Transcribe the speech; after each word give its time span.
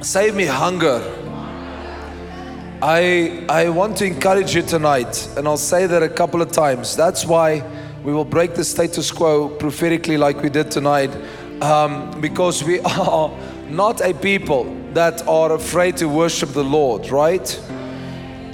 Save 0.00 0.36
me 0.36 0.44
hunger. 0.44 1.02
I, 2.80 3.44
I 3.48 3.68
want 3.68 3.96
to 3.96 4.06
encourage 4.06 4.54
you 4.54 4.62
tonight, 4.62 5.28
and 5.36 5.48
I'll 5.48 5.56
say 5.56 5.88
that 5.88 6.04
a 6.04 6.08
couple 6.08 6.40
of 6.40 6.52
times. 6.52 6.94
That's 6.94 7.26
why 7.26 7.64
we 8.04 8.12
will 8.12 8.24
break 8.24 8.54
the 8.54 8.62
status 8.62 9.10
quo 9.10 9.48
prophetically, 9.48 10.16
like 10.16 10.40
we 10.40 10.50
did 10.50 10.70
tonight, 10.70 11.10
um, 11.60 12.20
because 12.20 12.62
we 12.62 12.78
are 12.84 13.36
not 13.68 14.00
a 14.00 14.14
people 14.14 14.72
that 14.92 15.26
are 15.26 15.54
afraid 15.54 15.96
to 15.96 16.08
worship 16.08 16.50
the 16.50 16.62
Lord, 16.62 17.10
right? 17.10 17.60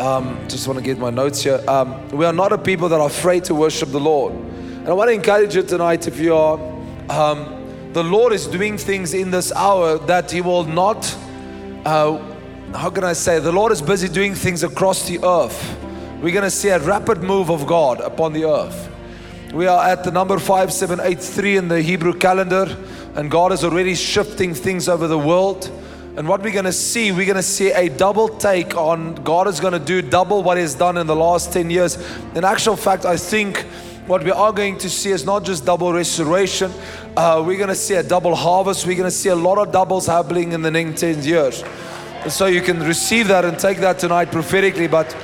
Um, 0.01 0.39
just 0.49 0.67
want 0.67 0.79
to 0.79 0.85
get 0.85 0.99
my 0.99 1.11
notes 1.11 1.43
here. 1.43 1.63
Um, 1.69 2.09
we 2.09 2.25
are 2.25 2.33
not 2.33 2.55
a 2.55 2.59
people 2.59 2.89
that 2.89 3.01
are 3.01 3.09
afraid 3.09 3.45
to 3.45 3.55
worship 3.55 3.91
the 3.91 4.01
Lord. 4.01 4.33
And 4.33 4.89
I 4.89 4.95
want 4.95 5.09
to 5.09 5.15
encourage 5.15 5.55
you 5.55 5.63
tonight 5.63 6.09
if 6.09 6.19
you 6.19 6.35
are, 6.35 6.59
um, 7.11 7.93
the 7.93 8.03
Lord 8.03 8.33
is 8.33 8.47
doing 8.47 8.79
things 8.79 9.13
in 9.13 9.31
this 9.31 9.53
hour 9.53 9.99
that 9.99 10.31
He 10.31 10.41
will 10.41 10.65
not. 10.65 11.15
Uh, 11.85 12.19
how 12.73 12.89
can 12.89 13.05
I 13.05 13.13
say, 13.13 13.41
the 13.41 13.53
Lord 13.53 13.71
is 13.71 13.83
busy 13.83 14.09
doing 14.09 14.35
things 14.35 14.63
across 14.63 15.07
the 15.07 15.23
earth. 15.23 15.79
We're 16.23 16.33
going 16.33 16.45
to 16.45 16.51
see 16.51 16.71
a 16.71 16.79
rapid 16.79 17.23
move 17.23 17.51
of 17.51 17.67
God 17.67 18.01
upon 18.01 18.33
the 18.33 18.47
earth. 18.47 18.91
We 19.53 19.67
are 19.67 19.87
at 19.87 20.03
the 20.03 20.11
number 20.11 20.39
5783 20.39 21.59
in 21.59 21.69
the 21.69 21.83
Hebrew 21.83 22.15
calendar, 22.15 22.75
and 23.17 23.31
God 23.31 23.53
is 23.53 23.65
already 23.65 23.95
shifting 23.95 24.55
things 24.55 24.89
over 24.89 25.07
the 25.07 25.19
world. 25.19 25.71
And 26.17 26.27
what 26.27 26.41
we're 26.41 26.55
going 26.55 26.65
to 26.65 26.73
see, 26.73 27.13
we're 27.13 27.27
going 27.27 27.37
to 27.37 27.43
see 27.43 27.71
a 27.71 27.91
double 27.91 28.29
take 28.29 28.75
on 28.79 29.17
God 29.17 29.47
is 29.47 29.61
going 29.61 29.75
to 29.75 29.79
do 29.79 30.01
double 30.01 30.43
what 30.43 30.57
He's 30.57 30.75
done 30.75 30.97
in 30.97 31.07
the 31.07 31.15
last 31.15 31.53
10 31.53 31.69
years. 31.69 31.99
In 32.35 32.45
actual 32.45 32.77
fact, 32.77 33.05
I 33.05 33.19
think 33.19 33.67
what 34.07 34.23
we 34.23 34.31
are 34.31 34.53
going 34.53 34.77
to 34.79 34.91
see 34.91 35.11
is 35.11 35.25
not 35.25 35.45
just 35.45 35.65
double 35.65 35.93
restoration, 35.93 36.71
uh, 37.17 37.43
we're 37.45 37.57
going 37.57 37.69
to 37.69 37.75
see 37.75 37.95
a 37.95 38.03
double 38.03 38.35
harvest. 38.35 38.87
We're 38.87 38.97
going 38.97 39.11
to 39.11 39.17
see 39.17 39.31
a 39.31 39.37
lot 39.37 39.57
of 39.57 39.73
doubles 39.73 40.07
happening 40.07 40.53
in 40.53 40.61
the 40.61 40.71
next 40.71 41.01
10 41.01 41.23
years. 41.23 41.65
And 42.23 42.31
so 42.31 42.47
you 42.47 42.61
can 42.61 42.81
receive 42.81 43.29
that 43.29 43.45
and 43.45 43.59
take 43.59 43.79
that 43.79 43.99
tonight 43.99 44.31
prophetically. 44.31 44.89
But 44.89 45.15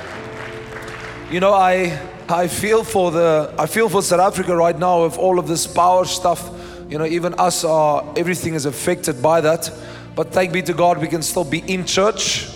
you 1.31 1.39
know, 1.39 1.53
I 1.53 1.99
I 2.27 2.47
feel 2.47 2.83
for 2.83 3.11
the 3.11 3.53
I 3.57 3.65
feel 3.65 3.89
for 3.89 4.01
South 4.01 4.19
Africa 4.19 4.55
right 4.55 4.77
now 4.77 5.03
with 5.03 5.17
all 5.17 5.39
of 5.39 5.47
this 5.47 5.65
power 5.65 6.05
stuff. 6.05 6.49
You 6.89 6.97
know, 6.97 7.05
even 7.05 7.33
us 7.35 7.63
are 7.63 8.03
everything 8.15 8.53
is 8.53 8.65
affected 8.65 9.21
by 9.21 9.41
that. 9.41 9.71
But 10.15 10.31
thank 10.31 10.53
be 10.53 10.61
to 10.63 10.73
God, 10.73 10.99
we 10.99 11.07
can 11.07 11.21
still 11.21 11.43
be 11.43 11.59
in 11.59 11.85
church. 11.85 12.49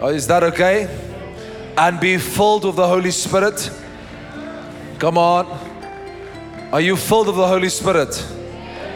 Oh, 0.00 0.08
is 0.08 0.26
that 0.26 0.42
okay? 0.42 0.88
And 1.78 2.00
be 2.00 2.18
filled 2.18 2.64
with 2.64 2.76
the 2.76 2.86
Holy 2.86 3.12
Spirit. 3.12 3.70
Come 4.98 5.18
on. 5.18 5.46
Are 6.72 6.80
you 6.80 6.96
filled 6.96 7.28
of 7.28 7.36
the 7.36 7.46
Holy 7.46 7.68
Spirit? 7.68 8.24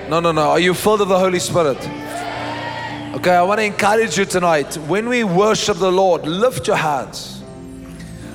No, 0.08 0.20
no, 0.20 0.32
no. 0.32 0.50
Are 0.50 0.60
you 0.60 0.74
filled 0.74 1.00
of 1.00 1.08
the 1.08 1.18
Holy 1.18 1.38
Spirit? 1.38 1.78
Okay, 3.16 3.34
I 3.34 3.42
want 3.42 3.60
to 3.60 3.64
encourage 3.64 4.16
you 4.16 4.24
tonight. 4.24 4.76
When 4.86 5.08
we 5.08 5.24
worship 5.24 5.78
the 5.78 5.90
Lord, 5.90 6.26
lift 6.26 6.66
your 6.66 6.76
hands. 6.76 7.40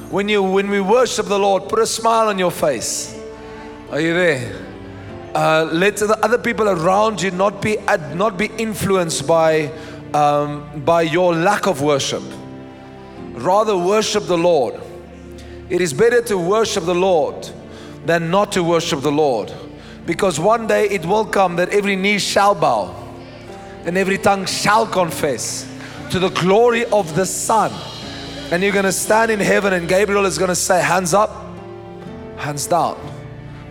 When 0.10 0.30
you 0.30 0.44
when 0.44 0.70
we 0.70 0.82
worship 0.82 1.26
the 1.28 1.40
Lord, 1.40 1.70
put 1.70 1.80
a 1.80 1.88
smile 1.88 2.28
on 2.28 2.38
your 2.38 2.52
face. 2.52 3.20
Are 3.92 4.00
you 4.00 4.14
there? 4.14 4.56
Uh, 5.34 5.70
let 5.72 5.98
the 5.98 6.20
other 6.24 6.38
people 6.38 6.70
around 6.70 7.22
you 7.22 7.32
not 7.32 7.62
be 7.62 7.78
not 8.14 8.38
be 8.38 8.48
influenced 8.58 9.26
by 9.26 9.72
um, 10.14 10.84
by 10.86 11.02
your 11.02 11.34
lack 11.34 11.66
of 11.66 11.82
worship. 11.82 12.24
Rather 13.32 13.78
worship 13.78 14.26
the 14.26 14.38
Lord. 14.38 14.80
It 15.70 15.82
is 15.82 15.94
better 15.94 16.22
to 16.24 16.38
worship 16.38 16.86
the 16.86 16.96
Lord 16.96 17.50
than 18.06 18.30
not 18.30 18.52
to 18.54 18.64
worship 18.64 19.02
the 19.02 19.12
Lord, 19.12 19.52
because 20.06 20.40
one 20.40 20.68
day 20.68 20.90
it 20.90 21.06
will 21.06 21.26
come 21.26 21.56
that 21.56 21.70
every 21.70 21.96
knee 21.96 22.20
shall 22.20 22.54
bow 22.54 23.04
and 23.86 23.98
every 23.98 24.18
tongue 24.18 24.46
shall 24.46 24.88
confess 24.88 25.70
to 26.10 26.20
the 26.20 26.30
glory 26.30 26.86
of 26.86 27.16
the 27.16 27.26
Son. 27.26 27.72
And 28.52 28.62
you're 28.62 28.72
going 28.72 28.86
to 28.86 28.92
stand 28.92 29.32
in 29.32 29.40
heaven, 29.40 29.74
and 29.74 29.88
Gabriel 29.88 30.26
is 30.26 30.38
going 30.38 30.50
to 30.50 30.56
say, 30.56 30.82
Hands 30.82 31.14
up, 31.14 31.32
hands 32.38 32.68
down, 32.68 32.98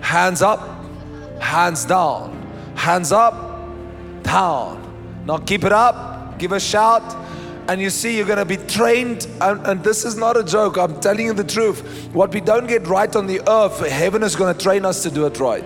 hands 0.00 0.42
up, 0.42 0.60
hands 1.40 1.84
down, 1.84 2.74
hands 2.74 3.12
up, 3.12 3.34
down. 4.22 5.22
Now 5.26 5.38
keep 5.38 5.64
it 5.64 5.72
up, 5.72 6.38
give 6.38 6.52
a 6.52 6.60
shout. 6.60 7.02
And 7.68 7.80
you 7.80 7.90
see, 7.90 8.16
you're 8.16 8.26
going 8.26 8.38
to 8.38 8.44
be 8.44 8.56
trained. 8.56 9.26
And, 9.40 9.66
and 9.66 9.84
this 9.84 10.04
is 10.04 10.16
not 10.16 10.36
a 10.36 10.42
joke, 10.42 10.76
I'm 10.76 11.00
telling 11.00 11.26
you 11.26 11.32
the 11.32 11.44
truth. 11.44 12.08
What 12.12 12.34
we 12.34 12.40
don't 12.40 12.66
get 12.66 12.86
right 12.86 13.14
on 13.14 13.26
the 13.26 13.40
earth, 13.48 13.86
heaven 13.86 14.22
is 14.22 14.36
going 14.36 14.54
to 14.54 14.60
train 14.60 14.84
us 14.84 15.02
to 15.04 15.10
do 15.10 15.26
it 15.26 15.38
right. 15.38 15.64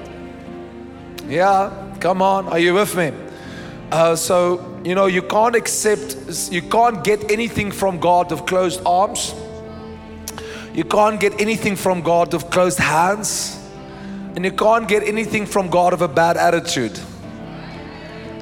Yeah, 1.26 1.96
come 2.00 2.22
on, 2.22 2.48
are 2.48 2.58
you 2.58 2.74
with 2.74 2.94
me? 2.94 3.12
Uh, 3.90 4.14
so, 4.14 4.80
you 4.84 4.94
know, 4.94 5.06
you 5.06 5.22
can't 5.22 5.56
accept, 5.56 6.16
you 6.50 6.62
can't 6.62 7.02
get 7.02 7.30
anything 7.30 7.70
from 7.72 7.98
God 7.98 8.32
of 8.32 8.46
closed 8.46 8.82
arms. 8.84 9.34
You 10.74 10.84
can't 10.84 11.18
get 11.18 11.40
anything 11.40 11.76
from 11.76 12.02
God 12.02 12.34
of 12.34 12.50
closed 12.50 12.78
hands. 12.78 13.58
And 14.34 14.44
you 14.44 14.52
can't 14.52 14.86
get 14.86 15.02
anything 15.02 15.46
from 15.46 15.70
God 15.70 15.94
of 15.94 16.02
a 16.02 16.08
bad 16.08 16.36
attitude. 16.36 17.00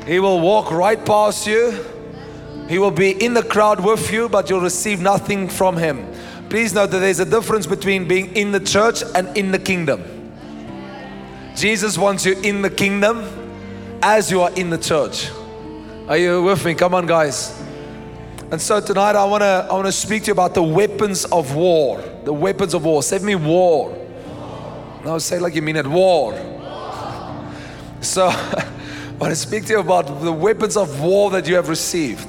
He 0.06 0.18
will 0.18 0.40
walk 0.40 0.72
right 0.72 1.02
past 1.06 1.46
you. 1.46 1.84
He 2.68 2.78
will 2.78 2.90
be 2.90 3.10
in 3.10 3.34
the 3.34 3.42
crowd 3.42 3.84
with 3.84 4.10
you, 4.10 4.28
but 4.28 4.48
you'll 4.48 4.60
receive 4.60 5.00
nothing 5.00 5.48
from 5.48 5.76
Him. 5.76 6.06
Please 6.48 6.72
note 6.72 6.90
that 6.92 7.00
there's 7.00 7.20
a 7.20 7.24
difference 7.24 7.66
between 7.66 8.08
being 8.08 8.34
in 8.36 8.52
the 8.52 8.60
church 8.60 9.02
and 9.14 9.36
in 9.36 9.50
the 9.50 9.58
kingdom. 9.58 10.02
Jesus 11.54 11.98
wants 11.98 12.24
you 12.24 12.40
in 12.40 12.62
the 12.62 12.70
kingdom 12.70 13.24
as 14.02 14.30
you 14.30 14.40
are 14.40 14.52
in 14.52 14.70
the 14.70 14.78
church. 14.78 15.30
Are 16.08 16.16
you 16.16 16.42
with 16.42 16.64
me? 16.64 16.74
Come 16.74 16.94
on, 16.94 17.06
guys. 17.06 17.60
And 18.50 18.60
so 18.60 18.80
tonight 18.80 19.16
I 19.16 19.24
want 19.24 19.42
to 19.42 19.66
I 19.70 19.72
want 19.72 19.86
to 19.86 19.92
speak 19.92 20.24
to 20.24 20.26
you 20.28 20.32
about 20.32 20.54
the 20.54 20.62
weapons 20.62 21.24
of 21.24 21.54
war. 21.54 22.02
The 22.24 22.32
weapons 22.32 22.74
of 22.74 22.84
war. 22.84 23.02
Say 23.02 23.18
me 23.18 23.34
war. 23.34 23.96
Now 25.04 25.18
say 25.18 25.38
like 25.38 25.54
you 25.54 25.62
mean 25.62 25.76
it 25.76 25.86
war. 25.86 26.34
So 28.00 28.26
I 28.28 29.16
want 29.18 29.32
to 29.32 29.36
speak 29.36 29.64
to 29.66 29.72
you 29.72 29.80
about 29.80 30.20
the 30.22 30.32
weapons 30.32 30.76
of 30.76 31.00
war 31.00 31.30
that 31.30 31.46
you 31.46 31.54
have 31.54 31.68
received. 31.68 32.28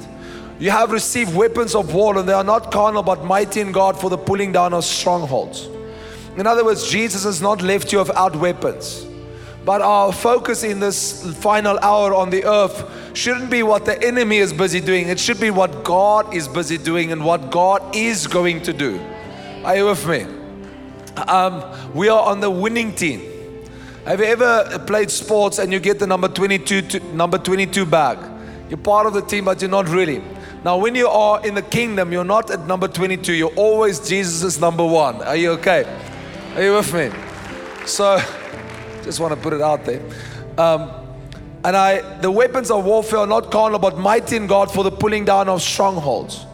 You 0.58 0.70
have 0.70 0.90
received 0.90 1.34
weapons 1.34 1.74
of 1.74 1.92
war 1.92 2.16
and 2.16 2.28
they 2.28 2.32
are 2.32 2.44
not 2.44 2.72
carnal 2.72 3.02
but 3.02 3.24
mighty 3.24 3.60
in 3.60 3.72
God 3.72 4.00
for 4.00 4.08
the 4.08 4.16
pulling 4.16 4.52
down 4.52 4.72
of 4.72 4.84
strongholds. 4.84 5.68
In 6.36 6.46
other 6.46 6.64
words, 6.64 6.90
Jesus 6.90 7.24
has 7.24 7.42
not 7.42 7.62
left 7.62 7.92
you 7.92 7.98
without 7.98 8.36
weapons. 8.36 9.06
But 9.64 9.82
our 9.82 10.12
focus 10.12 10.62
in 10.62 10.78
this 10.78 11.34
final 11.38 11.78
hour 11.80 12.14
on 12.14 12.30
the 12.30 12.44
earth 12.44 13.16
shouldn't 13.16 13.50
be 13.50 13.62
what 13.62 13.84
the 13.84 14.00
enemy 14.02 14.36
is 14.36 14.52
busy 14.52 14.80
doing. 14.80 15.08
It 15.08 15.18
should 15.18 15.40
be 15.40 15.50
what 15.50 15.82
God 15.82 16.32
is 16.34 16.46
busy 16.46 16.78
doing 16.78 17.10
and 17.10 17.24
what 17.24 17.50
God 17.50 17.96
is 17.96 18.26
going 18.26 18.62
to 18.62 18.72
do. 18.72 19.00
Are 19.64 19.76
you 19.76 19.86
with 19.86 20.06
me? 20.06 20.24
Um, 21.26 21.64
we 21.94 22.08
are 22.08 22.22
on 22.22 22.40
the 22.40 22.50
winning 22.50 22.94
team. 22.94 23.20
Have 24.04 24.20
you 24.20 24.26
ever 24.26 24.78
played 24.86 25.10
sports 25.10 25.58
and 25.58 25.72
you 25.72 25.80
get 25.80 25.98
the 25.98 26.06
number 26.06 26.28
22 26.28 26.82
to, 26.82 27.00
number 27.16 27.38
22 27.38 27.84
bag? 27.86 28.18
You're 28.68 28.78
part 28.78 29.06
of 29.06 29.14
the 29.14 29.22
team, 29.22 29.46
but 29.46 29.60
you're 29.60 29.70
not 29.70 29.88
really. 29.88 30.22
Now, 30.66 30.78
when 30.78 30.96
you 30.96 31.06
are 31.06 31.46
in 31.46 31.54
the 31.54 31.62
kingdom, 31.62 32.10
you're 32.10 32.24
not 32.24 32.50
at 32.50 32.66
number 32.66 32.88
22. 32.88 33.34
You're 33.34 33.54
always 33.54 34.00
Jesus' 34.00 34.58
number 34.58 34.84
one. 34.84 35.22
Are 35.22 35.36
you 35.36 35.52
okay? 35.52 35.84
Are 36.56 36.60
you 36.64 36.74
with 36.74 36.92
me? 36.92 37.12
So. 37.86 38.18
Just 39.04 39.20
want 39.20 39.32
to 39.32 39.40
put 39.40 39.52
it 39.52 39.60
out 39.60 39.84
there. 39.84 40.02
Um, 40.58 40.90
and 41.62 41.76
I, 41.76 42.18
the 42.18 42.32
weapons 42.32 42.72
of 42.72 42.84
warfare 42.84 43.20
are 43.20 43.28
not 43.28 43.52
carnal, 43.52 43.78
but 43.78 43.96
mighty 43.96 44.34
in 44.34 44.48
God 44.48 44.68
for 44.68 44.82
the 44.82 44.90
pulling 44.90 45.24
down 45.24 45.48
of 45.48 45.62
strongholds. 45.62 46.44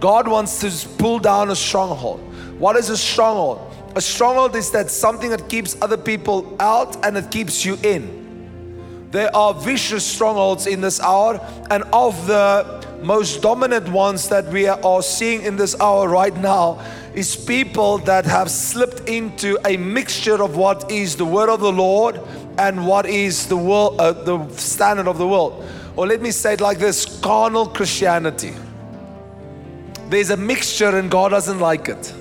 God 0.00 0.26
wants 0.26 0.60
to 0.60 0.88
pull 0.96 1.18
down 1.18 1.50
a 1.50 1.54
stronghold. 1.54 2.20
What 2.58 2.74
is 2.76 2.88
a 2.88 2.96
stronghold? 2.96 3.70
A 3.96 4.00
stronghold 4.00 4.56
is 4.56 4.70
that 4.70 4.90
something 4.90 5.28
that 5.28 5.50
keeps 5.50 5.76
other 5.82 5.98
people 5.98 6.56
out 6.58 7.04
and 7.04 7.18
it 7.18 7.30
keeps 7.30 7.66
you 7.66 7.76
in. 7.82 9.10
There 9.10 9.34
are 9.36 9.52
vicious 9.52 10.06
strongholds 10.06 10.66
in 10.66 10.80
this 10.80 11.00
hour, 11.00 11.38
and 11.70 11.82
of 11.92 12.26
the 12.26 12.87
most 13.02 13.42
dominant 13.42 13.88
ones 13.88 14.28
that 14.28 14.46
we 14.46 14.66
are 14.66 15.02
seeing 15.02 15.42
in 15.42 15.56
this 15.56 15.78
hour 15.80 16.08
right 16.08 16.36
now 16.36 16.84
is 17.14 17.36
people 17.36 17.98
that 17.98 18.24
have 18.24 18.50
slipped 18.50 19.08
into 19.08 19.58
a 19.66 19.76
mixture 19.76 20.42
of 20.42 20.56
what 20.56 20.90
is 20.90 21.16
the 21.16 21.24
word 21.24 21.48
of 21.48 21.60
the 21.60 21.72
Lord 21.72 22.20
and 22.58 22.86
what 22.86 23.06
is 23.06 23.46
the 23.46 23.56
world, 23.56 24.00
uh, 24.00 24.12
the 24.12 24.48
standard 24.50 25.06
of 25.06 25.18
the 25.18 25.26
world. 25.26 25.64
Or 25.96 26.06
let 26.06 26.20
me 26.20 26.30
say 26.30 26.54
it 26.54 26.60
like 26.60 26.78
this: 26.78 27.20
carnal 27.20 27.66
Christianity. 27.66 28.54
There's 30.08 30.30
a 30.30 30.36
mixture, 30.36 30.96
and 30.96 31.10
God 31.10 31.30
doesn't 31.30 31.60
like 31.60 31.88
it 31.88 32.14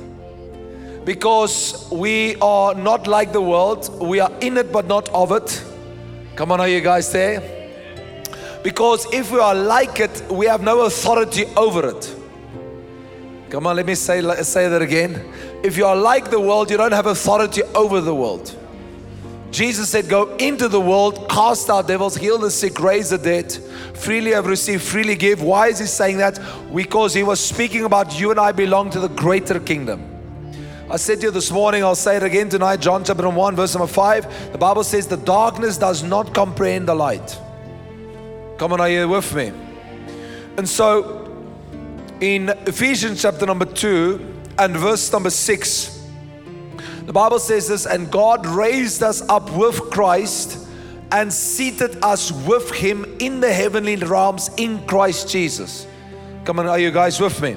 because 1.05 1.87
we 1.91 2.35
are 2.35 2.75
not 2.75 3.07
like 3.07 3.31
the 3.31 3.41
world. 3.41 3.89
We 4.01 4.19
are 4.19 4.31
in 4.41 4.57
it, 4.57 4.71
but 4.71 4.87
not 4.87 5.09
of 5.09 5.31
it. 5.31 5.63
Come 6.35 6.51
on, 6.51 6.59
are 6.59 6.67
you 6.67 6.81
guys 6.81 7.11
there? 7.11 7.56
Because 8.67 9.05
if 9.13 9.31
we 9.31 9.39
are 9.39 9.55
like 9.55 10.01
it, 10.01 10.29
we 10.29 10.45
have 10.45 10.61
no 10.61 10.81
authority 10.81 11.45
over 11.55 11.87
it. 11.87 12.13
Come 13.49 13.65
on, 13.65 13.77
let 13.77 13.85
me 13.85 13.95
say, 13.95 14.19
say 14.43 14.67
that 14.67 14.81
again. 14.81 15.33
If 15.63 15.77
you 15.77 15.85
are 15.85 15.95
like 15.95 16.29
the 16.29 16.41
world, 16.41 16.69
you 16.69 16.75
don't 16.75 16.91
have 16.91 17.05
authority 17.05 17.63
over 17.73 18.01
the 18.01 18.13
world. 18.13 18.53
Jesus 19.51 19.87
said, 19.87 20.09
Go 20.09 20.35
into 20.35 20.67
the 20.67 20.81
world, 20.81 21.29
cast 21.29 21.69
out 21.69 21.87
devils, 21.87 22.17
heal 22.17 22.37
the 22.37 22.51
sick, 22.51 22.81
raise 22.81 23.11
the 23.11 23.17
dead. 23.17 23.53
Freely 23.93 24.31
have 24.31 24.47
received, 24.47 24.83
freely 24.83 25.15
give. 25.15 25.41
Why 25.41 25.67
is 25.69 25.79
he 25.79 25.85
saying 25.85 26.17
that? 26.17 26.37
Because 26.75 27.13
he 27.13 27.23
was 27.23 27.39
speaking 27.39 27.85
about 27.85 28.19
you 28.19 28.31
and 28.31 28.39
I 28.39 28.51
belong 28.51 28.89
to 28.89 28.99
the 28.99 29.07
greater 29.07 29.61
kingdom. 29.61 30.03
I 30.91 30.97
said 30.97 31.21
to 31.21 31.27
you 31.27 31.31
this 31.31 31.51
morning, 31.51 31.85
I'll 31.85 31.95
say 31.95 32.17
it 32.17 32.23
again 32.23 32.49
tonight, 32.49 32.81
John 32.81 33.05
chapter 33.05 33.29
1, 33.29 33.55
verse 33.55 33.75
number 33.75 33.87
5. 33.87 34.51
The 34.51 34.57
Bible 34.57 34.83
says, 34.83 35.07
The 35.07 35.15
darkness 35.15 35.77
does 35.77 36.03
not 36.03 36.33
comprehend 36.33 36.89
the 36.89 36.95
light. 36.95 37.39
Come 38.57 38.73
on, 38.73 38.81
are 38.81 38.89
you 38.89 39.07
with 39.07 39.35
me? 39.35 39.51
And 40.57 40.67
so, 40.67 41.31
in 42.19 42.49
Ephesians 42.49 43.21
chapter 43.21 43.45
number 43.45 43.65
2 43.65 44.35
and 44.57 44.75
verse 44.75 45.11
number 45.13 45.29
6, 45.29 46.07
the 47.05 47.13
Bible 47.13 47.37
says 47.37 47.67
this, 47.67 47.85
and 47.85 48.11
God 48.11 48.47
raised 48.47 49.03
us 49.03 49.21
up 49.29 49.51
with 49.51 49.79
Christ 49.91 50.67
and 51.11 51.31
seated 51.31 52.03
us 52.03 52.31
with 52.31 52.71
Him 52.71 53.05
in 53.19 53.39
the 53.39 53.53
heavenly 53.53 53.95
realms 53.95 54.49
in 54.57 54.85
Christ 54.87 55.29
Jesus. 55.29 55.85
Come 56.43 56.59
on, 56.59 56.65
are 56.65 56.79
you 56.79 56.89
guys 56.89 57.19
with 57.19 57.39
me? 57.39 57.55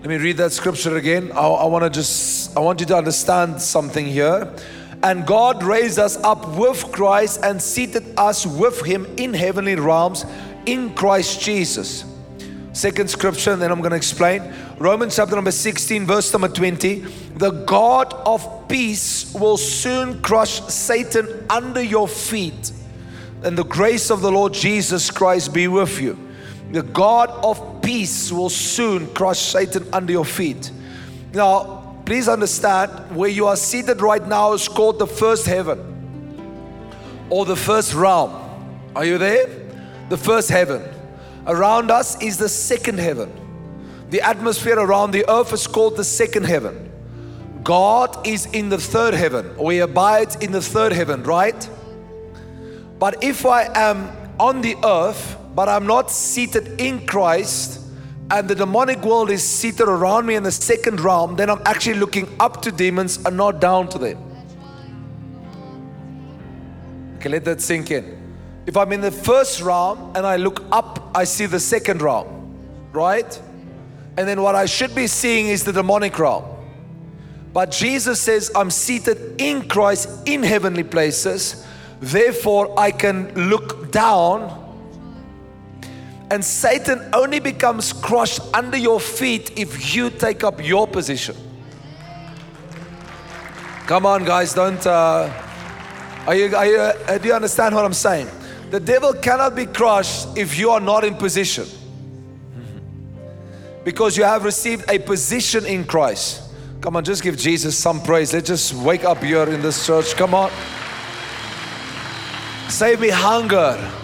Let 0.00 0.08
me 0.08 0.16
read 0.16 0.38
that 0.38 0.50
scripture 0.50 0.96
again. 0.96 1.30
I, 1.32 1.46
I 1.46 1.66
want 1.66 1.84
to 1.84 1.90
just, 1.90 2.56
I 2.56 2.60
want 2.60 2.80
you 2.80 2.86
to 2.86 2.96
understand 2.96 3.62
something 3.62 4.06
here. 4.06 4.52
And 5.02 5.26
God 5.26 5.62
raised 5.62 5.98
us 5.98 6.16
up 6.18 6.46
with 6.56 6.92
Christ 6.92 7.40
and 7.42 7.60
seated 7.60 8.04
us 8.18 8.46
with 8.46 8.84
Him 8.84 9.06
in 9.16 9.32
heavenly 9.32 9.76
realms 9.76 10.26
in 10.66 10.94
Christ 10.94 11.40
Jesus. 11.40 12.04
Second 12.72 13.10
scripture, 13.10 13.52
and 13.52 13.60
then 13.62 13.72
I'm 13.72 13.80
going 13.80 13.90
to 13.90 13.96
explain. 13.96 14.54
Romans 14.78 15.16
chapter 15.16 15.34
number 15.34 15.50
16, 15.50 16.06
verse 16.06 16.32
number 16.32 16.48
20. 16.48 17.00
The 17.36 17.50
God 17.50 18.12
of 18.26 18.68
peace 18.68 19.34
will 19.34 19.56
soon 19.56 20.22
crush 20.22 20.60
Satan 20.66 21.46
under 21.50 21.82
your 21.82 22.06
feet, 22.06 22.72
and 23.42 23.58
the 23.58 23.64
grace 23.64 24.10
of 24.10 24.20
the 24.20 24.30
Lord 24.30 24.52
Jesus 24.52 25.10
Christ 25.10 25.52
be 25.52 25.66
with 25.66 26.00
you. 26.00 26.16
The 26.70 26.82
God 26.82 27.30
of 27.42 27.82
peace 27.82 28.30
will 28.30 28.50
soon 28.50 29.08
crush 29.14 29.40
Satan 29.40 29.88
under 29.92 30.12
your 30.12 30.24
feet. 30.24 30.70
Now, 31.32 31.79
please 32.10 32.28
understand 32.28 32.90
where 33.14 33.28
you 33.28 33.46
are 33.46 33.54
seated 33.54 34.00
right 34.00 34.26
now 34.26 34.52
is 34.52 34.66
called 34.66 34.98
the 34.98 35.06
first 35.06 35.46
heaven 35.46 35.78
or 37.30 37.44
the 37.44 37.54
first 37.54 37.94
realm. 37.94 38.32
Are 38.96 39.04
you 39.04 39.16
there? 39.16 39.46
The 40.08 40.16
first 40.16 40.48
heaven. 40.48 40.82
Around 41.46 41.92
us 41.92 42.20
is 42.20 42.36
the 42.36 42.48
second 42.48 42.98
heaven. 42.98 43.30
The 44.10 44.22
atmosphere 44.22 44.76
around 44.76 45.12
the 45.12 45.24
earth 45.30 45.52
is 45.52 45.68
called 45.68 45.96
the 45.96 46.02
second 46.02 46.46
heaven. 46.46 46.90
God 47.62 48.26
is 48.26 48.46
in 48.46 48.70
the 48.70 48.78
third 48.78 49.14
heaven, 49.14 49.54
or 49.56 49.70
He 49.70 49.78
abides 49.78 50.34
in 50.34 50.50
the 50.50 50.60
third 50.60 50.90
heaven, 50.90 51.22
right? 51.22 51.70
But 52.98 53.22
if 53.22 53.46
I 53.46 53.70
am 53.72 54.10
on 54.40 54.62
the 54.62 54.74
earth, 54.84 55.36
but 55.54 55.68
I'm 55.68 55.86
not 55.86 56.10
seated 56.10 56.80
in 56.80 57.06
Christ, 57.06 57.79
and 58.30 58.48
the 58.48 58.54
demonic 58.54 59.02
world 59.04 59.30
is 59.30 59.42
seated 59.42 59.88
around 59.88 60.26
me 60.26 60.36
in 60.36 60.42
the 60.42 60.52
second 60.52 61.00
realm, 61.00 61.36
then 61.36 61.50
I'm 61.50 61.60
actually 61.66 61.98
looking 61.98 62.28
up 62.38 62.62
to 62.62 62.70
demons 62.70 63.24
and 63.24 63.36
not 63.36 63.60
down 63.60 63.88
to 63.88 63.98
them. 63.98 64.18
Okay, 67.16 67.28
let 67.28 67.44
that 67.44 67.60
sink 67.60 67.90
in. 67.90 68.18
If 68.66 68.76
I'm 68.76 68.92
in 68.92 69.00
the 69.00 69.10
first 69.10 69.60
realm 69.60 70.12
and 70.14 70.24
I 70.26 70.36
look 70.36 70.62
up, 70.70 71.10
I 71.14 71.24
see 71.24 71.46
the 71.46 71.58
second 71.58 72.02
realm, 72.02 72.56
right? 72.92 73.40
And 74.16 74.28
then 74.28 74.42
what 74.42 74.54
I 74.54 74.66
should 74.66 74.94
be 74.94 75.06
seeing 75.06 75.48
is 75.48 75.64
the 75.64 75.72
demonic 75.72 76.18
realm. 76.18 76.44
But 77.52 77.72
Jesus 77.72 78.20
says, 78.20 78.50
I'm 78.54 78.70
seated 78.70 79.40
in 79.40 79.68
Christ 79.68 80.28
in 80.28 80.42
heavenly 80.44 80.84
places, 80.84 81.66
therefore 81.98 82.78
I 82.78 82.92
can 82.92 83.50
look 83.50 83.90
down. 83.90 84.59
And 86.30 86.44
Satan 86.44 87.08
only 87.12 87.40
becomes 87.40 87.92
crushed 87.92 88.40
under 88.54 88.76
your 88.76 89.00
feet 89.00 89.58
if 89.58 89.94
you 89.94 90.10
take 90.10 90.44
up 90.44 90.64
your 90.64 90.86
position. 90.86 91.36
Come 93.86 94.06
on, 94.06 94.24
guys, 94.24 94.54
don't. 94.54 94.86
Uh, 94.86 95.28
are 96.26 96.34
you, 96.36 96.54
are 96.54 96.66
you, 96.66 96.78
uh, 96.78 97.18
do 97.18 97.28
you 97.28 97.34
understand 97.34 97.74
what 97.74 97.84
I'm 97.84 97.92
saying? 97.92 98.28
The 98.70 98.78
devil 98.78 99.12
cannot 99.12 99.56
be 99.56 99.66
crushed 99.66 100.38
if 100.38 100.56
you 100.56 100.70
are 100.70 100.78
not 100.78 101.02
in 101.02 101.16
position. 101.16 101.66
Because 103.82 104.16
you 104.16 104.22
have 104.22 104.44
received 104.44 104.88
a 104.88 105.00
position 105.00 105.66
in 105.66 105.84
Christ. 105.84 106.42
Come 106.80 106.94
on, 106.94 107.04
just 107.04 107.24
give 107.24 107.36
Jesus 107.36 107.76
some 107.76 108.00
praise. 108.00 108.32
Let's 108.32 108.46
just 108.46 108.74
wake 108.74 109.04
up 109.04 109.22
here 109.24 109.48
in 109.48 109.60
this 109.62 109.84
church. 109.84 110.14
Come 110.14 110.34
on. 110.34 110.52
Save 112.68 113.00
me 113.00 113.08
hunger. 113.08 113.99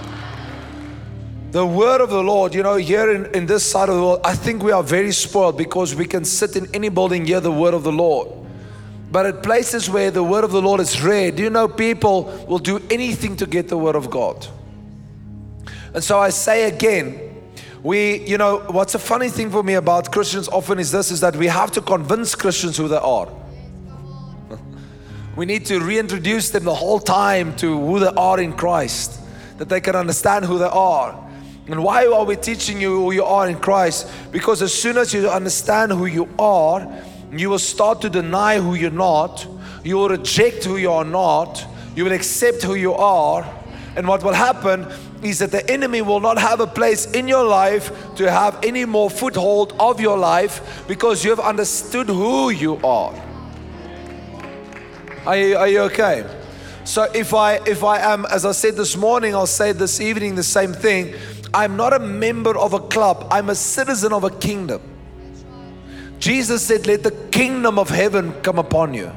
The 1.53 1.65
word 1.65 2.01
of 2.01 2.11
the 2.11 2.23
Lord, 2.23 2.55
you 2.55 2.63
know, 2.63 2.77
here 2.77 3.11
in, 3.11 3.27
in 3.35 3.47
this 3.47 3.65
side 3.65 3.89
of 3.89 3.95
the 3.95 4.03
world, 4.03 4.21
I 4.25 4.35
think 4.35 4.63
we 4.63 4.73
are 4.73 4.83
very 4.83 5.13
spoiled 5.13 5.57
because 5.57 5.95
we 5.95 6.05
can 6.05 6.25
sit 6.25 6.57
in 6.57 6.67
any 6.75 6.89
building, 6.89 7.25
hear 7.25 7.41
the 7.41 7.53
word 7.53 7.73
of 7.73 7.85
the 7.85 7.93
Lord. 7.93 8.29
But 9.11 9.27
at 9.27 9.43
places 9.43 9.89
where 9.89 10.11
the 10.11 10.25
word 10.25 10.45
of 10.45 10.51
the 10.51 10.61
Lord 10.61 10.81
is 10.81 10.95
do 10.95 11.43
you 11.43 11.51
know 11.51 11.69
people 11.69 12.25
will 12.49 12.59
do 12.59 12.81
anything 12.91 13.37
to 13.37 13.47
get 13.47 13.69
the 13.69 13.79
word 13.79 13.95
of 13.95 14.11
God? 14.11 14.47
And 15.95 16.03
so 16.03 16.19
I 16.19 16.31
say 16.31 16.65
again, 16.65 17.21
we, 17.83 18.27
you 18.27 18.37
know, 18.37 18.59
what's 18.69 18.97
a 18.97 18.99
funny 18.99 19.29
thing 19.29 19.51
for 19.51 19.63
me 19.63 19.75
about 19.75 20.11
Christians 20.11 20.49
often 20.49 20.81
is 20.81 20.91
this 20.91 21.13
is 21.13 21.21
that 21.21 21.37
we 21.37 21.47
have 21.47 21.71
to 21.73 21.81
convince 21.81 22.35
Christians 22.35 22.77
who 22.77 22.89
they 22.89 22.97
are. 22.97 23.29
we 25.37 25.47
need 25.47 25.65
to 25.67 25.79
reintroduce 25.79 26.51
them 26.51 26.65
the 26.65 26.75
whole 26.75 26.99
time 26.99 27.55
to 27.57 27.79
who 27.79 28.01
they 28.01 28.11
are 28.17 28.41
in 28.41 28.53
Christ, 28.53 29.21
that 29.59 29.69
they 29.69 29.81
can 29.81 29.95
understand 29.95 30.45
who 30.45 30.59
they 30.59 30.65
are. 30.65 31.26
And 31.69 31.83
why 31.83 32.07
are 32.07 32.25
we 32.25 32.37
teaching 32.37 32.81
you 32.81 32.97
who 32.97 33.13
you 33.13 33.25
are 33.25 33.49
in 33.49 33.59
Christ? 33.59 34.09
Because 34.31 34.63
as 34.63 34.73
soon 34.73 34.97
as 34.97 35.13
you 35.13 35.29
understand 35.29 35.91
who 35.91 36.07
you 36.07 36.29
are, 36.39 36.87
you 37.33 37.51
will 37.51 37.59
start 37.59 38.01
to 38.03 38.11
deny 38.11 38.61
who 38.61 38.75
you're 38.75 38.91
not, 38.91 39.47
you 39.83 39.97
will 39.97 40.09
reject 40.09 40.65
who 40.65 40.77
you 40.77 40.93
are 40.93 41.05
not, 41.05 41.65
you 41.97 42.05
will 42.05 42.13
accept 42.13 42.63
who 42.63 42.77
you 42.77 42.93
are. 42.95 43.45
And 43.97 44.07
what 44.07 44.23
will 44.23 44.33
happen 44.33 44.87
is 45.23 45.41
that 45.41 45.51
the 45.51 45.69
enemy 45.69 46.03
will 46.03 46.21
not 46.21 46.39
have 46.39 46.61
a 46.61 46.67
place 46.67 47.11
in 47.13 47.27
your 47.27 47.45
life 47.45 47.91
to 48.17 48.31
have 48.31 48.63
any 48.65 48.85
more 48.85 49.11
foothold 49.11 49.75
of 49.81 50.01
your 50.01 50.17
life 50.17 50.85
because 50.87 51.25
you 51.25 51.31
have 51.31 51.41
understood 51.41 52.07
who 52.07 52.51
you 52.51 52.77
are. 52.85 53.15
Are 55.27 55.37
you, 55.37 55.57
are 55.57 55.69
you 55.69 55.81
okay? 55.81 56.25
So 56.87 57.03
if 57.13 57.35
I 57.35 57.55
if 57.67 57.83
I 57.83 57.99
am 57.99 58.27
as 58.27 58.47
I 58.47 58.53
said 58.53 58.77
this 58.77 58.97
morning, 58.97 59.35
I'll 59.35 59.49
say 59.49 59.73
this 59.73 60.01
evening 60.01 60.37
the 60.37 60.45
same 60.45 60.73
thing. 60.73 61.17
I'm 61.53 61.77
not 61.77 61.93
a 61.93 61.99
member 61.99 62.57
of 62.57 62.73
a 62.73 62.81
club. 62.81 63.27
I'm 63.31 63.51
a 63.51 63.55
citizen 63.55 64.13
of 64.13 64.25
a 64.25 64.31
kingdom. 64.31 64.81
Jesus 66.19 66.63
said, 66.63 66.87
"Let 66.87 67.03
the 67.03 67.13
kingdom 67.31 67.79
of 67.79 67.91
heaven 67.91 68.35
come 68.43 68.59
upon 68.59 68.95
you." 68.95 69.11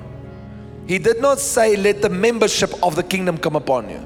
He 0.87 0.97
did 0.97 1.21
not 1.21 1.39
say, 1.39 1.75
"Let 1.75 2.01
the 2.01 2.09
membership 2.09 2.73
of 2.83 2.95
the 2.95 3.03
kingdom 3.03 3.37
come 3.37 3.55
upon 3.55 3.89
you." 3.89 4.01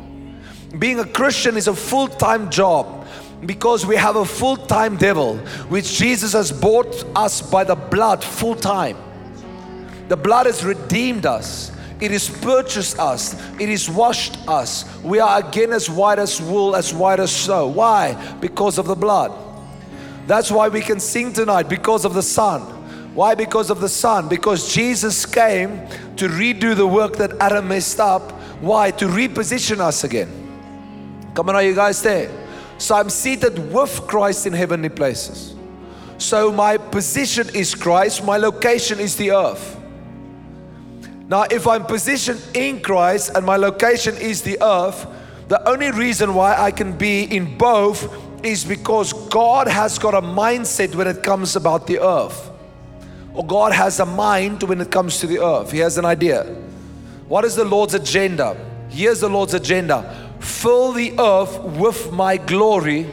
being 0.78 1.00
a 1.00 1.06
Christian 1.06 1.56
is 1.56 1.68
a 1.68 1.74
full 1.74 2.08
time 2.08 2.50
job 2.50 3.06
because 3.46 3.86
we 3.86 3.96
have 3.96 4.16
a 4.16 4.26
full 4.26 4.58
time 4.58 4.98
devil, 4.98 5.38
which 5.70 5.98
Jesus 5.98 6.34
has 6.34 6.52
bought 6.52 7.06
us 7.16 7.42
by 7.42 7.64
the 7.64 7.76
blood 7.76 8.24
full 8.24 8.56
time. 8.56 8.98
The 10.08 10.18
blood 10.18 10.46
has 10.46 10.64
redeemed 10.64 11.26
us. 11.26 11.72
It 12.04 12.12
has 12.12 12.30
purchased 12.30 13.00
us. 13.00 13.34
It 13.62 13.70
has 13.70 13.90
washed 13.90 14.38
us. 14.46 14.84
We 15.04 15.22
are 15.22 15.40
again 15.40 15.72
as 15.72 15.90
white 15.90 16.20
as 16.20 16.42
wool, 16.42 16.76
as 16.76 16.94
white 16.94 17.22
as 17.22 17.34
snow. 17.34 17.68
Why? 17.68 18.14
Because 18.42 18.78
of 18.78 18.88
the 18.88 18.96
blood. 18.96 19.32
That's 20.28 20.52
why 20.52 20.68
we 20.68 20.82
can 20.82 21.00
sing 21.00 21.32
tonight 21.32 21.70
because 21.70 22.04
of 22.04 22.14
the 22.14 22.22
Son. 22.22 22.60
Why? 23.16 23.36
Because 23.36 23.70
of 23.70 23.80
the 23.80 23.88
Son. 23.88 24.28
Because 24.28 24.74
Jesus 24.74 25.26
came 25.26 25.88
to 26.18 26.28
redo 26.28 26.76
the 26.76 26.86
work 26.86 27.16
that 27.16 27.32
Adam 27.40 27.70
messed 27.70 28.02
up. 28.02 28.34
Why? 28.60 28.92
To 28.92 29.06
reposition 29.06 29.80
us 29.80 30.04
again. 30.04 30.28
Come 31.34 31.48
on, 31.48 31.56
are 31.56 31.64
you 31.64 31.74
guys 31.74 32.02
there? 32.02 32.30
So 32.80 32.96
I'm 32.96 33.10
seated 33.10 33.72
with 33.72 34.02
Christ 34.08 34.46
in 34.46 34.52
heavenly 34.52 34.90
places. 34.90 35.56
So 36.18 36.52
my 36.52 36.76
position 36.76 37.48
is 37.56 37.74
Christ, 37.74 38.26
my 38.26 38.36
location 38.36 39.00
is 39.00 39.16
the 39.16 39.32
earth. 39.32 39.80
Now, 41.28 41.44
if 41.44 41.68
I'm 41.68 41.86
positioned 41.86 42.42
in 42.54 42.82
Christ 42.82 43.32
and 43.36 43.46
my 43.46 43.56
location 43.56 44.16
is 44.18 44.42
the 44.42 44.58
earth, 44.62 45.08
the 45.48 45.68
only 45.70 45.92
reason 45.92 46.34
why 46.34 46.56
I 46.56 46.72
can 46.72 46.98
be 46.98 47.24
in 47.24 47.58
both 47.58 48.14
is 48.46 48.66
because 48.66 49.14
God 49.30 49.68
has 49.68 49.98
got 49.98 50.14
a 50.14 50.22
mindset 50.22 50.96
when 50.96 51.08
it 51.08 51.24
comes 51.24 51.56
about 51.56 51.88
the 51.88 52.00
earth. 52.00 52.52
Or 53.34 53.46
God 53.46 53.72
has 53.72 54.00
a 54.00 54.06
mind 54.06 54.64
when 54.64 54.82
it 54.82 54.92
comes 54.92 55.20
to 55.20 55.28
the 55.28 55.40
earth. 55.40 55.72
He 55.72 55.80
has 55.80 55.98
an 55.98 56.06
idea. 56.06 56.44
What 57.28 57.46
is 57.46 57.56
the 57.56 57.66
Lord's 57.66 57.94
agenda? 57.94 58.56
Here's 58.90 59.22
the 59.22 59.30
Lord's 59.30 59.54
agenda 59.54 60.20
fill 60.40 60.92
the 60.92 61.18
earth 61.20 61.58
with 61.62 62.12
my 62.12 62.36
glory, 62.36 63.10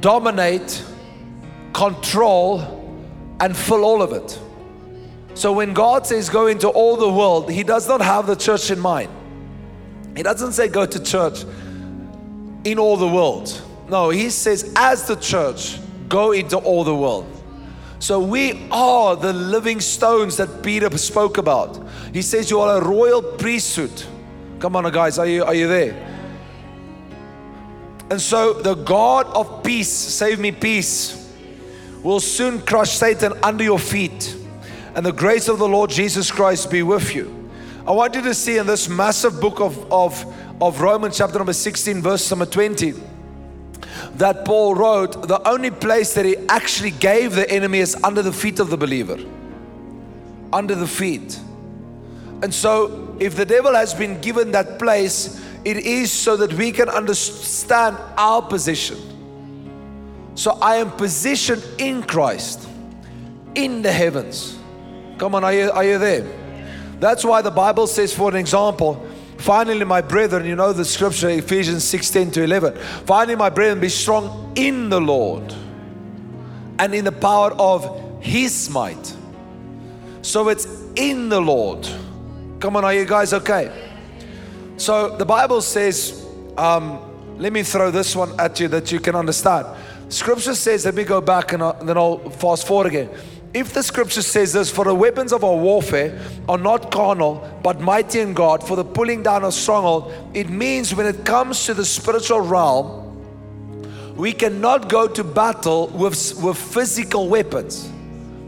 dominate, 0.00 0.82
control, 1.72 3.06
and 3.38 3.56
fill 3.56 3.84
all 3.84 4.02
of 4.02 4.12
it. 4.12 4.38
So 5.40 5.54
when 5.54 5.72
God 5.72 6.06
says 6.06 6.28
go 6.28 6.48
into 6.48 6.68
all 6.68 6.98
the 6.98 7.08
world, 7.08 7.50
He 7.50 7.62
does 7.62 7.88
not 7.88 8.02
have 8.02 8.26
the 8.26 8.36
church 8.36 8.70
in 8.70 8.78
mind. 8.78 9.08
He 10.14 10.22
doesn't 10.22 10.52
say 10.52 10.68
go 10.68 10.84
to 10.84 11.02
church 11.02 11.44
in 12.64 12.78
all 12.78 12.98
the 12.98 13.08
world. 13.08 13.58
No, 13.88 14.10
He 14.10 14.28
says 14.28 14.70
as 14.76 15.06
the 15.06 15.16
church, 15.16 15.78
go 16.10 16.32
into 16.32 16.58
all 16.58 16.84
the 16.84 16.94
world. 16.94 17.26
So 18.00 18.20
we 18.20 18.68
are 18.70 19.16
the 19.16 19.32
living 19.32 19.80
stones 19.80 20.36
that 20.36 20.62
Peter 20.62 20.94
spoke 20.98 21.38
about. 21.38 21.88
He 22.12 22.20
says 22.20 22.50
you 22.50 22.60
are 22.60 22.76
a 22.76 22.84
royal 22.86 23.22
priesthood. 23.22 24.04
Come 24.58 24.76
on, 24.76 24.92
guys, 24.92 25.18
are 25.18 25.26
you, 25.26 25.42
are 25.42 25.54
you 25.54 25.68
there? 25.68 25.94
And 28.10 28.20
so 28.20 28.52
the 28.52 28.74
God 28.74 29.26
of 29.28 29.62
peace, 29.62 29.88
save 29.88 30.38
me 30.38 30.52
peace, 30.52 31.34
will 32.02 32.20
soon 32.20 32.60
crush 32.60 32.90
Satan 32.90 33.32
under 33.42 33.64
your 33.64 33.78
feet. 33.78 34.36
And 34.94 35.06
the 35.06 35.12
grace 35.12 35.48
of 35.48 35.58
the 35.58 35.68
Lord 35.68 35.90
Jesus 35.90 36.30
Christ 36.30 36.70
be 36.70 36.82
with 36.82 37.14
you. 37.14 37.50
I 37.86 37.92
want 37.92 38.14
you 38.14 38.22
to 38.22 38.34
see 38.34 38.58
in 38.58 38.66
this 38.66 38.88
massive 38.88 39.40
book 39.40 39.60
of, 39.60 39.90
of, 39.92 40.34
of 40.60 40.80
Romans, 40.80 41.16
chapter 41.16 41.38
number 41.38 41.52
16, 41.52 42.02
verse 42.02 42.30
number 42.30 42.46
20, 42.46 42.94
that 44.14 44.44
Paul 44.44 44.74
wrote, 44.74 45.26
the 45.28 45.46
only 45.48 45.70
place 45.70 46.14
that 46.14 46.24
he 46.24 46.36
actually 46.48 46.90
gave 46.90 47.34
the 47.34 47.50
enemy 47.50 47.78
is 47.78 47.96
under 48.04 48.22
the 48.22 48.32
feet 48.32 48.60
of 48.60 48.68
the 48.70 48.76
believer. 48.76 49.18
Under 50.52 50.74
the 50.74 50.86
feet. 50.86 51.40
And 52.42 52.52
so, 52.52 53.16
if 53.18 53.36
the 53.36 53.44
devil 53.44 53.74
has 53.74 53.94
been 53.94 54.20
given 54.20 54.52
that 54.52 54.78
place, 54.78 55.40
it 55.64 55.78
is 55.78 56.10
so 56.10 56.36
that 56.36 56.52
we 56.54 56.72
can 56.72 56.88
understand 56.88 57.96
our 58.16 58.42
position. 58.42 58.98
So 60.34 60.52
I 60.62 60.76
am 60.76 60.90
positioned 60.92 61.62
in 61.78 62.02
Christ, 62.02 62.66
in 63.54 63.82
the 63.82 63.92
heavens. 63.92 64.59
Come 65.20 65.34
on, 65.34 65.44
are 65.44 65.52
you, 65.52 65.70
are 65.70 65.84
you 65.84 65.98
there? 65.98 66.22
That's 66.98 67.26
why 67.26 67.42
the 67.42 67.50
Bible 67.50 67.86
says, 67.86 68.14
for 68.14 68.30
an 68.30 68.36
example, 68.36 69.06
finally, 69.36 69.84
my 69.84 70.00
brethren, 70.00 70.46
you 70.46 70.56
know 70.56 70.72
the 70.72 70.86
scripture, 70.86 71.28
Ephesians 71.28 71.84
16 71.84 72.30
to 72.30 72.42
11. 72.42 72.74
Finally, 73.04 73.36
my 73.36 73.50
brethren, 73.50 73.80
be 73.80 73.90
strong 73.90 74.50
in 74.56 74.88
the 74.88 74.98
Lord 74.98 75.42
and 76.78 76.94
in 76.94 77.04
the 77.04 77.12
power 77.12 77.52
of 77.52 78.22
his 78.22 78.70
might. 78.70 79.14
So 80.22 80.48
it's 80.48 80.66
in 80.96 81.28
the 81.28 81.40
Lord. 81.40 81.86
Come 82.58 82.76
on, 82.76 82.86
are 82.86 82.94
you 82.94 83.04
guys 83.04 83.34
okay? 83.34 83.90
So 84.78 85.18
the 85.18 85.26
Bible 85.26 85.60
says, 85.60 86.26
um, 86.56 87.36
let 87.36 87.52
me 87.52 87.62
throw 87.62 87.90
this 87.90 88.16
one 88.16 88.40
at 88.40 88.58
you 88.58 88.68
that 88.68 88.90
you 88.90 88.98
can 88.98 89.14
understand. 89.14 89.66
Scripture 90.08 90.54
says, 90.54 90.86
let 90.86 90.94
me 90.94 91.04
go 91.04 91.20
back 91.20 91.52
and, 91.52 91.62
then 91.86 91.98
I'll 91.98 92.30
fast 92.30 92.66
forward 92.66 92.86
again. 92.86 93.10
If 93.52 93.74
the 93.74 93.82
scripture 93.82 94.22
says 94.22 94.52
this, 94.52 94.70
for 94.70 94.84
the 94.84 94.94
weapons 94.94 95.32
of 95.32 95.42
our 95.42 95.56
warfare 95.56 96.20
are 96.48 96.58
not 96.58 96.92
carnal, 96.92 97.48
but 97.64 97.80
mighty 97.80 98.20
in 98.20 98.32
God, 98.32 98.66
for 98.66 98.76
the 98.76 98.84
pulling 98.84 99.24
down 99.24 99.42
of 99.42 99.54
stronghold, 99.54 100.12
it 100.34 100.48
means 100.48 100.94
when 100.94 101.06
it 101.06 101.24
comes 101.24 101.66
to 101.66 101.74
the 101.74 101.84
spiritual 101.84 102.42
realm, 102.42 103.06
we 104.16 104.32
cannot 104.32 104.88
go 104.88 105.08
to 105.08 105.24
battle 105.24 105.88
with, 105.88 106.40
with 106.40 106.56
physical 106.56 107.28
weapons. 107.28 107.90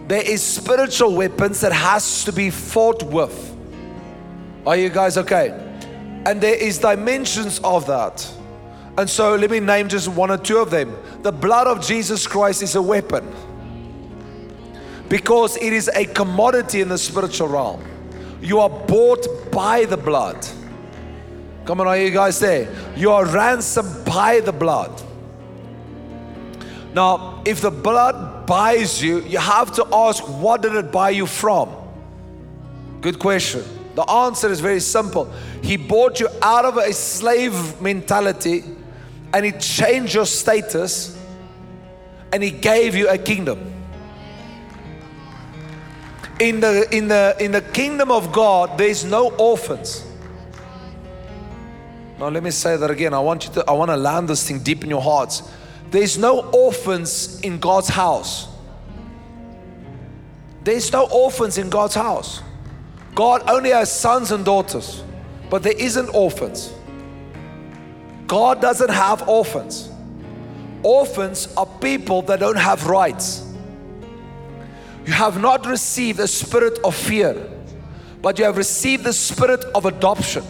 There 0.07 0.23
is 0.23 0.41
spiritual 0.41 1.17
weapons 1.17 1.61
that 1.63 1.73
has 1.73 2.25
to 2.25 2.33
be 2.33 2.51
fought 2.51 3.03
with. 3.03 3.57
Are 4.65 4.77
you 4.77 4.89
guys 4.89 5.19
okay? 5.19 5.49
And 6.27 6.41
there 6.41 6.55
is 6.55 6.79
dimensions 6.79 7.59
of 7.65 7.89
that. 7.89 8.31
And 8.97 9.11
so 9.11 9.35
let 9.35 9.51
me 9.51 9.59
name 9.59 9.89
just 9.89 10.07
one 10.07 10.31
or 10.31 10.39
two 10.39 10.59
of 10.59 10.71
them. 10.71 10.97
The 11.23 11.33
blood 11.33 11.67
of 11.67 11.85
Jesus 11.85 12.25
Christ 12.27 12.63
is 12.63 12.77
a 12.77 12.83
weapon 12.83 13.27
because 15.13 15.59
it 15.59 15.75
is 15.75 15.91
a 15.95 16.07
commodity 16.07 16.81
in 16.81 16.89
the 16.89 16.97
spiritual 16.97 17.47
realm. 17.47 17.85
You 18.41 18.61
are 18.61 18.71
bought 18.71 19.27
by 19.53 19.85
the 19.85 19.99
blood. 19.99 20.47
Come 21.67 21.83
on, 21.83 21.87
are 21.87 21.99
you 21.99 22.11
guys 22.11 22.41
there? 22.41 22.75
You 22.97 23.11
are 23.11 23.27
ransomed 23.27 24.07
by 24.07 24.41
the 24.41 24.53
blood. 24.53 25.03
Now, 26.95 27.43
if 27.45 27.61
the 27.61 27.71
blood 27.71 28.47
buys 28.47 29.03
you, 29.03 29.21
you 29.25 29.37
have 29.37 29.71
to 29.75 29.87
ask, 29.93 30.27
what 30.27 30.63
did 30.63 30.75
it 30.77 30.91
buy 30.91 31.11
you 31.11 31.27
from? 31.27 31.69
Good 33.03 33.19
question. 33.19 33.65
The 33.95 34.11
answer 34.11 34.51
is 34.51 34.61
very 34.61 34.81
simple. 34.81 35.31
He 35.63 35.77
bought 35.77 36.21
you 36.21 36.29
out 36.41 36.65
of 36.65 36.79
a 36.79 36.91
slave 36.95 37.83
mentality 37.83 38.65
and 39.35 39.45
He 39.45 39.53
changed 39.53 40.15
your 40.15 40.25
status 40.25 41.23
and 42.33 42.43
He 42.43 42.51
gave 42.51 42.95
you 42.95 43.11
a 43.11 43.19
kingdom. 43.19 43.72
In 46.43 46.59
the, 46.59 46.89
in 46.91 47.07
the, 47.07 47.37
in 47.39 47.53
the 47.53 47.61
kingdom 47.61 48.11
of 48.11 48.33
God, 48.33 48.77
there 48.77 48.89
is 48.89 49.05
no 49.05 49.31
orphans. 49.37 50.05
Now, 52.19 52.31
let 52.31 52.43
me 52.43 52.51
say 52.51 52.77
that 52.77 52.91
again. 52.91 53.15
I 53.15 53.21
want 53.21 53.47
you 53.47 53.53
to, 53.55 53.65
I 53.71 53.73
want 53.75 53.93
to 53.93 53.97
land 53.97 54.29
this 54.29 54.49
thing 54.49 54.59
deep 54.59 54.83
in 54.83 54.91
your 54.91 55.01
hearts. 55.01 55.49
There 55.93 56.03
is 56.03 56.19
no 56.19 56.41
orphans 56.51 57.41
in 57.43 57.61
God's 57.61 57.91
house. 57.91 58.49
There 60.65 60.75
is 60.75 60.91
no 60.91 61.07
orphans 61.13 61.59
in 61.59 61.71
God's 61.71 61.95
house. 61.95 62.43
God 63.15 63.49
only 63.49 63.71
has 63.71 63.93
sons 63.93 64.33
and 64.33 64.45
daughters, 64.45 65.05
but 65.49 65.63
there 65.63 65.79
isn't 65.79 66.09
orphans. 66.09 66.73
God 68.27 68.61
doesn't 68.61 68.91
have 68.91 69.29
orphans. 69.29 69.91
Orphans 70.83 71.55
are 71.57 71.67
people 71.81 72.23
that 72.23 72.41
don't 72.41 72.59
have 72.59 72.89
rights. 72.89 73.52
You 75.05 75.13
have 75.13 75.41
not 75.41 75.67
received 75.67 76.21
a 76.21 76.29
spirit 76.29 76.79
of 76.85 76.95
fear, 76.95 77.35
but 78.21 78.39
you 78.39 78.45
have 78.45 78.57
received 78.57 79.05
the 79.05 79.13
spirit 79.13 79.65
of 79.75 79.85
adoption, 79.85 80.45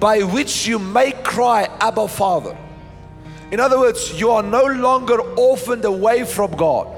by 0.00 0.22
which 0.22 0.66
you 0.66 0.78
may 0.78 1.12
cry, 1.12 1.68
Abba, 1.80 2.08
Father. 2.08 2.56
In 3.52 3.60
other 3.60 3.78
words, 3.78 4.18
you 4.20 4.30
are 4.30 4.42
no 4.42 4.64
longer 4.64 5.20
orphaned 5.20 5.84
away 5.84 6.24
from 6.24 6.56
God. 6.56 6.88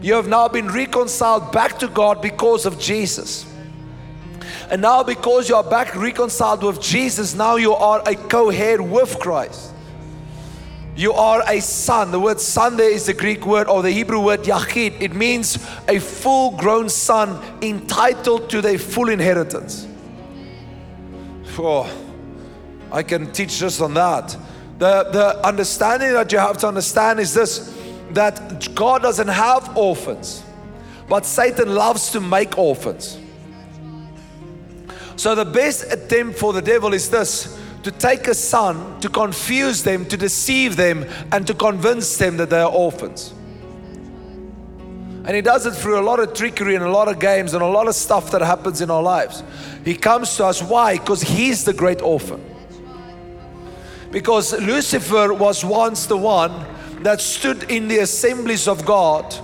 You 0.00 0.14
have 0.14 0.26
now 0.26 0.48
been 0.48 0.68
reconciled 0.68 1.52
back 1.52 1.78
to 1.80 1.88
God 1.88 2.22
because 2.22 2.66
of 2.66 2.78
Jesus. 2.78 3.46
And 4.70 4.80
now, 4.80 5.02
because 5.02 5.48
you 5.48 5.56
are 5.56 5.62
back 5.62 5.94
reconciled 5.94 6.62
with 6.62 6.80
Jesus, 6.80 7.34
now 7.34 7.56
you 7.56 7.74
are 7.74 8.02
a 8.06 8.14
co 8.14 8.48
heir 8.48 8.82
with 8.82 9.18
Christ. 9.18 9.73
You 10.96 11.12
are 11.12 11.42
a 11.48 11.60
son. 11.60 12.12
The 12.12 12.20
word 12.20 12.40
son 12.40 12.76
there 12.76 12.90
is 12.90 13.06
the 13.06 13.14
Greek 13.14 13.46
word 13.46 13.66
or 13.66 13.82
the 13.82 13.90
Hebrew 13.90 14.20
word 14.20 14.42
yachid. 14.44 15.00
It 15.00 15.12
means 15.14 15.56
a 15.88 15.98
full 15.98 16.52
grown 16.52 16.88
son 16.88 17.42
entitled 17.62 18.48
to 18.50 18.60
their 18.60 18.78
full 18.78 19.08
inheritance. 19.08 19.88
Oh, 21.58 21.90
I 22.92 23.02
can 23.02 23.32
teach 23.32 23.58
just 23.58 23.80
on 23.80 23.94
that. 23.94 24.36
The, 24.78 25.04
the 25.12 25.46
understanding 25.46 26.12
that 26.12 26.30
you 26.32 26.38
have 26.38 26.58
to 26.58 26.68
understand 26.68 27.20
is 27.20 27.34
this 27.34 27.76
that 28.10 28.74
God 28.74 29.02
doesn't 29.02 29.28
have 29.28 29.76
orphans, 29.76 30.44
but 31.08 31.26
Satan 31.26 31.74
loves 31.74 32.10
to 32.12 32.20
make 32.20 32.56
orphans. 32.56 33.18
So, 35.16 35.34
the 35.34 35.44
best 35.44 35.92
attempt 35.92 36.38
for 36.38 36.52
the 36.52 36.62
devil 36.62 36.92
is 36.92 37.08
this 37.08 37.58
to 37.84 37.90
take 37.90 38.26
a 38.26 38.34
son, 38.34 39.00
to 39.00 39.08
confuse 39.08 39.82
them, 39.82 40.04
to 40.06 40.16
deceive 40.16 40.76
them, 40.76 41.06
and 41.30 41.46
to 41.46 41.54
convince 41.54 42.16
them 42.16 42.36
that 42.38 42.50
they 42.50 42.60
are 42.60 42.70
orphans. 42.70 43.32
And 45.26 45.34
he 45.34 45.40
does 45.40 45.64
it 45.64 45.72
through 45.72 45.98
a 45.98 46.02
lot 46.02 46.20
of 46.20 46.34
trickery 46.34 46.74
and 46.74 46.84
a 46.84 46.90
lot 46.90 47.08
of 47.08 47.18
games 47.18 47.54
and 47.54 47.62
a 47.62 47.66
lot 47.66 47.88
of 47.88 47.94
stuff 47.94 48.30
that 48.32 48.42
happens 48.42 48.80
in 48.80 48.90
our 48.90 49.02
lives. 49.02 49.42
He 49.84 49.94
comes 49.94 50.36
to 50.36 50.44
us. 50.46 50.62
Why? 50.62 50.98
Because 50.98 51.22
he's 51.22 51.64
the 51.64 51.72
great 51.72 52.02
orphan. 52.02 52.44
Because 54.10 54.52
Lucifer 54.60 55.32
was 55.32 55.64
once 55.64 56.06
the 56.06 56.16
one 56.16 56.52
that 57.02 57.20
stood 57.20 57.70
in 57.70 57.88
the 57.88 57.98
assemblies 57.98 58.68
of 58.68 58.84
God 58.84 59.34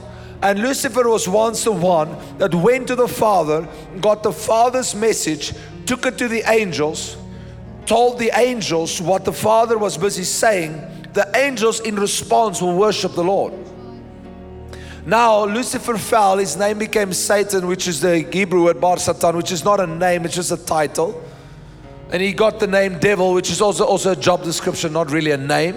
and 0.43 0.61
Lucifer 0.61 1.07
was 1.09 1.29
once 1.29 1.65
the 1.65 1.73
one 1.73 2.17
that 2.39 2.55
went 2.55 2.89
to 2.89 2.97
the 2.97 3.09
Father, 3.09 3.69
got 4.01 4.23
the 4.23 4.33
Father's 4.33 4.95
message, 4.95 5.53
took 5.85 6.07
it 6.07 6.17
to 6.19 6.29
the 6.29 6.43
angels, 6.51 7.17
told 7.91 8.21
the 8.21 8.31
angels 8.39 9.03
what 9.03 9.25
the 9.25 9.33
Father 9.33 9.77
was 9.77 9.99
busy 9.99 10.23
saying. 10.23 10.75
The 11.13 11.29
angels, 11.35 11.81
in 11.81 11.97
response, 11.97 12.63
will 12.63 12.77
worship 12.77 13.15
the 13.15 13.25
Lord. 13.25 13.53
Now, 15.05 15.45
Lucifer 15.45 15.99
fell, 15.99 16.39
his 16.39 16.57
name 16.57 16.79
became 16.79 17.13
Satan, 17.13 17.67
which 17.67 17.89
is 17.89 18.01
the 18.01 18.21
Hebrew 18.21 18.67
word 18.67 18.81
Bar 18.81 18.99
Satan, 18.99 19.37
which 19.37 19.51
is 19.51 19.65
not 19.65 19.81
a 19.81 19.89
name, 19.89 20.25
it's 20.25 20.37
just 20.37 20.53
a 20.53 20.57
title. 20.57 21.21
And 22.13 22.23
he 22.23 22.33
got 22.33 22.61
the 22.61 22.69
name 22.69 23.01
devil, 23.01 23.35
which 23.35 23.51
is 23.51 23.61
also, 23.61 23.85
also 23.85 24.13
a 24.13 24.17
job 24.17 24.45
description, 24.45 24.93
not 24.93 25.11
really 25.11 25.33
a 25.33 25.37
name. 25.37 25.75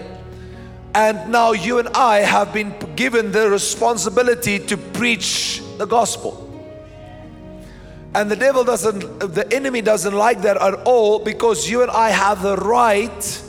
And 0.93 1.32
now 1.32 1.53
you 1.53 1.79
and 1.79 1.88
I 1.96 2.20
have 2.20 2.53
been 2.53 2.75
given 2.96 3.32
the 3.32 3.50
responsibility 3.50 4.60
to 4.60 4.77
preach 4.77 5.63
the 5.79 5.88
gospel. 5.88 6.43
And 8.15 8.29
the 8.29 8.36
devil 8.36 8.63
doesn't, 8.63 9.20
the 9.20 9.51
enemy 9.51 9.82
doesn't 9.82 10.13
like 10.13 10.41
that 10.43 10.58
at 10.58 10.75
all 10.86 11.20
because 11.20 11.70
you 11.70 11.82
and 11.82 11.89
I 11.89 12.10
have 12.10 12.43
the 12.43 12.55
right 12.58 13.43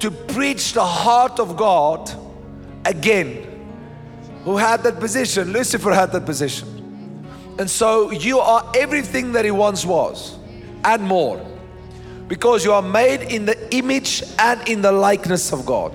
to 0.00 0.10
preach 0.10 0.74
the 0.74 0.84
heart 0.84 1.40
of 1.40 1.56
God 1.56 2.10
again. 2.84 3.50
Who 4.44 4.58
had 4.58 4.82
that 4.82 5.00
position? 5.00 5.52
Lucifer 5.52 5.92
had 5.92 6.12
that 6.12 6.26
position. 6.26 7.26
And 7.58 7.70
so 7.70 8.10
you 8.10 8.40
are 8.40 8.70
everything 8.76 9.32
that 9.32 9.46
He 9.46 9.50
once 9.50 9.86
was 9.86 10.36
and 10.84 11.02
more. 11.02 11.44
Because 12.28 12.64
you 12.64 12.72
are 12.72 12.82
made 12.82 13.22
in 13.22 13.46
the 13.46 13.74
image 13.74 14.22
and 14.38 14.68
in 14.68 14.82
the 14.82 14.92
likeness 14.92 15.52
of 15.52 15.64
God. 15.64 15.94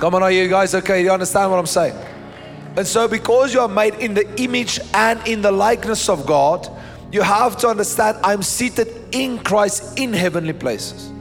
Come 0.00 0.16
on, 0.16 0.22
are 0.24 0.30
you 0.32 0.48
guys 0.48 0.74
okay? 0.74 0.98
Do 0.98 1.04
you 1.04 1.12
understand 1.12 1.50
what 1.50 1.58
I'm 1.58 1.66
saying? 1.66 1.96
And 2.76 2.86
so, 2.86 3.06
because 3.06 3.54
you 3.54 3.60
are 3.60 3.68
made 3.68 3.94
in 3.94 4.14
the 4.14 4.28
image 4.42 4.80
and 4.94 5.26
in 5.28 5.42
the 5.42 5.52
likeness 5.52 6.08
of 6.08 6.26
God, 6.26 6.68
you 7.12 7.22
have 7.22 7.56
to 7.58 7.68
understand 7.68 8.18
I'm 8.24 8.42
seated 8.42 8.88
in 9.12 9.38
Christ 9.38 9.98
in 9.98 10.12
heavenly 10.12 10.52
places. 10.52 11.12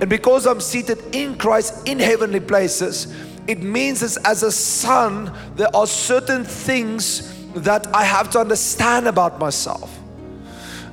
And 0.00 0.10
because 0.10 0.46
I'm 0.46 0.60
seated 0.60 1.14
in 1.14 1.36
Christ 1.36 1.86
in 1.86 2.00
heavenly 2.00 2.40
places, 2.40 3.14
it 3.46 3.62
means 3.62 4.02
as, 4.02 4.16
as 4.18 4.42
a 4.42 4.50
son, 4.50 5.32
there 5.54 5.74
are 5.74 5.86
certain 5.86 6.44
things 6.44 7.32
that 7.54 7.86
I 7.94 8.04
have 8.04 8.30
to 8.30 8.40
understand 8.40 9.06
about 9.06 9.38
myself. 9.38 9.96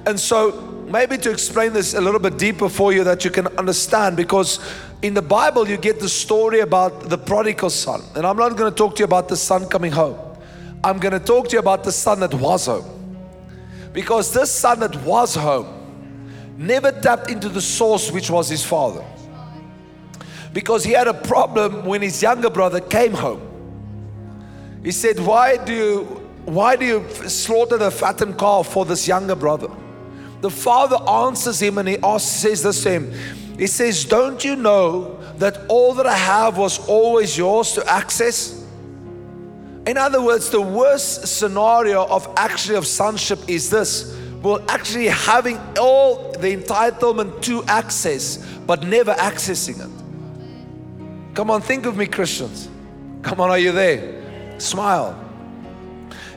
And 0.05 0.19
so, 0.19 0.62
maybe 0.88 1.17
to 1.17 1.31
explain 1.31 1.74
this 1.74 1.95
a 1.95 2.01
little 2.01 2.19
bit 2.19 2.38
deeper 2.38 2.69
for 2.69 2.93
you 2.93 3.03
that 3.03 3.25
you 3.25 3.31
can 3.31 3.47
understand, 3.57 4.15
because 4.15 4.59
in 5.02 5.14
the 5.14 5.22
Bible, 5.22 5.68
you 5.68 5.78
get 5.78 6.00
the 6.00 6.10
story 6.10 6.62
about 6.62 7.10
the 7.10 7.18
prodigal 7.18 7.70
son. 7.70 8.02
And 8.16 8.25
I'm 8.25 8.38
not 8.38 8.56
going 8.58 8.72
to 8.72 8.75
talk 8.75 8.96
to 8.96 9.00
you 9.00 9.06
about 9.06 9.28
the 9.28 9.38
son 9.38 9.68
coming 9.68 9.92
home. 9.92 10.18
I'm 10.84 11.00
going 11.00 11.14
to 11.14 11.20
talk 11.20 11.50
to 11.50 11.54
you 11.54 11.60
about 11.60 11.84
the 11.84 11.92
son 11.92 12.20
that 12.22 12.34
was 12.34 12.66
home. 12.66 12.86
Because 13.94 14.34
this 14.34 14.52
son 14.52 14.80
that 14.82 14.96
was 15.04 15.36
home 15.36 15.68
never 16.58 16.92
tapped 16.92 17.30
into 17.30 17.50
the 17.50 17.62
source, 17.62 18.12
which 18.12 18.30
was 18.30 18.50
his 18.50 18.64
father. 18.64 19.04
Because 20.54 20.84
he 20.84 20.94
had 20.94 21.08
a 21.08 21.14
problem 21.14 21.86
when 21.86 22.02
his 22.02 22.22
younger 22.22 22.50
brother 22.50 22.80
came 22.80 23.14
home. 23.14 23.42
He 24.84 24.92
said, 24.92 25.20
Why 25.20 25.58
do 25.58 25.74
you, 25.74 26.04
why 26.46 26.75
do 26.75 26.86
you 26.86 27.10
slaughter 27.28 27.78
the 27.78 27.92
fattened 27.92 28.38
calf 28.38 28.68
for 28.68 28.86
this 28.86 29.08
younger 29.08 29.36
brother? 29.36 29.70
The 30.42 30.52
father 30.52 30.98
answers 31.10 31.62
him 31.62 31.78
and 31.78 31.88
he 31.88 31.98
asks, 32.04 32.30
says 32.30 32.62
this 32.62 32.84
to 32.84 32.92
him. 32.92 33.14
He 33.57 33.67
says, 33.67 34.05
Don't 34.05 34.43
you 34.43 34.55
know 34.55 35.17
that 35.38 35.57
all 35.67 35.93
that 35.95 36.05
I 36.05 36.17
have 36.17 36.57
was 36.57 36.85
always 36.88 37.38
yours 37.38 37.71
to 37.74 37.89
access? 37.89 38.63
In 39.88 39.97
other 39.97 40.21
words, 40.21 40.50
the 40.50 40.62
worst 40.62 41.27
scenario 41.27 42.05
of 42.05 42.27
actually 42.38 42.75
of 42.75 42.88
sonship 42.88 43.39
is 43.47 43.69
this. 43.69 44.17
Well, 44.41 44.63
actually 44.67 45.07
having 45.07 45.59
all 45.79 46.31
the 46.31 46.55
entitlement 46.55 47.41
to 47.43 47.63
access, 47.65 48.38
but 48.67 48.83
never 48.83 49.13
accessing 49.13 49.79
it. 49.79 51.35
Come 51.35 51.51
on, 51.51 51.62
think 51.62 51.85
of 51.85 51.97
me, 51.97 52.07
Christians. 52.07 52.69
Come 53.21 53.39
on, 53.41 53.50
are 53.50 53.59
you 53.59 53.71
there? 53.71 54.59
Smile. 54.59 55.21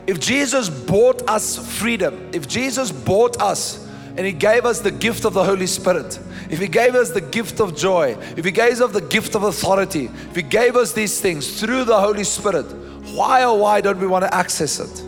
If 0.07 0.21
Jesus 0.21 0.69
bought 0.69 1.29
us 1.29 1.79
freedom, 1.79 2.31
if 2.33 2.49
Jesus 2.49 2.91
bought 2.91 3.41
us 3.41 3.88
and 4.19 4.27
He 4.27 4.33
gave 4.33 4.67
us 4.67 4.81
the 4.81 4.91
gift 4.91 5.25
of 5.25 5.33
the 5.33 5.45
Holy 5.45 5.69
Spirit, 5.69 6.19
if 6.51 6.59
He 6.59 6.67
gave 6.67 6.97
us 6.97 7.13
the 7.13 7.21
gift 7.21 7.61
of 7.61 7.77
joy, 7.77 8.17
if 8.37 8.45
He 8.45 8.51
gave 8.51 8.81
us 8.81 8.91
the 8.91 9.01
gift 9.01 9.37
of 9.37 9.45
authority, 9.45 10.07
if 10.07 10.35
He 10.35 10.43
gave 10.43 10.75
us 10.75 10.93
these 10.93 11.21
things 11.21 11.61
through 11.61 11.85
the 11.85 12.01
Holy 12.01 12.25
Spirit, 12.25 12.67
why 13.15 13.45
or 13.45 13.57
why 13.57 13.81
don't 13.81 14.01
we 14.01 14.09
want 14.09 14.25
to 14.25 14.35
access 14.35 14.81
it? 14.81 15.05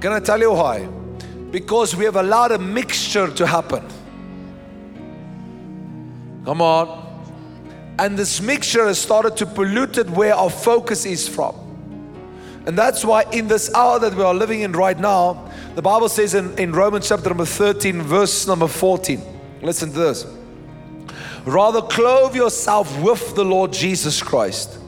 Can 0.00 0.12
I 0.12 0.18
tell 0.18 0.40
you 0.40 0.50
why? 0.50 0.86
Because 1.52 1.94
we 1.94 2.04
have 2.04 2.16
allowed 2.16 2.50
a 2.50 2.58
mixture 2.58 3.30
to 3.30 3.46
happen. 3.46 3.86
Come 6.44 6.60
on. 6.60 7.00
And 8.00 8.18
this 8.18 8.40
mixture 8.40 8.86
has 8.86 8.98
started 8.98 9.36
to 9.36 9.46
pollute 9.46 9.98
it 9.98 10.10
where 10.10 10.34
our 10.34 10.50
focus 10.50 11.06
is 11.06 11.28
from. 11.28 11.54
And 12.66 12.78
that's 12.78 13.04
why 13.04 13.24
in 13.30 13.48
this 13.48 13.72
hour 13.74 13.98
that 13.98 14.14
we 14.14 14.22
are 14.22 14.34
living 14.34 14.62
in 14.62 14.72
right 14.72 14.98
now, 14.98 15.50
the 15.74 15.82
Bible 15.82 16.08
says 16.08 16.34
in, 16.34 16.58
in 16.58 16.72
Romans 16.72 17.08
chapter 17.08 17.28
number 17.28 17.44
13, 17.44 18.00
verse 18.02 18.46
number 18.46 18.68
14. 18.68 19.20
Listen 19.60 19.90
to 19.90 19.98
this. 19.98 20.26
Rather, 21.44 21.82
clothe 21.82 22.34
yourself 22.34 22.98
with 23.00 23.34
the 23.34 23.44
Lord 23.44 23.72
Jesus 23.72 24.22
Christ 24.22 24.78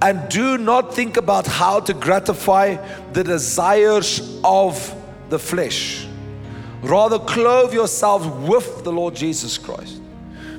and 0.00 0.28
do 0.28 0.58
not 0.58 0.94
think 0.94 1.16
about 1.16 1.46
how 1.46 1.80
to 1.80 1.92
gratify 1.92 2.76
the 3.12 3.24
desires 3.24 4.40
of 4.44 4.94
the 5.28 5.38
flesh. 5.38 6.06
Rather, 6.82 7.18
clothe 7.18 7.74
yourself 7.74 8.24
with 8.48 8.84
the 8.84 8.92
Lord 8.92 9.16
Jesus 9.16 9.58
Christ. 9.58 10.00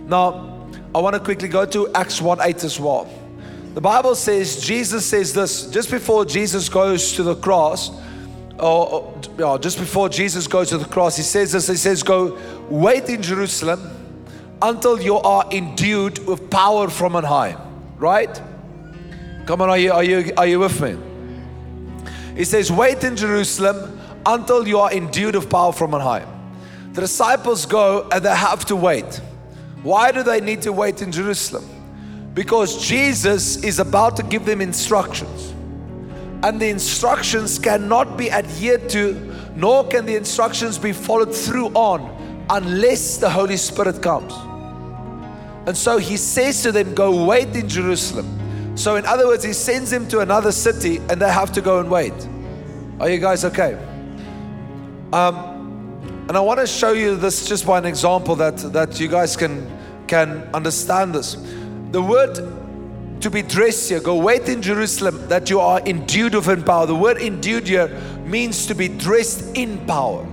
Now, 0.07 0.67
I 0.93 0.99
want 0.99 1.13
to 1.13 1.21
quickly 1.21 1.47
go 1.47 1.65
to 1.67 1.93
Acts 1.93 2.21
1 2.21 2.39
8 2.41 2.63
as 2.65 2.79
well. 2.79 3.09
The 3.73 3.81
Bible 3.81 4.15
says, 4.15 4.59
Jesus 4.61 5.05
says 5.05 5.33
this 5.33 5.67
just 5.67 5.91
before 5.91 6.25
Jesus 6.25 6.69
goes 6.69 7.13
to 7.13 7.23
the 7.23 7.35
cross, 7.35 7.91
or, 8.57 9.13
or 9.41 9.59
just 9.59 9.77
before 9.77 10.09
Jesus 10.09 10.47
goes 10.47 10.69
to 10.69 10.77
the 10.77 10.85
cross, 10.85 11.15
he 11.15 11.23
says 11.23 11.51
this 11.51 11.67
He 11.67 11.75
says, 11.75 12.03
Go 12.03 12.37
wait 12.69 13.07
in 13.09 13.21
Jerusalem 13.21 13.95
until 14.61 14.99
you 15.01 15.17
are 15.17 15.45
endued 15.51 16.25
with 16.25 16.49
power 16.49 16.89
from 16.89 17.15
on 17.15 17.23
high. 17.23 17.55
Right? 17.97 18.41
Come 19.45 19.61
on, 19.61 19.69
are 19.69 19.77
you, 19.77 19.91
are 19.91 20.03
you, 20.03 20.33
are 20.35 20.47
you 20.47 20.59
with 20.59 20.81
me? 20.81 20.97
He 22.35 22.45
says, 22.45 22.71
Wait 22.71 23.03
in 23.03 23.15
Jerusalem 23.15 23.99
until 24.25 24.67
you 24.67 24.79
are 24.79 24.91
endued 24.91 25.35
with 25.35 25.49
power 25.49 25.71
from 25.71 25.93
on 25.93 26.01
high. 26.01 26.25
The 26.93 27.01
disciples 27.01 27.65
go 27.65 28.09
and 28.11 28.25
they 28.25 28.35
have 28.35 28.65
to 28.65 28.75
wait. 28.75 29.21
Why 29.83 30.11
do 30.11 30.23
they 30.23 30.41
need 30.41 30.63
to 30.63 30.73
wait 30.73 31.01
in 31.01 31.11
Jerusalem? 31.11 31.78
Because 32.33 32.85
Jesus 32.85 33.63
is 33.63 33.79
about 33.79 34.15
to 34.17 34.23
give 34.23 34.45
them 34.45 34.61
instructions. 34.61 35.53
And 36.43 36.59
the 36.59 36.69
instructions 36.69 37.59
cannot 37.59 38.17
be 38.17 38.31
adhered 38.31 38.89
to, 38.91 39.13
nor 39.55 39.85
can 39.87 40.05
the 40.05 40.15
instructions 40.15 40.77
be 40.77 40.93
followed 40.93 41.35
through 41.35 41.67
on 41.69 42.45
unless 42.49 43.17
the 43.17 43.29
Holy 43.29 43.57
Spirit 43.57 44.01
comes. 44.01 44.33
And 45.67 45.77
so 45.77 45.97
he 45.97 46.17
says 46.17 46.63
to 46.63 46.71
them, 46.71 46.95
Go 46.95 47.25
wait 47.25 47.55
in 47.55 47.67
Jerusalem. 47.67 48.77
So, 48.77 48.95
in 48.95 49.05
other 49.05 49.27
words, 49.27 49.43
he 49.43 49.51
sends 49.51 49.91
them 49.91 50.07
to 50.07 50.19
another 50.21 50.53
city 50.53 50.97
and 51.09 51.21
they 51.21 51.29
have 51.29 51.51
to 51.51 51.61
go 51.61 51.79
and 51.79 51.91
wait. 51.91 52.13
Are 52.99 53.09
you 53.09 53.19
guys 53.19 53.43
okay? 53.43 53.73
Um, 55.11 56.25
and 56.29 56.37
I 56.37 56.39
want 56.39 56.59
to 56.59 56.67
show 56.67 56.93
you 56.93 57.15
this 57.15 57.47
just 57.47 57.65
by 57.65 57.77
an 57.77 57.85
example 57.85 58.35
that, 58.37 58.57
that 58.71 58.99
you 58.99 59.07
guys 59.07 59.35
can, 59.35 59.69
can 60.07 60.43
understand 60.53 61.13
this. 61.13 61.35
The 61.91 62.01
word 62.01 62.35
to 63.21 63.29
be 63.29 63.41
dressed 63.41 63.89
here, 63.89 63.99
go 63.99 64.15
wait 64.15 64.47
in 64.47 64.61
Jerusalem 64.61 65.27
that 65.27 65.49
you 65.49 65.59
are 65.59 65.81
endued 65.81 66.35
with 66.35 66.65
power. 66.65 66.85
The 66.85 66.95
word 66.95 67.17
endued 67.17 67.67
here 67.67 67.87
means 68.25 68.65
to 68.67 68.75
be 68.75 68.87
dressed 68.87 69.57
in 69.57 69.85
power. 69.85 70.25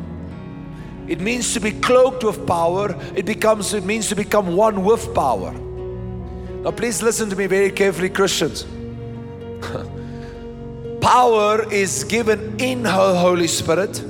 It 1.09 1.21
means 1.21 1.55
to 1.55 1.61
be 1.61 1.73
cloaked 1.73 2.25
with 2.25 2.47
power. 2.47 2.95
It 3.14 3.25
becomes 3.27 3.73
it 3.75 3.85
means 3.85 4.09
to 4.09 4.16
become 4.16 4.55
one 4.57 4.85
with 4.85 5.14
power. 5.14 5.53
Now 5.53 6.73
please 6.73 7.03
listen 7.03 7.31
to 7.31 7.37
me 7.37 7.47
very 7.47 7.71
carefully, 7.71 8.11
Christians. 8.11 8.66
power 11.01 11.73
is 11.73 12.05
given 12.05 12.61
in 12.61 12.85
her 12.85 13.14
Holy 13.14 13.47
Spirit. 13.47 14.03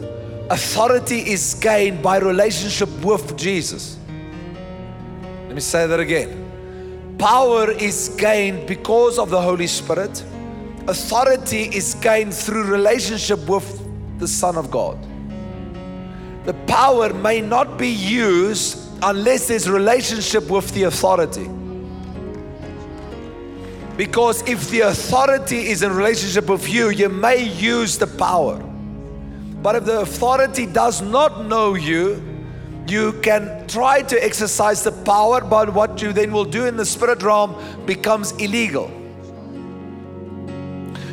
Authority 0.51 1.19
is 1.19 1.55
gained 1.55 2.03
by 2.03 2.19
relationship 2.19 2.89
with 3.05 3.37
Jesus. 3.37 3.99
Let 5.47 5.55
me 5.55 5.61
say 5.61 5.87
that 5.87 6.01
again. 6.01 6.46
Power 7.19 7.71
is 7.71 8.11
gained 8.19 8.67
because 8.67 9.19
of 9.19 9.31
the 9.31 9.41
Holy 9.41 9.67
Spirit. 9.67 10.25
Authority 10.87 11.63
is 11.63 11.95
gained 11.95 12.35
through 12.35 12.65
relationship 12.65 13.49
with 13.49 13.67
the 14.19 14.29
Son 14.29 14.57
of 14.57 14.71
God 14.71 14.99
the 16.47 16.55
power 16.69 17.13
may 17.13 17.41
not 17.41 17.77
be 17.77 17.89
used 17.89 18.79
unless 19.03 19.49
there's 19.49 19.69
relationship 19.69 20.49
with 20.49 20.73
the 20.75 20.85
authority. 20.85 21.51
Because 23.97 24.49
if 24.49 24.71
the 24.71 24.83
authority 24.83 25.67
is 25.71 25.83
in 25.83 25.93
relationship 25.93 26.49
with 26.49 26.69
you, 26.69 26.91
you 26.91 27.09
may 27.09 27.43
use 27.43 27.99
the 27.99 28.07
power. 28.07 28.59
But 29.61 29.75
if 29.75 29.85
the 29.87 30.03
authority 30.03 30.67
does 30.67 31.03
not 31.03 31.47
know 31.47 31.75
you, 31.75 32.23
you 32.89 33.13
can 33.23 33.67
try 33.67 34.03
to 34.03 34.25
exercise 34.25 34.83
the 34.83 34.93
power, 34.93 35.41
but 35.41 35.73
what 35.73 36.01
you 36.01 36.13
then 36.13 36.33
will 36.33 36.45
do 36.45 36.67
in 36.67 36.77
the 36.77 36.85
spirit 36.85 37.23
realm 37.23 37.57
becomes 37.87 38.33
illegal. 38.33 38.91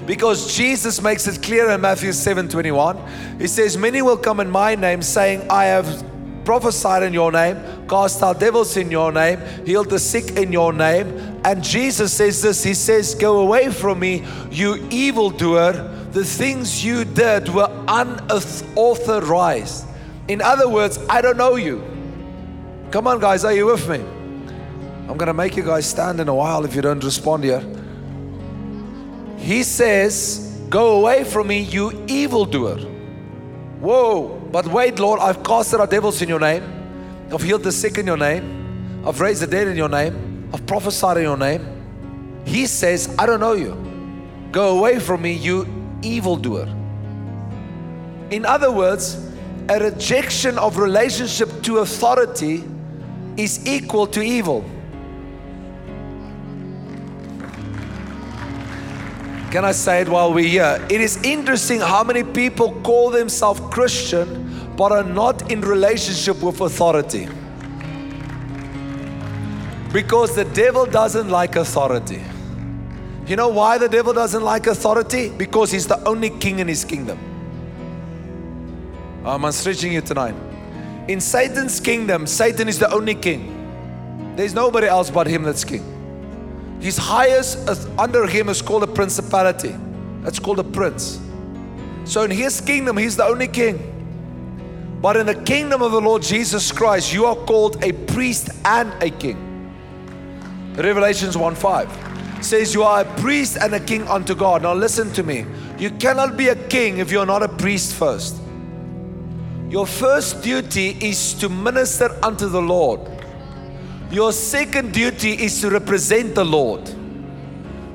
Because 0.06 0.56
Jesus 0.56 1.02
makes 1.02 1.28
it 1.28 1.42
clear 1.42 1.70
in 1.70 1.82
Matthew 1.82 2.12
7 2.12 2.50
21. 2.50 3.40
He 3.40 3.48
says, 3.48 3.78
Many 3.78 4.02
will 4.02 4.18
come 4.18 4.42
in 4.42 4.50
my 4.50 4.76
name, 4.76 5.02
saying, 5.02 5.50
I 5.50 5.66
have 5.66 6.04
prophesied 6.44 7.04
in 7.04 7.14
your 7.14 7.32
name, 7.32 7.56
cast 7.88 8.22
out 8.22 8.40
devils 8.40 8.76
in 8.76 8.92
your 8.92 9.14
name, 9.14 9.40
healed 9.66 9.90
the 9.90 10.00
sick 10.00 10.38
in 10.38 10.52
your 10.52 10.74
name. 10.74 11.40
And 11.46 11.64
Jesus 11.64 12.14
says 12.14 12.42
this 12.42 12.64
He 12.64 12.74
says, 12.74 13.16
Go 13.16 13.40
away 13.40 13.70
from 13.70 14.00
me, 14.00 14.26
you 14.52 14.86
evildoer. 14.90 15.92
The 16.12 16.26
things 16.26 16.86
you 16.86 17.06
did 17.06 17.50
were 17.50 17.72
unauthorized. 17.88 19.88
In 20.28 20.42
other 20.42 20.70
words, 20.70 21.00
I 21.10 21.22
don't 21.22 21.38
know 21.38 21.56
you. 21.56 21.84
Come 22.92 23.08
on, 23.08 23.20
guys, 23.20 23.44
are 23.44 23.54
you 23.54 23.66
with 23.66 23.88
me? 23.90 23.98
I'm 25.10 25.18
going 25.18 25.28
to 25.28 25.34
make 25.34 25.58
you 25.58 25.64
guys 25.64 25.86
stand 25.86 26.20
in 26.20 26.28
a 26.28 26.34
while 26.34 26.64
if 26.64 26.76
you 26.76 26.82
don't 26.82 27.04
respond 27.04 27.44
here. 27.44 27.64
He 29.38 29.64
says, 29.64 30.50
Go 30.70 31.00
away 31.00 31.24
from 31.24 31.48
me, 31.48 31.60
you 31.60 32.06
evildoer. 32.08 32.78
Whoa, 33.80 34.40
but 34.52 34.66
wait, 34.68 34.98
Lord, 34.98 35.20
I've 35.20 35.44
casted 35.44 35.82
out 35.82 35.90
devils 35.90 36.22
in 36.22 36.30
your 36.30 36.40
name. 36.40 36.64
I've 37.32 37.42
healed 37.42 37.64
the 37.64 37.72
sick 37.72 37.98
in 37.98 38.06
your 38.06 38.18
name. 38.18 39.04
I've 39.06 39.20
raised 39.20 39.42
the 39.42 39.48
dead 39.48 39.68
in 39.68 39.76
your 39.76 39.90
name. 39.90 40.50
I've 40.54 40.66
prophesied 40.66 41.18
in 41.18 41.24
your 41.24 41.38
name. 41.38 42.42
He 42.46 42.66
says, 42.66 43.14
I 43.20 43.26
don't 43.26 43.40
know 43.40 43.54
you. 43.54 43.78
Go 44.52 44.78
away 44.78 45.00
from 45.00 45.22
me, 45.24 45.34
you 45.34 45.68
evildoer. 46.02 46.68
In 48.32 48.46
other 48.46 48.72
words, 48.72 49.33
a 49.70 49.80
rejection 49.80 50.58
of 50.58 50.78
relationship 50.78 51.50
to 51.64 51.80
authority 51.80 52.64
is 53.38 53.66
equal 53.66 54.08
to 54.08 54.22
evil. 54.22 54.64
Can 59.52 59.66
I 59.66 59.72
say 59.72 60.02
it 60.02 60.10
while 60.10 60.34
we're 60.34 60.48
here? 60.48 60.86
It 60.90 61.00
is 61.00 61.22
interesting 61.24 61.80
how 61.80 62.04
many 62.04 62.24
people 62.24 62.74
call 62.82 63.12
themselves 63.12 63.62
Christian 63.72 64.44
but 64.76 64.92
are 64.92 65.04
not 65.04 65.52
in 65.52 65.62
relationship 65.62 66.42
with 66.42 66.60
authority. 66.60 67.28
Because 69.94 70.36
the 70.36 70.46
devil 70.46 70.88
doesn't 70.88 71.30
like 71.30 71.56
authority. 71.56 72.24
You 73.28 73.36
know 73.36 73.50
why 73.50 73.78
the 73.78 73.88
devil 73.88 74.12
doesn't 74.12 74.44
like 74.44 74.66
authority? 74.66 75.30
Because 75.30 75.72
he's 75.72 75.88
the 75.88 76.04
only 76.08 76.32
king 76.32 76.58
in 76.58 76.68
his 76.68 76.84
kingdom. 76.84 77.33
Um, 79.26 79.46
I'm 79.46 79.52
stretching 79.54 79.94
you 79.94 80.02
tonight. 80.02 80.36
In 81.08 81.22
Satan's 81.22 81.80
kingdom, 81.80 82.28
Satan 82.28 82.68
is 82.68 82.78
the 82.78 82.92
only 82.94 83.16
king. 83.16 84.34
There's 84.36 84.54
nobody 84.54 84.88
else 84.88 85.10
but 85.10 85.28
him 85.28 85.44
that's 85.44 85.64
king. 85.64 86.80
His 86.82 86.98
highest 86.98 87.70
under 87.98 88.28
him 88.28 88.50
is 88.50 88.62
called 88.62 88.84
a 88.84 88.88
principality. 88.88 89.74
That's 90.22 90.40
called 90.40 90.60
a 90.60 90.64
prince. 90.64 91.22
So 92.04 92.24
in 92.24 92.32
his 92.32 92.60
kingdom, 92.60 92.98
he's 92.98 93.16
the 93.16 93.24
only 93.24 93.48
king. 93.48 93.90
But 95.02 95.16
in 95.16 95.26
the 95.26 95.36
kingdom 95.36 95.82
of 95.82 95.94
the 95.94 96.02
Lord 96.02 96.22
Jesus 96.22 96.72
Christ, 96.72 97.14
you 97.14 97.26
are 97.26 97.36
called 97.36 97.82
a 97.82 97.94
priest 97.94 98.50
and 98.66 98.92
a 99.02 99.10
king. 99.10 99.40
Revelations 100.76 101.38
1 101.38 101.56
5 101.56 102.44
says, 102.44 102.74
You 102.74 102.84
are 102.84 103.02
a 103.02 103.06
priest 103.22 103.58
and 103.62 103.74
a 103.74 103.80
king 103.80 104.06
unto 104.10 104.36
God. 104.36 104.64
Now 104.64 104.74
listen 104.74 105.14
to 105.14 105.24
me. 105.24 105.46
You 105.80 105.92
cannot 105.92 106.36
be 106.36 106.50
a 106.50 106.56
king 106.68 106.98
if 106.98 107.10
you're 107.10 107.26
not 107.26 107.42
a 107.42 107.48
priest 107.48 107.96
first. 107.96 108.43
Your 109.74 109.88
first 109.88 110.44
duty 110.44 110.96
is 111.02 111.34
to 111.34 111.50
minister 111.50 112.16
unto 112.22 112.48
the 112.48 112.62
Lord. 112.62 113.00
Your 114.12 114.32
second 114.32 114.94
duty 114.94 115.32
is 115.32 115.60
to 115.62 115.72
represent 115.72 116.36
the 116.36 116.46
Lord. 116.46 116.88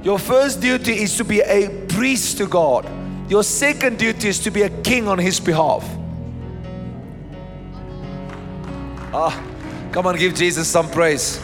Your 0.03 0.19
first 0.19 0.61
duty 0.61 0.95
is 0.95 1.17
to 1.19 1.25
be 1.25 1.39
a 1.39 1.69
priest 1.87 2.37
to 2.39 2.49
God. 2.49 2.85
Your 3.31 3.45
second 3.45 3.97
duty 3.97 4.27
is 4.27 4.41
to 4.41 4.51
be 4.51 4.63
a 4.63 4.71
king 4.83 5.07
on 5.07 5.21
His 5.21 5.39
behalf. 5.39 5.89
Ah, 9.15 9.41
come 9.93 10.09
on, 10.09 10.17
give 10.17 10.35
Jesus 10.35 10.67
some 10.67 10.91
praise. 10.91 11.41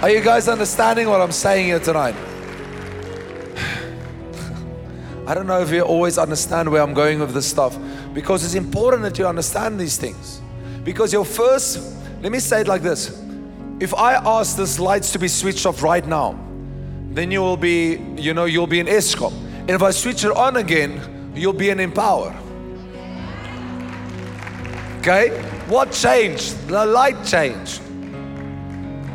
Are 0.00 0.08
you 0.08 0.22
guys 0.22 0.48
understanding 0.48 1.06
what 1.06 1.20
I'm 1.20 1.32
saying 1.32 1.66
here 1.66 1.80
tonight? 1.80 2.16
I 5.26 5.34
don't 5.34 5.48
know 5.48 5.60
if 5.60 5.72
you 5.72 5.82
always 5.82 6.18
understand 6.18 6.70
where 6.70 6.80
I'm 6.80 6.94
going 6.94 7.18
with 7.18 7.34
this 7.34 7.46
stuff 7.46 7.76
because 8.14 8.44
it's 8.44 8.54
important 8.54 9.02
that 9.02 9.18
you 9.18 9.26
understand 9.26 9.80
these 9.80 9.96
things. 9.96 10.40
Because 10.84 11.12
your 11.12 11.24
first, 11.24 11.98
let 12.22 12.30
me 12.30 12.38
say 12.38 12.60
it 12.60 12.68
like 12.68 12.82
this 12.82 13.22
if 13.80 13.92
I 13.92 14.14
ask 14.14 14.56
this 14.56 14.78
lights 14.78 15.12
to 15.12 15.18
be 15.18 15.28
switched 15.28 15.66
off 15.66 15.82
right 15.82 16.06
now, 16.06 16.38
then 17.10 17.30
you 17.30 17.40
will 17.40 17.58
be, 17.58 17.98
you 18.16 18.32
know, 18.32 18.46
you'll 18.46 18.66
be 18.66 18.80
in 18.80 18.86
Eskom. 18.86 19.32
And 19.60 19.70
if 19.70 19.82
I 19.82 19.90
switch 19.90 20.24
it 20.24 20.30
on 20.30 20.56
again, 20.56 21.32
you'll 21.34 21.52
be 21.52 21.70
an 21.70 21.80
Empower. 21.80 22.34
Okay? 25.00 25.28
What 25.66 25.92
changed? 25.92 26.68
The 26.68 26.86
light 26.86 27.22
changed. 27.24 27.82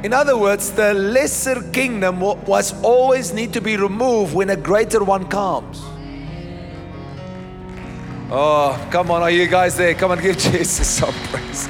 In 0.03 0.13
other 0.13 0.37
words, 0.37 0.71
the 0.71 0.93
lesser 0.93 1.63
kingdom 1.71 2.19
was 2.19 2.79
always 2.83 3.33
need 3.33 3.53
to 3.53 3.61
be 3.61 3.77
removed 3.77 4.35
when 4.35 4.49
a 4.49 4.55
greater 4.55 5.03
one 5.03 5.27
comes. 5.27 5.81
Oh, 8.33 8.87
come 8.89 9.11
on, 9.11 9.21
are 9.21 9.29
you 9.29 9.45
guys 9.45 9.75
there? 9.75 9.93
Come 9.93 10.11
and 10.11 10.21
give 10.21 10.37
Jesus 10.51 10.87
some 10.87 11.13
praise. 11.25 11.67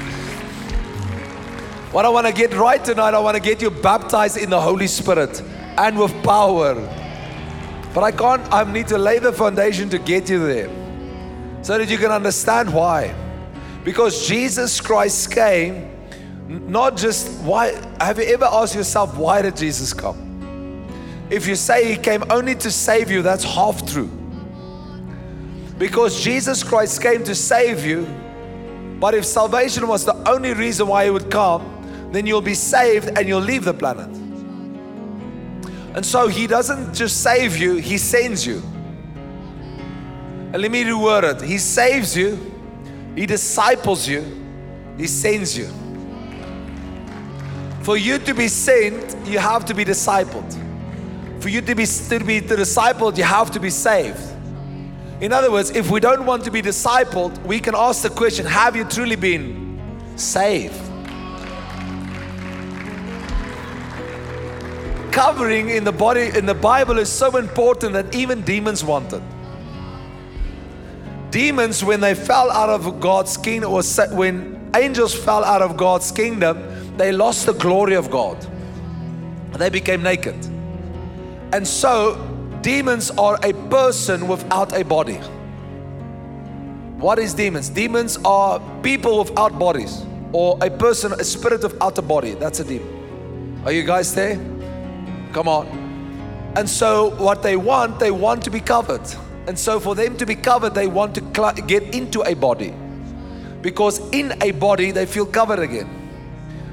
What 1.90 2.04
I 2.04 2.08
want 2.08 2.28
to 2.28 2.32
get 2.32 2.54
right 2.54 2.82
tonight, 2.84 3.14
I 3.14 3.18
want 3.18 3.36
to 3.36 3.42
get 3.42 3.60
you 3.60 3.68
baptized 3.68 4.36
in 4.36 4.48
the 4.48 4.60
Holy 4.60 4.86
Spirit 4.86 5.42
and 5.76 5.98
with 5.98 6.12
power. 6.22 6.74
But 7.92 8.04
I 8.04 8.12
can't, 8.12 8.40
I 8.52 8.62
need 8.72 8.86
to 8.88 8.96
lay 8.96 9.18
the 9.18 9.32
foundation 9.32 9.90
to 9.90 9.98
get 9.98 10.30
you 10.30 10.46
there 10.46 10.70
so 11.62 11.78
that 11.78 11.90
you 11.90 11.98
can 11.98 12.12
understand 12.12 12.72
why. 12.72 13.12
Because 13.82 14.28
Jesus 14.28 14.80
Christ 14.80 15.32
came 15.32 15.90
not 16.46 16.96
just 16.96 17.42
why, 17.42 17.72
have 18.00 18.18
you 18.18 18.24
ever 18.26 18.44
asked 18.44 18.76
yourself, 18.76 19.16
why 19.16 19.42
did 19.42 19.56
Jesus 19.56 19.92
come? 19.92 20.86
If 21.28 21.48
you 21.48 21.56
say 21.56 21.92
he 21.92 21.96
came 21.96 22.22
only 22.30 22.54
to 22.54 22.70
save 22.70 23.10
you, 23.10 23.20
that's 23.22 23.42
half 23.42 23.84
true. 23.84 24.21
Because 25.82 26.22
Jesus 26.22 26.62
Christ 26.62 27.02
came 27.02 27.24
to 27.24 27.34
save 27.34 27.84
you. 27.84 28.06
But 29.00 29.14
if 29.14 29.24
salvation 29.24 29.88
was 29.88 30.04
the 30.04 30.14
only 30.30 30.54
reason 30.54 30.86
why 30.86 31.06
He 31.06 31.10
would 31.10 31.28
come, 31.28 32.08
then 32.12 32.24
you'll 32.24 32.40
be 32.40 32.54
saved 32.54 33.18
and 33.18 33.26
you'll 33.26 33.40
leave 33.40 33.64
the 33.64 33.74
planet. 33.74 34.06
And 35.96 36.06
so 36.06 36.28
He 36.28 36.46
doesn't 36.46 36.94
just 36.94 37.20
save 37.20 37.56
you, 37.56 37.78
He 37.78 37.98
sends 37.98 38.46
you. 38.46 38.62
And 40.52 40.62
let 40.62 40.70
me 40.70 40.84
reword 40.84 41.24
it 41.24 41.42
He 41.42 41.58
saves 41.58 42.16
you, 42.16 42.38
He 43.16 43.26
disciples 43.26 44.06
you, 44.06 44.22
He 44.96 45.08
sends 45.08 45.58
you. 45.58 45.66
For 47.82 47.96
you 47.96 48.18
to 48.18 48.32
be 48.32 48.46
sent, 48.46 49.26
you 49.26 49.40
have 49.40 49.64
to 49.64 49.74
be 49.74 49.84
discipled. 49.84 51.42
For 51.42 51.48
you 51.48 51.60
to 51.60 51.74
be, 51.74 51.86
to 51.86 52.24
be 52.24 52.40
discipled, 52.40 53.16
you 53.18 53.24
have 53.24 53.50
to 53.50 53.58
be 53.58 53.70
saved. 53.70 54.31
In 55.22 55.32
other 55.32 55.52
words, 55.52 55.70
if 55.70 55.88
we 55.88 56.00
don't 56.00 56.26
want 56.26 56.42
to 56.46 56.50
be 56.50 56.60
discipled, 56.60 57.40
we 57.44 57.60
can 57.60 57.76
ask 57.76 58.02
the 58.02 58.10
question 58.10 58.44
Have 58.44 58.74
you 58.74 58.84
truly 58.84 59.14
been 59.14 59.78
saved? 60.16 60.74
Covering 65.12 65.68
in 65.68 65.84
the 65.84 65.92
body 65.92 66.32
in 66.34 66.44
the 66.44 66.54
Bible 66.54 66.98
is 66.98 67.08
so 67.08 67.36
important 67.36 67.92
that 67.92 68.12
even 68.16 68.42
demons 68.42 68.82
want 68.82 69.12
it. 69.12 69.22
Demons, 71.30 71.84
when 71.84 72.00
they 72.00 72.16
fell 72.16 72.50
out 72.50 72.68
of 72.68 72.98
God's 72.98 73.36
kingdom, 73.36 73.70
or 73.70 73.82
when 74.16 74.72
angels 74.74 75.14
fell 75.14 75.44
out 75.44 75.62
of 75.62 75.76
God's 75.76 76.10
kingdom, 76.10 76.96
they 76.96 77.12
lost 77.12 77.46
the 77.46 77.52
glory 77.52 77.94
of 77.94 78.10
God. 78.10 78.44
They 79.52 79.70
became 79.70 80.02
naked. 80.02 80.34
And 81.52 81.64
so 81.68 82.31
Demons 82.62 83.10
are 83.10 83.38
a 83.42 83.52
person 83.68 84.28
without 84.28 84.72
a 84.72 84.84
body. 84.84 85.16
What 86.96 87.18
is 87.18 87.34
demons? 87.34 87.68
Demons 87.68 88.18
are 88.24 88.60
people 88.82 89.18
without 89.18 89.58
bodies, 89.58 90.06
or 90.32 90.56
a 90.60 90.70
person, 90.70 91.12
a 91.12 91.24
spirit 91.24 91.64
without 91.64 91.98
a 91.98 92.02
body. 92.02 92.34
That's 92.34 92.60
a 92.60 92.64
demon. 92.64 93.62
Are 93.64 93.72
you 93.72 93.82
guys 93.82 94.14
there? 94.14 94.36
Come 95.32 95.48
on. 95.48 95.66
And 96.54 96.70
so, 96.70 97.10
what 97.16 97.42
they 97.42 97.56
want, 97.56 97.98
they 97.98 98.12
want 98.12 98.44
to 98.44 98.50
be 98.50 98.60
covered. 98.60 99.08
And 99.48 99.58
so, 99.58 99.80
for 99.80 99.96
them 99.96 100.16
to 100.18 100.24
be 100.24 100.36
covered, 100.36 100.72
they 100.72 100.86
want 100.86 101.16
to 101.16 101.20
get 101.66 101.82
into 101.94 102.22
a 102.22 102.34
body. 102.34 102.72
Because 103.60 103.98
in 104.10 104.40
a 104.40 104.52
body, 104.52 104.92
they 104.92 105.06
feel 105.06 105.26
covered 105.26 105.58
again. 105.58 106.01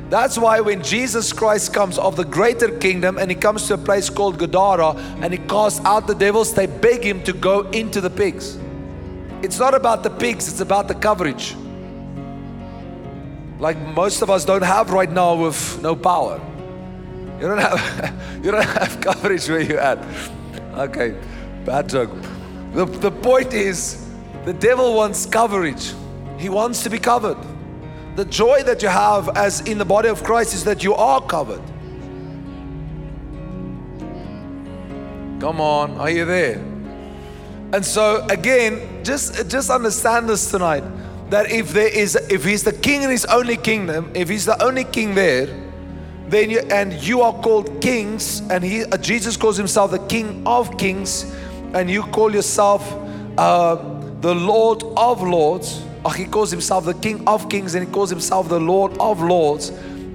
That's 0.10 0.40
why 0.40 0.60
when 0.60 0.82
Jesus 0.82 1.32
Christ 1.32 1.72
comes 1.72 2.00
of 2.00 2.16
the 2.16 2.26
greater 2.26 2.76
kingdom 2.80 3.20
and 3.20 3.30
he 3.30 3.36
comes 3.36 3.68
to 3.68 3.76
a 3.76 3.78
place 3.78 4.10
called 4.10 4.40
Gadara 4.40 4.96
and 5.22 5.32
he 5.32 5.38
casts 5.38 5.80
out 5.86 6.08
the 6.08 6.16
devils, 6.16 6.52
they 6.54 6.66
beg 6.66 7.04
him 7.04 7.24
to 7.26 7.34
go 7.34 7.70
into 7.70 8.02
the 8.02 8.10
pigs. 8.10 8.58
It's 9.44 9.60
not 9.60 9.76
about 9.76 10.02
the 10.02 10.10
pigs, 10.10 10.48
it's 10.50 10.62
about 10.62 10.88
the 10.88 10.96
coverage. 10.96 11.56
Like 13.60 13.78
most 13.78 14.24
of 14.24 14.32
us 14.32 14.46
don't 14.46 14.64
have 14.64 14.90
right 14.90 15.12
now 15.12 15.36
with 15.36 15.80
no 15.84 15.96
power. 15.96 16.42
You 17.40 17.48
don't 17.48 17.60
have 17.60 18.16
you 18.44 18.52
don't 18.52 18.66
have 18.66 19.00
coverage 19.02 19.48
where 19.48 19.62
you're 19.62 19.80
at. 19.80 20.00
Okay, 20.74 21.16
bad 21.66 21.88
joke. 21.88 22.10
The, 22.74 22.86
the 22.86 23.12
point 23.12 23.54
is 23.54 24.08
the 24.46 24.54
devil 24.54 24.96
wants 24.96 25.28
coverage. 25.28 25.94
He 26.38 26.50
wants 26.50 26.82
to 26.84 26.90
be 26.90 26.98
covered. 26.98 27.38
The 28.20 28.26
joy 28.26 28.64
that 28.64 28.84
you 28.84 28.90
have 28.90 29.30
as 29.38 29.62
in 29.62 29.78
the 29.78 29.86
body 29.86 30.10
of 30.10 30.26
Christ 30.26 30.54
is 30.54 30.66
that 30.66 30.84
you 30.84 30.94
are 30.94 31.22
covered. 31.22 31.62
Come 35.40 35.62
on, 35.62 35.92
are 35.98 36.10
you 36.10 36.26
there? 36.26 36.56
And 37.72 37.86
so 37.86 38.26
again, 38.28 39.06
just 39.06 39.50
just 39.50 39.70
understand 39.70 40.28
this 40.28 40.52
tonight 40.52 40.84
that 41.30 41.50
if 41.50 41.70
there 41.70 41.88
is 41.88 42.18
if 42.30 42.44
he's 42.44 42.62
the 42.62 42.74
king 42.74 43.04
in 43.04 43.10
his 43.10 43.24
only 43.24 43.56
kingdom, 43.56 44.12
if 44.14 44.28
he's 44.28 44.44
the 44.44 44.62
only 44.62 44.84
king 44.84 45.16
there, 45.16 45.46
then 46.28 46.50
you 46.50 46.60
and 46.72 46.92
you 46.96 47.22
are 47.22 47.32
called 47.32 47.80
kings 47.80 48.42
and 48.50 48.66
he 48.66 48.84
uh, 48.84 48.98
Jesus 48.98 49.38
calls 49.38 49.56
himself 49.56 49.92
the 49.92 50.06
king 50.08 50.44
of 50.46 50.78
kings 50.78 51.34
and 51.74 51.90
you 51.90 52.04
call 52.04 52.34
yourself 52.36 52.84
uh, 53.38 53.76
the 54.20 54.36
Lord 54.36 54.84
of 54.98 55.24
Lords, 55.24 55.86
or 56.06 56.14
he 56.14 56.26
calls 56.26 56.52
himself 56.52 56.86
the 56.86 56.94
King 56.94 57.28
of 57.28 57.50
Kings 57.50 57.76
and 57.76 57.86
he 57.86 57.94
calls 57.94 58.10
himself 58.10 58.48
the 58.48 58.60
Lord 58.60 58.98
of 59.00 59.22
Lords, 59.22 59.72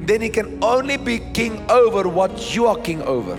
then 0.06 0.20
he 0.20 0.28
can 0.28 0.62
only 0.62 0.96
be 0.96 1.18
king 1.18 1.64
over 1.70 2.08
what 2.08 2.54
you 2.54 2.66
are 2.66 2.76
king 2.76 3.02
over. 3.02 3.34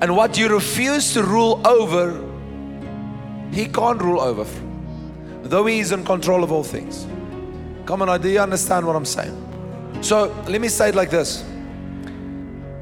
And 0.00 0.16
what 0.16 0.36
you 0.36 0.48
refuse 0.48 1.14
to 1.14 1.22
rule 1.22 1.60
over, 1.66 2.20
he 3.52 3.66
can't 3.66 4.00
rule 4.02 4.20
over, 4.20 4.46
though 5.42 5.66
he 5.66 5.78
is 5.78 5.92
in 5.92 6.04
control 6.04 6.44
of 6.44 6.52
all 6.52 6.64
things. 6.64 7.06
Come 7.86 8.02
on, 8.02 8.20
do 8.20 8.28
you 8.28 8.40
understand 8.40 8.86
what 8.86 8.96
I'm 8.96 9.04
saying? 9.04 9.40
So 10.02 10.26
let 10.46 10.60
me 10.60 10.68
say 10.68 10.90
it 10.90 10.94
like 10.94 11.10
this. 11.10 11.44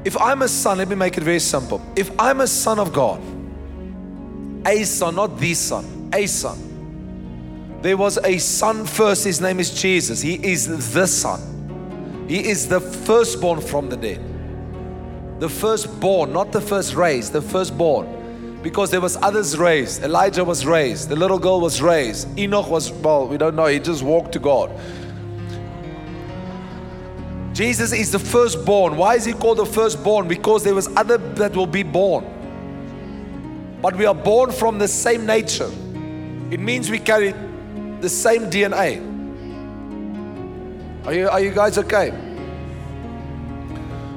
If 0.03 0.17
I'm 0.19 0.41
a 0.41 0.47
son, 0.47 0.79
let 0.79 0.89
me 0.89 0.95
make 0.95 1.17
it 1.17 1.23
very 1.23 1.39
simple. 1.39 1.81
If 1.95 2.11
I'm 2.19 2.41
a 2.41 2.47
son 2.47 2.79
of 2.79 2.91
God, 2.91 3.21
a 4.65 4.83
son, 4.83 5.15
not 5.15 5.37
the 5.39 5.53
son, 5.53 6.09
a 6.13 6.25
son. 6.25 6.72
There 7.83 7.97
was 7.97 8.17
a 8.23 8.37
son 8.37 8.85
first, 8.85 9.25
his 9.25 9.41
name 9.41 9.59
is 9.59 9.69
Jesus. 9.69 10.21
He 10.21 10.35
is 10.35 10.93
the 10.93 11.05
son. 11.05 12.25
He 12.29 12.47
is 12.47 12.69
the 12.69 12.79
firstborn 12.79 13.59
from 13.59 13.89
the 13.89 13.97
dead. 13.97 14.21
The 15.41 15.49
firstborn, 15.49 16.31
not 16.31 16.53
the 16.53 16.61
first 16.61 16.95
raised, 16.95 17.33
the 17.33 17.41
firstborn. 17.41 18.61
Because 18.63 18.89
there 18.89 19.01
was 19.01 19.17
others 19.17 19.57
raised. 19.57 20.01
Elijah 20.01 20.45
was 20.45 20.65
raised. 20.65 21.09
The 21.09 21.17
little 21.17 21.37
girl 21.37 21.59
was 21.59 21.81
raised. 21.81 22.39
Enoch 22.39 22.69
was, 22.69 22.89
well, 22.89 23.27
we 23.27 23.37
don't 23.37 23.53
know. 23.53 23.65
He 23.65 23.79
just 23.79 24.01
walked 24.01 24.31
to 24.31 24.39
God. 24.39 24.71
Jesus 27.53 27.91
is 27.91 28.13
the 28.13 28.19
firstborn. 28.19 28.95
Why 28.95 29.15
is 29.15 29.25
he 29.25 29.33
called 29.33 29.57
the 29.57 29.65
firstborn? 29.65 30.29
Because 30.29 30.63
there 30.63 30.73
was 30.73 30.87
other 30.95 31.17
that 31.17 31.53
will 31.53 31.67
be 31.67 31.83
born. 31.83 32.23
But 33.81 33.97
we 33.97 34.05
are 34.05 34.15
born 34.15 34.53
from 34.53 34.79
the 34.79 34.87
same 34.87 35.25
nature. 35.25 35.69
It 36.49 36.61
means 36.61 36.89
we 36.89 36.99
carry 36.99 37.33
the 38.03 38.09
same 38.09 38.49
DNA. 38.51 39.01
Are 41.07 41.13
you, 41.13 41.29
are 41.29 41.39
you 41.39 41.51
guys 41.51 41.77
okay? 41.77 42.11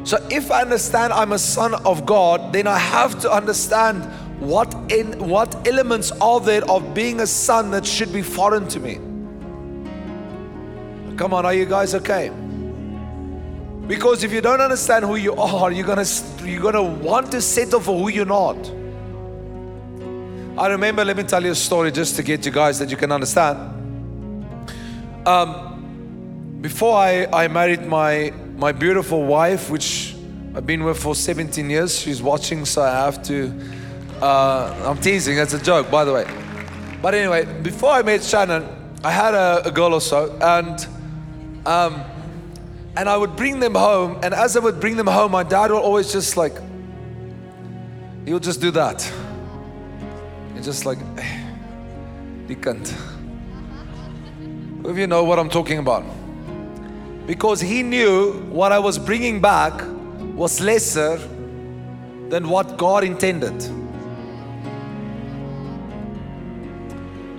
So 0.03 0.19
if 0.31 0.51
I 0.51 0.63
understand 0.63 1.13
I'm 1.13 1.33
a 1.33 1.39
son 1.39 1.75
of 1.87 2.05
God, 2.05 2.53
then 2.53 2.67
I 2.67 2.79
have 2.79 3.19
to 3.21 3.33
understand 3.33 4.05
what 4.41 4.75
in 4.91 5.19
what 5.19 5.67
elements 5.67 6.11
are 6.21 6.41
there 6.41 6.65
of 6.71 6.95
being 6.95 7.21
a 7.21 7.27
son 7.27 7.71
that 7.71 7.87
should 7.87 8.13
be 8.13 8.23
foreign 8.23 8.69
to 8.69 8.81
me. 8.81 8.97
Come 11.17 11.33
on, 11.33 11.47
are 11.47 11.55
you 11.55 11.65
guys 11.65 11.95
okay? 11.95 12.31
Because 13.87 14.25
if 14.25 14.33
you 14.33 14.41
don't 14.41 14.61
understand 14.61 15.05
who 15.05 15.17
you 15.17 15.35
are, 15.37 15.71
you're 15.73 15.87
gonna 15.87 16.05
you're 16.43 16.63
gonna 16.63 16.83
want 16.83 17.31
to 17.33 17.41
settle 17.41 17.81
for 17.81 17.97
who 17.99 18.11
you're 18.11 18.27
not. 18.27 18.57
I 20.59 20.69
remember, 20.69 21.05
let 21.05 21.17
me 21.17 21.23
tell 21.23 21.45
you 21.45 21.51
a 21.53 21.55
story 21.55 21.93
just 21.93 22.17
to 22.17 22.23
get 22.23 22.47
you 22.47 22.53
guys 22.53 22.79
that 22.79 22.91
you 22.91 22.97
can 22.97 23.13
understand. 23.13 23.76
Um, 25.27 26.59
before 26.61 26.97
I, 26.97 27.27
I 27.33 27.49
married 27.49 27.85
my, 27.85 28.33
my 28.57 28.71
beautiful 28.71 29.25
wife, 29.25 29.69
which 29.69 30.15
I've 30.55 30.65
been 30.65 30.85
with 30.85 31.03
for 31.03 31.17
17 31.17 31.69
years, 31.69 31.99
she's 31.99 32.23
watching, 32.23 32.65
so 32.65 32.83
I 32.83 32.91
have 32.91 33.25
to. 33.25 33.53
Uh, 34.23 34.85
I'm 34.87 34.99
teasing, 34.99 35.35
that's 35.35 35.53
a 35.53 35.61
joke, 35.61 35.91
by 35.91 36.05
the 36.05 36.13
way. 36.13 36.27
But 37.03 37.15
anyway, 37.15 37.45
before 37.61 37.91
I 37.91 38.03
met 38.03 38.23
Shannon, 38.23 38.69
I 39.03 39.11
had 39.11 39.35
a, 39.35 39.67
a 39.67 39.73
girl 39.73 39.95
or 39.95 40.01
so, 40.01 40.39
and 40.41 40.87
um, 41.67 42.05
and 42.97 43.09
I 43.09 43.17
would 43.17 43.35
bring 43.35 43.59
them 43.59 43.75
home. 43.75 44.21
And 44.23 44.33
as 44.33 44.57
I 44.57 44.61
would 44.61 44.79
bring 44.79 44.97
them 44.97 45.09
home, 45.09 45.33
my 45.33 45.43
dad 45.43 45.73
would 45.73 45.83
always 45.83 46.13
just 46.13 46.37
like, 46.37 46.55
he 48.25 48.33
would 48.33 48.45
just 48.45 48.61
do 48.61 48.71
that. 48.71 49.13
And 50.55 50.63
just 50.63 50.87
like, 50.87 50.99
die 52.47 52.55
kind 52.55 53.16
if 54.89 54.97
you 54.97 55.07
know 55.07 55.25
what 55.25 55.39
I'm 55.39 55.49
talking 55.49 55.79
about? 55.79 56.05
Because 57.27 57.61
he 57.61 57.83
knew 57.83 58.33
what 58.51 58.73
I 58.73 58.79
was 58.79 58.99
bringing 58.99 59.41
back 59.41 59.83
was 60.35 60.61
lesser 60.61 61.19
than 62.29 62.49
what 62.49 62.77
God 62.77 63.03
intended. 63.03 63.55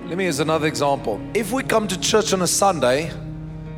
Let 0.08 0.16
me 0.16 0.24
use 0.24 0.40
another 0.40 0.66
example. 0.66 1.20
If 1.34 1.52
we 1.52 1.62
come 1.62 1.86
to 1.88 2.00
church 2.00 2.32
on 2.32 2.42
a 2.42 2.46
Sunday 2.46 3.10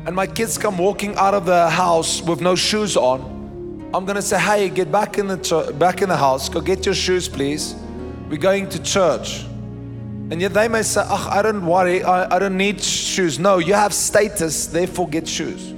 and 0.05 0.15
my 0.15 0.25
kids 0.27 0.57
come 0.57 0.77
walking 0.77 1.15
out 1.15 1.33
of 1.33 1.45
the 1.45 1.69
house 1.69 2.21
with 2.21 2.41
no 2.41 2.55
shoes 2.55 2.95
on, 2.95 3.89
I'm 3.93 4.05
gonna 4.05 4.21
say, 4.21 4.39
"Hey, 4.39 4.69
get 4.69 4.91
back 4.91 5.17
in 5.17 5.27
the 5.27 5.75
back 5.77 6.01
in 6.01 6.07
the 6.07 6.15
house. 6.15 6.47
Go 6.47 6.61
get 6.61 6.85
your 6.85 6.95
shoes, 6.95 7.27
please. 7.27 7.75
We're 8.29 8.37
going 8.37 8.69
to 8.69 8.79
church." 8.79 9.45
And 10.31 10.39
yet 10.39 10.53
they 10.53 10.69
may 10.69 10.81
say, 10.81 11.01
oh, 11.03 11.29
I 11.29 11.41
don't 11.41 11.65
worry, 11.65 12.03
I, 12.03 12.37
I 12.37 12.39
don't 12.39 12.55
need 12.55 12.81
shoes. 12.81 13.37
No, 13.37 13.57
you 13.57 13.73
have 13.73 13.93
status, 13.93 14.65
therefore 14.67 15.09
get 15.09 15.27
shoes. 15.27 15.73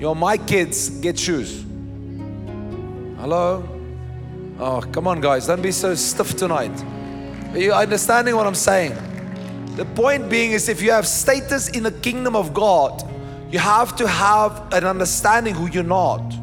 You're 0.00 0.16
my 0.16 0.36
kids, 0.36 0.90
get 0.90 1.16
shoes. 1.16 1.64
Hello? 3.20 3.62
Oh, 4.58 4.80
come 4.90 5.06
on, 5.06 5.20
guys, 5.20 5.46
don't 5.46 5.62
be 5.62 5.70
so 5.70 5.94
stiff 5.94 6.36
tonight. 6.36 6.72
Are 7.52 7.58
you 7.58 7.72
understanding 7.72 8.34
what 8.34 8.44
I'm 8.44 8.56
saying? 8.56 8.96
The 9.76 9.84
point 9.84 10.28
being 10.28 10.50
is 10.50 10.68
if 10.68 10.82
you 10.82 10.90
have 10.90 11.06
status 11.06 11.68
in 11.68 11.84
the 11.84 11.92
kingdom 11.92 12.34
of 12.34 12.52
God, 12.52 13.08
you 13.52 13.60
have 13.60 13.94
to 13.96 14.08
have 14.08 14.72
an 14.72 14.82
understanding 14.82 15.54
who 15.54 15.68
you're 15.68 15.84
not. 15.84 16.34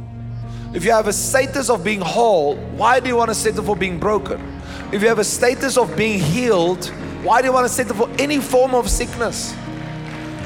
If 0.73 0.85
you 0.85 0.91
have 0.91 1.07
a 1.07 1.13
status 1.13 1.69
of 1.69 1.83
being 1.83 1.99
whole, 1.99 2.55
why 2.77 3.01
do 3.01 3.09
you 3.09 3.17
want 3.17 3.31
to 3.31 3.35
settle 3.35 3.65
for 3.65 3.75
being 3.75 3.99
broken? 3.99 4.52
If 4.93 5.01
you 5.01 5.07
have 5.07 5.17
a 5.17 5.23
status 5.23 5.75
of 5.75 5.97
being 5.97 6.19
healed, 6.19 6.85
why 7.23 7.41
do 7.41 7.47
you 7.47 7.53
want 7.53 7.65
to 7.65 7.73
settle 7.73 7.95
for 7.95 8.09
any 8.19 8.39
form 8.39 8.75
of 8.75 8.87
sickness? 8.87 9.55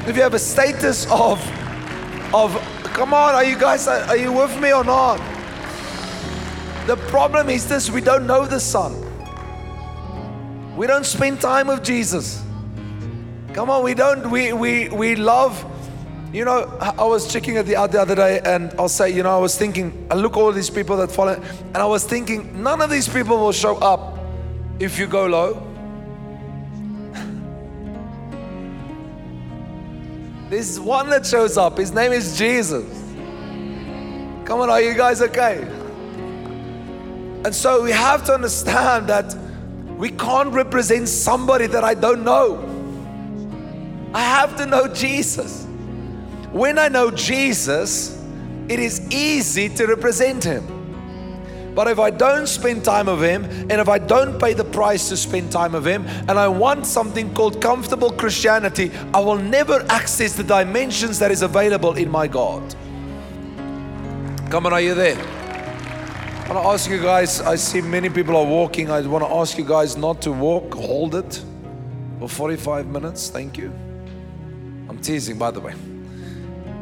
If 0.06 0.16
you 0.16 0.22
have 0.22 0.32
a 0.32 0.38
status 0.38 1.04
of, 1.10 1.38
of, 2.34 2.54
come 2.82 3.12
on, 3.12 3.34
are 3.34 3.44
you 3.44 3.58
guys, 3.58 3.86
are 3.86 4.16
you 4.16 4.32
with 4.32 4.58
me 4.58 4.72
or 4.72 4.84
not? 4.84 5.18
The 6.86 6.96
problem 7.08 7.50
is 7.50 7.68
this 7.68 7.90
we 7.90 8.00
don't 8.00 8.26
know 8.26 8.46
the 8.46 8.58
Son. 8.58 8.94
We 10.78 10.86
don't 10.86 11.04
spend 11.04 11.42
time 11.42 11.66
with 11.66 11.84
Jesus. 11.84 12.42
Come 13.52 13.68
on, 13.68 13.84
we 13.84 13.92
don't, 13.92 14.30
we, 14.30 14.54
we, 14.54 14.88
we 14.88 15.14
love, 15.14 15.62
you 16.32 16.46
know, 16.46 16.74
I 16.80 17.04
was 17.04 17.30
checking 17.30 17.58
out 17.58 17.66
the 17.66 17.76
other 17.76 18.14
day 18.14 18.40
and 18.46 18.72
I'll 18.78 18.88
say, 18.88 19.10
you 19.10 19.22
know, 19.22 19.36
I 19.36 19.40
was 19.40 19.58
thinking, 19.58 20.06
I 20.10 20.14
look 20.14 20.38
all 20.38 20.52
these 20.52 20.70
people 20.70 20.96
that 20.96 21.12
follow, 21.12 21.34
and 21.34 21.76
I 21.76 21.84
was 21.84 22.04
thinking, 22.04 22.62
none 22.62 22.80
of 22.80 22.88
these 22.88 23.10
people 23.10 23.36
will 23.36 23.52
show 23.52 23.76
up 23.76 24.17
if 24.78 24.98
you 24.98 25.06
go 25.06 25.26
low. 25.26 25.64
There's 30.48 30.80
one 30.80 31.10
that 31.10 31.26
shows 31.26 31.58
up. 31.58 31.76
His 31.76 31.92
name 31.92 32.12
is 32.12 32.38
Jesus. 32.38 32.86
Come 34.46 34.60
on, 34.60 34.70
are 34.70 34.80
you 34.80 34.94
guys 34.94 35.20
okay? 35.20 35.60
And 37.44 37.54
so 37.54 37.82
we 37.82 37.90
have 37.90 38.24
to 38.26 38.34
understand 38.34 39.08
that 39.08 39.36
we 39.98 40.10
can't 40.10 40.52
represent 40.52 41.08
somebody 41.08 41.66
that 41.66 41.84
I 41.84 41.94
don't 41.94 42.24
know. 42.24 42.64
I 44.14 44.22
have 44.22 44.56
to 44.56 44.64
know 44.64 44.88
Jesus. 44.88 45.66
When 46.52 46.78
I 46.78 46.88
know 46.88 47.10
Jesus, 47.10 48.18
it 48.68 48.80
is 48.80 49.06
easy 49.12 49.68
to 49.70 49.86
represent 49.86 50.44
Him. 50.44 50.77
But 51.78 51.86
if 51.86 52.00
I 52.00 52.10
don't 52.10 52.48
spend 52.48 52.84
time 52.84 53.06
with 53.06 53.22
Him, 53.22 53.44
and 53.44 53.74
if 53.74 53.88
I 53.88 53.98
don't 53.98 54.36
pay 54.40 54.52
the 54.52 54.64
price 54.64 55.08
to 55.10 55.16
spend 55.16 55.52
time 55.52 55.74
with 55.74 55.86
Him, 55.86 56.04
and 56.26 56.32
I 56.32 56.48
want 56.48 56.84
something 56.86 57.32
called 57.32 57.62
comfortable 57.62 58.10
Christianity, 58.10 58.90
I 59.14 59.20
will 59.20 59.38
never 59.38 59.86
access 59.88 60.34
the 60.34 60.42
dimensions 60.42 61.20
that 61.20 61.30
is 61.30 61.42
available 61.42 61.94
in 61.94 62.10
my 62.10 62.26
God. 62.26 62.74
Come 64.50 64.66
on, 64.66 64.72
are 64.72 64.80
you 64.80 64.94
there? 64.94 65.20
I 65.20 66.52
want 66.52 66.64
to 66.64 66.68
ask 66.68 66.90
you 66.90 67.00
guys. 67.00 67.40
I 67.42 67.54
see 67.54 67.80
many 67.80 68.10
people 68.10 68.36
are 68.36 68.44
walking. 68.44 68.90
I 68.90 69.00
want 69.02 69.22
to 69.24 69.30
ask 69.30 69.56
you 69.56 69.64
guys 69.64 69.96
not 69.96 70.20
to 70.22 70.32
walk, 70.32 70.74
hold 70.74 71.14
it 71.14 71.44
for 72.18 72.28
45 72.28 72.88
minutes. 72.88 73.30
Thank 73.30 73.56
you. 73.56 73.72
I'm 74.88 74.98
teasing, 74.98 75.38
by 75.38 75.52
the 75.52 75.60
way. 75.60 75.74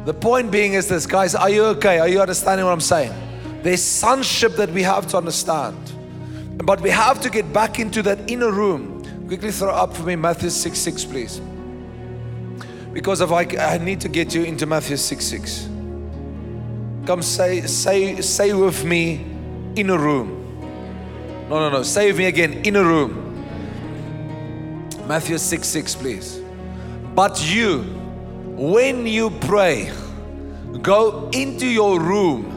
The 0.05 0.13
point 0.15 0.49
being 0.49 0.73
is 0.73 0.87
this, 0.87 1.05
guys, 1.05 1.35
are 1.35 1.51
you 1.51 1.65
okay? 1.65 1.99
Are 1.99 2.07
you 2.07 2.19
understanding 2.19 2.65
what 2.65 2.71
I'm 2.71 2.81
saying? 2.81 3.13
There's 3.67 3.83
sonship 3.83 4.55
that 4.55 4.69
we 4.69 4.81
have 4.83 5.07
to 5.07 5.17
understand. 5.17 5.75
But 6.63 6.79
we 6.79 6.89
have 6.89 7.19
to 7.19 7.29
get 7.29 7.51
back 7.51 7.79
into 7.79 8.01
that 8.03 8.31
inner 8.31 8.49
room. 8.49 9.03
Quickly 9.27 9.51
throw 9.51 9.71
up 9.71 9.93
for 9.93 10.03
me 10.03 10.15
Matthew 10.15 10.51
6 10.51 10.79
6, 10.79 11.03
please. 11.03 11.41
Because 12.93 13.19
if 13.19 13.29
I, 13.29 13.41
I 13.59 13.77
need 13.79 13.99
to 13.99 14.07
get 14.07 14.33
you 14.33 14.43
into 14.43 14.65
Matthew 14.65 14.95
6 14.95 15.25
6. 15.25 15.69
Come 17.05 17.21
say, 17.21 17.59
say, 17.63 18.21
say 18.21 18.53
with 18.53 18.85
me, 18.85 19.25
inner 19.75 19.97
room. 19.97 20.29
No, 21.49 21.59
no, 21.59 21.69
no. 21.69 21.83
Say 21.83 22.07
with 22.07 22.19
me 22.19 22.27
again, 22.27 22.53
inner 22.63 22.85
room. 22.85 23.43
Matthew 25.09 25.37
6 25.37 25.67
6, 25.67 25.95
please. 25.95 26.39
But 27.13 27.53
you, 27.53 27.79
when 28.55 29.05
you 29.05 29.29
pray, 29.29 29.91
go 30.81 31.29
into 31.33 31.67
your 31.67 31.99
room 31.99 32.56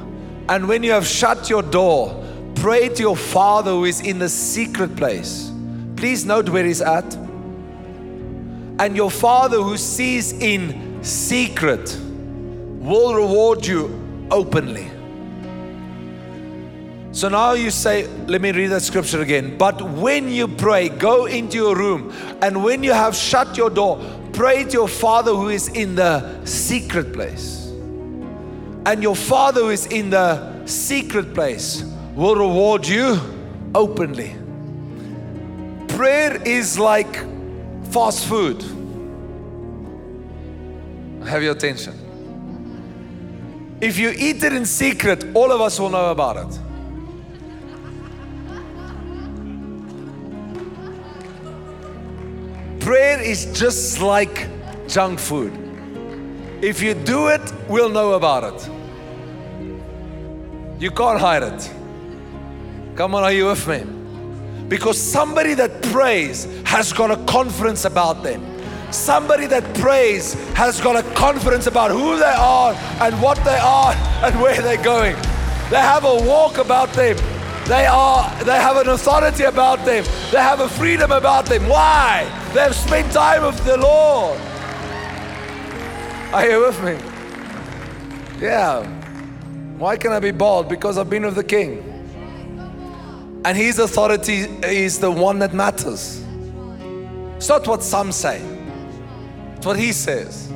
and 0.50 0.66
when 0.66 0.82
you 0.82 0.90
have 0.90 1.06
shut 1.06 1.48
your 1.48 1.62
door, 1.62 2.24
pray 2.56 2.88
to 2.88 3.00
your 3.00 3.16
Father 3.16 3.70
who 3.70 3.84
is 3.84 4.00
in 4.00 4.18
the 4.18 4.28
secret 4.28 4.96
place. 4.96 5.52
Please 5.94 6.26
note 6.26 6.48
where 6.48 6.64
he's 6.64 6.82
at. 6.82 7.14
And 8.80 8.96
your 8.96 9.12
Father 9.12 9.62
who 9.62 9.76
sees 9.76 10.32
in 10.32 11.04
secret 11.04 11.96
will 12.80 13.14
reward 13.14 13.64
you 13.64 14.26
openly. 14.32 14.90
So 17.12 17.28
now 17.28 17.52
you 17.52 17.70
say, 17.70 18.08
let 18.26 18.40
me 18.40 18.50
read 18.50 18.68
that 18.68 18.82
scripture 18.82 19.20
again. 19.20 19.56
But 19.56 19.80
when 19.80 20.28
you 20.28 20.48
pray, 20.48 20.88
go 20.88 21.26
into 21.26 21.58
your 21.58 21.76
room, 21.76 22.12
and 22.42 22.64
when 22.64 22.82
you 22.82 22.92
have 22.92 23.14
shut 23.14 23.56
your 23.56 23.70
door, 23.70 24.04
pray 24.32 24.64
to 24.64 24.70
your 24.72 24.88
Father 24.88 25.32
who 25.32 25.48
is 25.48 25.68
in 25.68 25.94
the 25.94 26.44
secret 26.44 27.12
place. 27.12 27.60
And 28.90 29.05
your 29.05 29.14
Father 29.14 29.61
who 29.61 29.68
is 29.68 29.87
in 29.87 30.11
the 30.11 30.66
secret 30.66 31.33
place 31.33 31.85
will 32.16 32.35
reward 32.35 32.85
you 32.88 33.20
openly. 33.72 34.35
Prayer 35.87 36.42
is 36.42 36.76
like 36.76 37.14
fast 37.92 38.26
food. 38.26 38.61
Have 41.24 41.40
your 41.40 41.53
attention. 41.53 41.94
If 43.81 43.96
you 43.96 44.11
eat 44.11 44.42
it 44.42 44.53
in 44.53 44.66
secret, 44.66 45.24
all 45.37 45.53
of 45.53 45.61
us 45.61 45.79
will 45.79 45.90
know 45.90 46.11
about 46.11 46.38
it. 46.38 46.59
Prayer 52.81 53.20
is 53.20 53.57
just 53.57 54.00
like 54.00 54.48
junk 54.88 55.20
food. 55.20 55.53
If 56.61 56.83
you 56.83 56.94
do 56.94 57.29
it, 57.29 57.53
we'll 57.68 57.88
know 57.88 58.14
about 58.14 58.53
it. 58.53 58.79
You 60.80 60.90
can't 60.90 61.20
hide 61.20 61.42
it. 61.42 61.70
Come 62.96 63.14
on, 63.14 63.22
are 63.22 63.32
you 63.32 63.46
with 63.48 63.68
me? 63.68 63.84
Because 64.66 64.96
somebody 64.96 65.52
that 65.52 65.82
prays 65.82 66.46
has 66.64 66.90
got 66.94 67.10
a 67.10 67.22
confidence 67.26 67.84
about 67.84 68.22
them. 68.22 68.42
Somebody 68.90 69.44
that 69.48 69.62
prays 69.74 70.32
has 70.54 70.80
got 70.80 70.96
a 70.96 71.02
confidence 71.14 71.66
about 71.66 71.90
who 71.90 72.16
they 72.16 72.34
are 72.34 72.72
and 73.02 73.20
what 73.20 73.36
they 73.44 73.58
are 73.58 73.92
and 74.24 74.40
where 74.40 74.58
they're 74.62 74.82
going. 74.82 75.16
They 75.68 75.76
have 75.76 76.04
a 76.04 76.16
walk 76.26 76.56
about 76.56 76.94
them. 76.94 77.18
They 77.66 77.84
are 77.84 78.44
they 78.44 78.56
have 78.56 78.78
an 78.78 78.88
authority 78.88 79.44
about 79.44 79.84
them. 79.84 80.02
They 80.32 80.40
have 80.40 80.60
a 80.60 80.68
freedom 80.68 81.12
about 81.12 81.44
them. 81.44 81.68
Why? 81.68 82.24
They 82.54 82.60
have 82.60 82.74
spent 82.74 83.12
time 83.12 83.42
with 83.44 83.62
the 83.66 83.76
Lord. 83.76 84.40
Are 86.32 86.48
you 86.48 86.60
with 86.62 86.82
me? 86.82 86.96
Yeah. 88.40 88.99
Why 89.80 89.96
can 89.96 90.12
I 90.12 90.20
be 90.20 90.30
bold? 90.30 90.68
Because 90.68 90.98
I've 90.98 91.08
been 91.08 91.24
with 91.24 91.36
the 91.36 91.42
King. 91.42 91.78
And 93.46 93.56
his 93.56 93.78
authority 93.78 94.40
is 94.62 94.98
the 94.98 95.10
one 95.10 95.38
that 95.38 95.54
matters. 95.54 96.22
It's 97.36 97.48
not 97.48 97.66
what 97.66 97.82
some 97.82 98.12
say, 98.12 98.42
it's 99.56 99.64
what 99.64 99.78
he 99.78 99.92
says. 99.92 100.52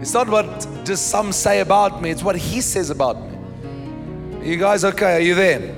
It's 0.00 0.14
not 0.14 0.28
what 0.28 0.46
just 0.84 1.08
some 1.08 1.32
say 1.32 1.62
about 1.62 2.00
me, 2.00 2.10
it's 2.10 2.22
what 2.22 2.36
he 2.36 2.60
says 2.60 2.90
about 2.90 3.20
me. 3.20 4.48
You 4.48 4.56
guys 4.56 4.84
okay? 4.84 5.16
Are 5.16 5.20
you 5.20 5.34
there? 5.34 5.74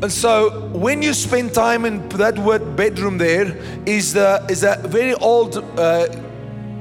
And 0.00 0.10
so 0.10 0.68
when 0.68 1.02
you 1.02 1.12
spend 1.12 1.52
time 1.52 1.84
in 1.84 2.08
that 2.08 2.38
word 2.38 2.76
bedroom 2.76 3.18
there 3.18 3.58
is 3.84 4.14
the 4.14 4.42
is 4.48 4.64
a 4.64 4.80
very 4.84 5.12
old 5.16 5.58
uh, 5.58 6.06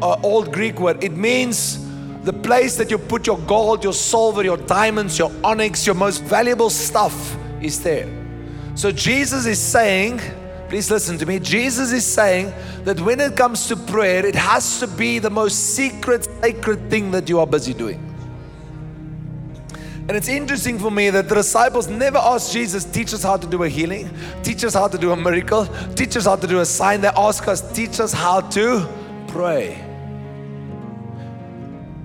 uh, 0.01 0.19
old 0.23 0.53
Greek 0.53 0.79
word. 0.79 1.03
It 1.03 1.17
means 1.17 1.82
the 2.23 2.33
place 2.33 2.77
that 2.77 2.89
you 2.89 2.97
put 2.97 3.27
your 3.27 3.37
gold, 3.39 3.83
your 3.83 3.93
silver, 3.93 4.43
your 4.43 4.57
diamonds, 4.57 5.19
your 5.19 5.31
onyx, 5.43 5.85
your 5.85 5.95
most 5.95 6.23
valuable 6.23 6.69
stuff 6.69 7.37
is 7.61 7.83
there. 7.83 8.07
So 8.75 8.91
Jesus 8.91 9.45
is 9.45 9.59
saying, 9.59 10.21
please 10.69 10.89
listen 10.89 11.17
to 11.17 11.25
me. 11.25 11.39
Jesus 11.39 11.91
is 11.91 12.05
saying 12.05 12.53
that 12.85 12.99
when 13.01 13.19
it 13.19 13.35
comes 13.35 13.67
to 13.67 13.75
prayer, 13.75 14.25
it 14.25 14.35
has 14.35 14.79
to 14.79 14.87
be 14.87 15.19
the 15.19 15.29
most 15.29 15.75
secret, 15.75 16.27
sacred 16.41 16.89
thing 16.89 17.11
that 17.11 17.27
you 17.27 17.39
are 17.39 17.47
busy 17.47 17.73
doing. 17.73 18.09
And 20.07 20.17
it's 20.17 20.27
interesting 20.27 20.79
for 20.79 20.91
me 20.91 21.09
that 21.11 21.29
the 21.29 21.35
disciples 21.35 21.87
never 21.87 22.17
asked 22.17 22.51
Jesus, 22.51 22.83
teach 22.83 23.13
us 23.13 23.23
how 23.23 23.37
to 23.37 23.47
do 23.47 23.63
a 23.63 23.69
healing, 23.69 24.09
teach 24.43 24.63
us 24.63 24.73
how 24.73 24.87
to 24.87 24.97
do 24.97 25.11
a 25.11 25.15
miracle, 25.15 25.65
teach 25.95 26.17
us 26.17 26.25
how 26.25 26.35
to 26.35 26.47
do 26.47 26.59
a 26.59 26.65
sign. 26.65 27.01
They 27.01 27.07
ask 27.09 27.47
us, 27.47 27.61
teach 27.73 27.99
us 27.99 28.11
how 28.11 28.41
to 28.41 28.87
pray. 29.27 29.92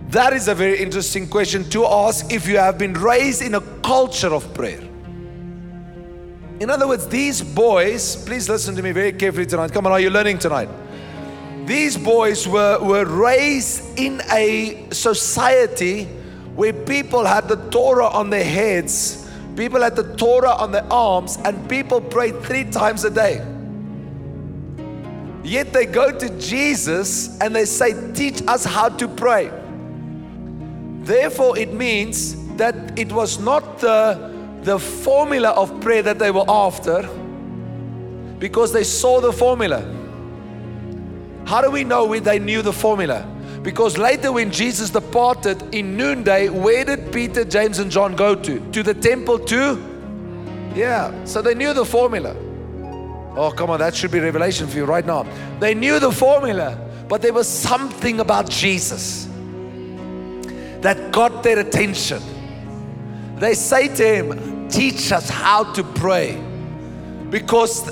That 0.08 0.32
is 0.32 0.48
a 0.48 0.54
very 0.54 0.78
interesting 0.78 1.28
question 1.28 1.68
to 1.68 1.84
ask 1.84 2.32
if 2.32 2.48
you 2.48 2.56
have 2.56 2.78
been 2.78 2.94
raised 2.94 3.42
in 3.42 3.54
a 3.54 3.60
culture 3.60 4.32
of 4.32 4.54
prayer. 4.54 4.80
In 6.60 6.70
other 6.70 6.88
words, 6.88 7.06
these 7.08 7.42
boys, 7.42 8.16
please 8.24 8.48
listen 8.48 8.74
to 8.76 8.82
me 8.82 8.90
very 8.92 9.12
carefully 9.12 9.44
tonight. 9.44 9.70
Come 9.70 9.86
on, 9.86 9.92
are 9.92 10.00
you 10.00 10.08
learning 10.08 10.38
tonight? 10.38 10.70
These 11.66 11.98
boys 11.98 12.48
were, 12.48 12.78
were 12.82 13.04
raised 13.04 13.98
in 13.98 14.22
a 14.32 14.88
society 14.92 16.04
where 16.56 16.72
people 16.72 17.26
had 17.26 17.46
the 17.46 17.56
Torah 17.70 18.08
on 18.08 18.30
their 18.30 18.44
heads, 18.44 19.30
people 19.56 19.82
had 19.82 19.94
the 19.94 20.16
Torah 20.16 20.52
on 20.52 20.72
their 20.72 20.90
arms, 20.90 21.36
and 21.44 21.68
people 21.68 22.00
prayed 22.00 22.42
three 22.42 22.64
times 22.64 23.04
a 23.04 23.10
day. 23.10 23.46
Yet 25.44 25.74
they 25.74 25.84
go 25.84 26.18
to 26.18 26.38
Jesus 26.40 27.38
and 27.40 27.54
they 27.54 27.66
say, 27.66 28.12
Teach 28.14 28.42
us 28.48 28.64
how 28.64 28.88
to 28.88 29.06
pray. 29.06 29.52
Therefore, 31.08 31.56
it 31.56 31.72
means 31.72 32.36
that 32.56 32.98
it 32.98 33.10
was 33.10 33.38
not 33.38 33.78
the, 33.78 34.30
the 34.60 34.78
formula 34.78 35.52
of 35.52 35.80
prayer 35.80 36.02
that 36.02 36.18
they 36.18 36.30
were 36.30 36.44
after 36.46 37.08
because 38.38 38.74
they 38.74 38.84
saw 38.84 39.18
the 39.18 39.32
formula. 39.32 39.80
How 41.46 41.62
do 41.62 41.70
we 41.70 41.82
know 41.82 42.14
they 42.20 42.38
knew 42.38 42.60
the 42.60 42.74
formula? 42.74 43.26
Because 43.62 43.96
later, 43.96 44.32
when 44.32 44.50
Jesus 44.50 44.90
departed 44.90 45.74
in 45.74 45.96
noonday, 45.96 46.50
where 46.50 46.84
did 46.84 47.10
Peter, 47.10 47.42
James, 47.42 47.78
and 47.78 47.90
John 47.90 48.14
go 48.14 48.34
to? 48.34 48.60
To 48.72 48.82
the 48.82 48.92
temple, 48.92 49.38
too? 49.38 49.82
Yeah, 50.74 51.24
so 51.24 51.40
they 51.40 51.54
knew 51.54 51.72
the 51.72 51.86
formula. 51.86 52.36
Oh, 53.34 53.50
come 53.56 53.70
on, 53.70 53.78
that 53.78 53.96
should 53.96 54.10
be 54.10 54.20
revelation 54.20 54.66
for 54.66 54.76
you 54.76 54.84
right 54.84 55.06
now. 55.06 55.26
They 55.58 55.72
knew 55.72 56.00
the 56.00 56.12
formula, 56.12 56.78
but 57.08 57.22
there 57.22 57.32
was 57.32 57.48
something 57.48 58.20
about 58.20 58.50
Jesus 58.50 59.27
that 60.80 61.12
got 61.12 61.42
their 61.42 61.58
attention. 61.58 62.22
They 63.36 63.54
say 63.54 63.88
to 63.94 64.14
him, 64.16 64.68
Teach 64.68 65.12
us 65.12 65.28
how 65.30 65.72
to 65.72 65.82
pray. 65.82 66.42
Because 67.30 67.90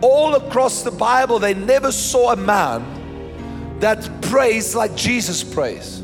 all 0.00 0.34
across 0.34 0.82
the 0.82 0.90
Bible, 0.90 1.38
they 1.38 1.54
never 1.54 1.90
saw 1.92 2.32
a 2.32 2.36
man 2.36 3.78
that 3.80 4.22
prays 4.22 4.74
like 4.74 4.94
Jesus 4.94 5.42
prays. 5.42 6.02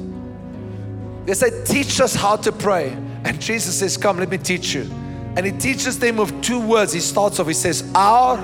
They 1.25 1.35
say, 1.35 1.65
Teach 1.65 2.01
us 2.01 2.15
how 2.15 2.37
to 2.37 2.53
pray. 2.53 2.91
And 3.25 3.41
Jesus 3.41 3.79
says, 3.79 3.97
Come, 3.97 4.19
let 4.19 4.29
me 4.29 4.39
teach 4.39 4.75
you. 4.75 4.83
And 5.37 5.47
he 5.47 5.53
teaches 5.53 5.99
them 5.99 6.17
with 6.17 6.43
two 6.43 6.61
words. 6.61 6.93
He 6.93 7.01
starts 7.01 7.39
off, 7.39 7.47
he 7.47 7.53
says, 7.53 7.89
Our 7.95 8.39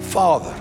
Father. 0.00 0.54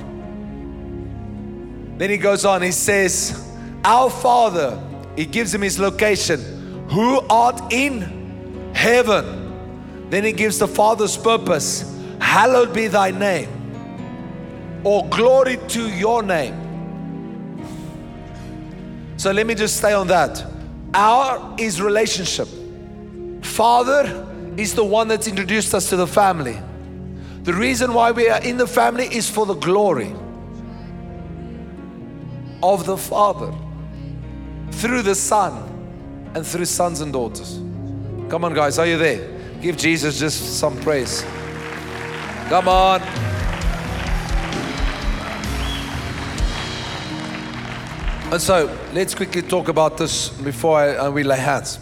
Then 1.98 2.10
he 2.10 2.18
goes 2.18 2.44
on, 2.44 2.62
he 2.62 2.72
says, 2.72 3.50
Our 3.86 4.10
Father 4.10 4.82
he 5.15 5.26
gives 5.26 5.54
him 5.54 5.62
his 5.62 5.80
location. 5.80 6.88
Who 6.89 7.21
art 7.30 7.71
in 7.71 8.71
heaven. 8.73 10.10
Then 10.10 10.23
he 10.23 10.32
gives 10.32 10.60
the 10.60 10.67
Father's 10.67 11.17
purpose. 11.17 11.97
Hallowed 12.19 12.73
be 12.73 12.88
thy 12.88 13.12
name. 13.12 13.49
Or 14.84 15.08
glory 15.10 15.58
to 15.69 15.89
your 15.89 16.23
name. 16.23 16.60
So 19.17 19.32
let 19.32 19.47
me 19.47 19.56
just 19.56 19.78
stay 19.78 19.93
on 19.93 20.08
that. 20.08 20.45
Our 20.93 21.56
is 21.58 21.82
relationship. 21.82 22.47
Father 23.41 24.28
is 24.58 24.76
the 24.76 24.84
one 24.84 25.08
that's 25.08 25.28
introduced 25.28 25.73
us 25.73 25.89
to 25.89 25.95
the 25.95 26.08
family. 26.08 26.60
The 27.43 27.54
reason 27.54 27.93
why 27.93 28.12
we 28.12 28.30
are 28.30 28.41
in 28.41 28.58
the 28.58 28.67
family 28.67 29.06
is 29.06 29.30
for 29.30 29.45
the 29.45 29.56
glory 29.56 30.13
of 32.62 32.86
the 32.86 32.97
Father 32.97 33.53
through 34.84 35.01
the 35.01 35.15
Son 35.15 35.53
and 36.36 36.45
through 36.45 36.65
sons 36.65 36.99
and 36.99 37.13
daughters. 37.13 37.53
Come 38.29 38.43
on, 38.43 38.53
guys, 38.53 38.77
are 38.77 38.86
you 38.86 38.97
there? 38.97 39.25
Give 39.61 39.77
Jesus 39.77 40.19
just 40.19 40.59
some 40.59 40.77
praise. 40.81 41.21
Come 42.49 42.67
on. 42.67 43.01
And 48.29 48.41
so 48.41 48.77
let's 48.91 49.15
quickly 49.15 49.41
talk 49.41 49.69
about 49.69 49.97
this 49.97 50.27
before 50.27 50.79
I, 50.79 50.97
uh, 50.97 51.11
we 51.11 51.23
lay 51.23 51.39
hands. 51.39 51.79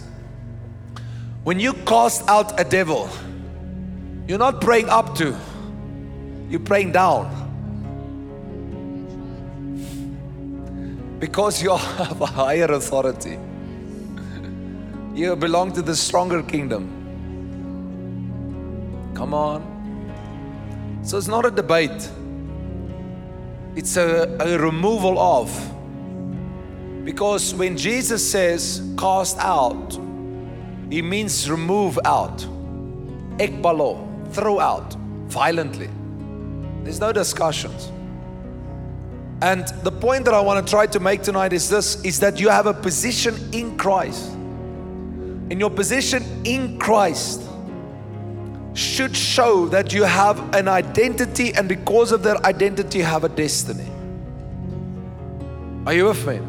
When 1.43 1.59
you 1.59 1.73
cast 1.73 2.29
out 2.29 2.59
a 2.59 2.63
devil, 2.63 3.09
you're 4.27 4.37
not 4.37 4.61
praying 4.61 4.89
up 4.89 5.15
to, 5.15 5.35
you're 6.51 6.59
praying 6.59 6.91
down. 6.91 7.50
Because 11.21 11.61
you 11.61 11.77
have 11.77 12.19
a 12.19 12.25
higher 12.25 12.65
authority. 12.65 13.37
You 15.13 15.35
belong 15.35 15.73
to 15.73 15.81
the 15.81 15.95
stronger 15.95 16.41
kingdom. 16.41 16.89
Come 19.13 19.33
on. 19.33 19.61
So 21.03 21.17
it's 21.17 21.27
not 21.27 21.45
a 21.45 21.51
debate. 21.51 22.09
it's 23.75 23.97
a, 23.97 24.37
a 24.39 24.57
removal 24.57 25.19
of. 25.19 25.49
Because 27.05 27.53
when 27.53 27.77
Jesus 27.77 28.31
says 28.31 28.81
cast 28.97 29.37
out, 29.39 29.99
he 30.89 31.01
means 31.01 31.49
remove 31.49 31.99
out. 32.05 32.37
Ekballo, 33.37 33.97
throw 34.33 34.59
out 34.59 34.93
violently. 35.27 35.89
There's 36.83 36.99
no 36.99 37.11
discussions. 37.11 37.91
And 39.41 39.67
the 39.83 39.91
point 39.91 40.25
that 40.25 40.35
I 40.35 40.39
want 40.39 40.65
to 40.65 40.69
try 40.69 40.85
to 40.85 40.99
make 40.99 41.23
tonight 41.23 41.51
is 41.51 41.67
this 41.67 42.03
is 42.03 42.19
that 42.19 42.39
you 42.39 42.49
have 42.49 42.67
a 42.67 42.73
position 42.73 43.35
in 43.53 43.75
Christ. 43.77 44.29
And 44.29 45.59
your 45.59 45.71
position 45.71 46.23
in 46.45 46.77
Christ 46.77 47.41
should 48.73 49.17
show 49.17 49.67
that 49.67 49.93
you 49.93 50.03
have 50.03 50.55
an 50.55 50.67
identity, 50.67 51.53
and 51.53 51.67
because 51.67 52.11
of 52.11 52.23
that 52.23 52.45
identity, 52.45 52.99
you 52.99 53.03
have 53.03 53.23
a 53.23 53.29
destiny. 53.29 53.87
Are 55.85 55.93
you 55.93 56.05
with 56.05 56.25
me? 56.27 56.39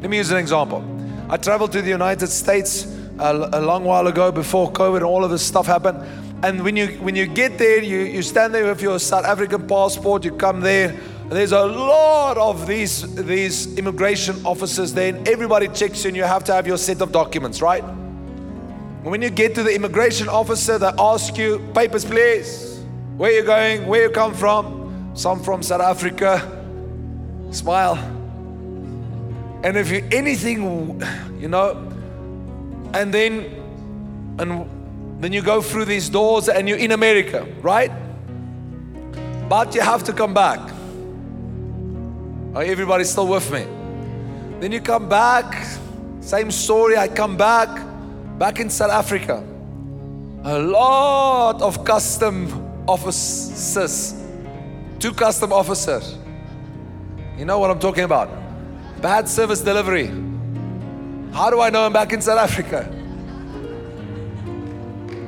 Let 0.00 0.10
me 0.10 0.18
use 0.18 0.30
an 0.30 0.36
example. 0.36 0.84
I 1.30 1.36
traveled 1.38 1.72
to 1.72 1.82
the 1.82 1.88
United 1.88 2.28
States 2.28 2.86
uh, 3.18 3.48
a, 3.52 3.58
a 3.58 3.62
long 3.62 3.84
while 3.84 4.06
ago 4.06 4.30
before 4.30 4.70
COVID 4.70 4.96
and 4.96 5.04
all 5.04 5.24
of 5.24 5.30
this 5.30 5.44
stuff 5.44 5.66
happened. 5.66 5.98
And 6.44 6.62
when 6.62 6.76
you 6.76 6.88
when 7.00 7.16
you 7.16 7.26
get 7.26 7.58
there, 7.58 7.82
you, 7.82 8.00
you 8.00 8.22
stand 8.22 8.54
there 8.54 8.66
with 8.66 8.80
your 8.80 8.98
South 9.00 9.24
African 9.24 9.66
passport, 9.66 10.24
you 10.24 10.32
come 10.32 10.60
there. 10.60 10.94
There's 11.28 11.52
a 11.52 11.64
lot 11.64 12.38
of 12.38 12.66
these 12.66 13.02
these 13.14 13.76
immigration 13.76 14.36
officers 14.46 14.94
there, 14.94 15.14
and 15.14 15.28
everybody 15.28 15.68
checks 15.68 16.04
you, 16.04 16.08
and 16.08 16.16
you 16.16 16.24
have 16.24 16.42
to 16.44 16.54
have 16.54 16.66
your 16.66 16.78
set 16.78 17.02
of 17.02 17.12
documents, 17.12 17.60
right? 17.60 17.84
When 19.02 19.20
you 19.20 19.28
get 19.28 19.54
to 19.56 19.62
the 19.62 19.74
immigration 19.74 20.28
officer, 20.28 20.78
they 20.78 20.90
ask 20.98 21.36
you, 21.36 21.58
papers 21.74 22.04
please. 22.04 22.80
Where 23.18 23.32
you 23.32 23.42
going? 23.42 23.86
Where 23.86 24.04
you 24.04 24.10
come 24.10 24.32
from? 24.32 25.12
Some 25.14 25.42
from 25.42 25.62
South 25.62 25.82
Africa. 25.82 26.40
Smile. 27.50 27.96
And 29.62 29.76
if 29.76 29.90
you 29.90 30.08
anything, 30.10 31.02
you 31.38 31.48
know, 31.48 31.72
and 32.94 33.12
then 33.12 33.44
and 34.38 35.22
then 35.22 35.32
you 35.32 35.42
go 35.42 35.60
through 35.60 35.84
these 35.84 36.08
doors 36.08 36.48
and 36.48 36.68
you're 36.68 36.78
in 36.78 36.92
America, 36.92 37.46
right? 37.60 37.90
But 39.48 39.74
you 39.74 39.82
have 39.82 40.04
to 40.04 40.12
come 40.12 40.32
back. 40.32 40.77
Are 42.54 42.62
everybody 42.62 43.04
still 43.04 43.28
with 43.28 43.50
me? 43.52 43.66
Then 44.60 44.72
you 44.72 44.80
come 44.80 45.08
back, 45.08 45.66
same 46.20 46.50
story, 46.50 46.96
I 46.96 47.08
come 47.08 47.36
back 47.36 47.68
back 48.38 48.60
in 48.60 48.70
South 48.70 48.90
Africa, 48.90 49.44
a 50.44 50.58
lot 50.58 51.60
of 51.60 51.84
custom 51.84 52.48
officers, 52.88 54.14
two 54.98 55.12
custom 55.12 55.52
officers. 55.52 56.16
You 57.36 57.44
know 57.44 57.58
what 57.58 57.70
I'm 57.70 57.80
talking 57.80 58.04
about? 58.04 58.30
Bad 59.02 59.28
service 59.28 59.60
delivery. 59.60 60.06
How 61.32 61.50
do 61.50 61.60
I 61.60 61.70
know 61.70 61.84
I'm 61.84 61.92
back 61.92 62.12
in 62.12 62.22
South 62.22 62.38
Africa? 62.38 62.88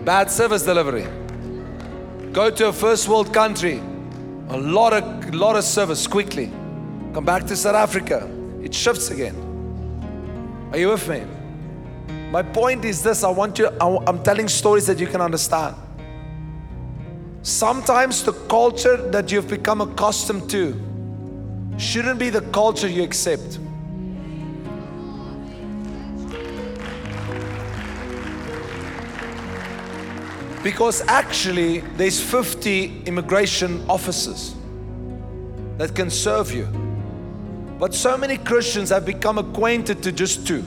Bad 0.05 0.31
service 0.31 0.65
delivery. 0.65 1.07
Go 2.33 2.51
to 2.51 2.69
a 2.69 2.73
first 2.73 3.09
world 3.09 3.35
country, 3.35 3.83
a 4.49 4.57
lot 4.57 4.93
of 4.93 5.35
lot 5.35 5.57
of 5.57 5.65
service 5.65 6.07
quickly. 6.07 6.53
Come 7.13 7.25
back 7.25 7.45
to 7.47 7.57
South 7.57 7.75
Africa. 7.75 8.31
It 8.63 8.73
shifts 8.73 9.11
again. 9.11 9.35
Are 10.71 10.79
you 10.79 10.91
with 10.91 11.09
me? 11.09 11.25
My 12.31 12.43
point 12.43 12.85
is 12.85 13.03
this 13.03 13.25
I 13.25 13.31
want 13.31 13.59
you, 13.59 13.69
I'm 13.81 14.23
telling 14.23 14.47
stories 14.47 14.87
that 14.87 15.01
you 15.01 15.09
can 15.09 15.21
understand. 15.21 15.75
Sometimes 17.43 18.23
the 18.23 18.33
culture 18.33 18.97
that 19.11 19.33
you've 19.33 19.49
become 19.49 19.81
accustomed 19.81 20.49
to 20.51 20.81
shouldn't 21.79 22.21
be 22.21 22.31
the 22.31 22.43
culture 22.53 22.87
you 22.87 23.03
accept. 23.03 23.59
Because 30.63 31.03
actually, 31.09 31.81
there's 31.97 32.21
50 32.21 33.05
immigration 33.07 33.83
officers 33.89 34.55
that 35.79 35.95
can 35.95 36.11
serve 36.11 36.53
you. 36.53 36.90
But 37.81 37.95
so 37.95 38.17
many 38.17 38.37
Christians 38.37 38.91
have 38.91 39.05
become 39.05 39.39
acquainted 39.39 40.05
to 40.05 40.13
just 40.13 40.47
two 40.47 40.63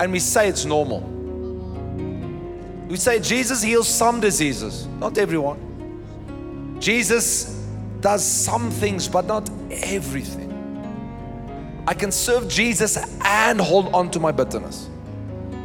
and 0.00 0.12
we 0.12 0.18
say 0.18 0.48
it's 0.48 0.64
normal. 0.64 1.00
We 2.88 2.96
say 2.96 3.20
Jesus 3.20 3.62
heals 3.62 3.88
some 3.88 4.20
diseases, 4.20 4.86
not 4.98 5.18
everyone. 5.18 6.76
Jesus 6.80 7.66
does 8.00 8.24
some 8.24 8.70
things, 8.70 9.08
but 9.08 9.26
not 9.26 9.50
everything. 9.70 10.46
I 11.86 11.94
can 11.94 12.12
serve 12.12 12.48
Jesus 12.48 12.96
and 13.24 13.60
hold 13.60 13.92
on 13.94 14.10
to 14.12 14.20
my 14.20 14.30
bitterness. 14.30 14.88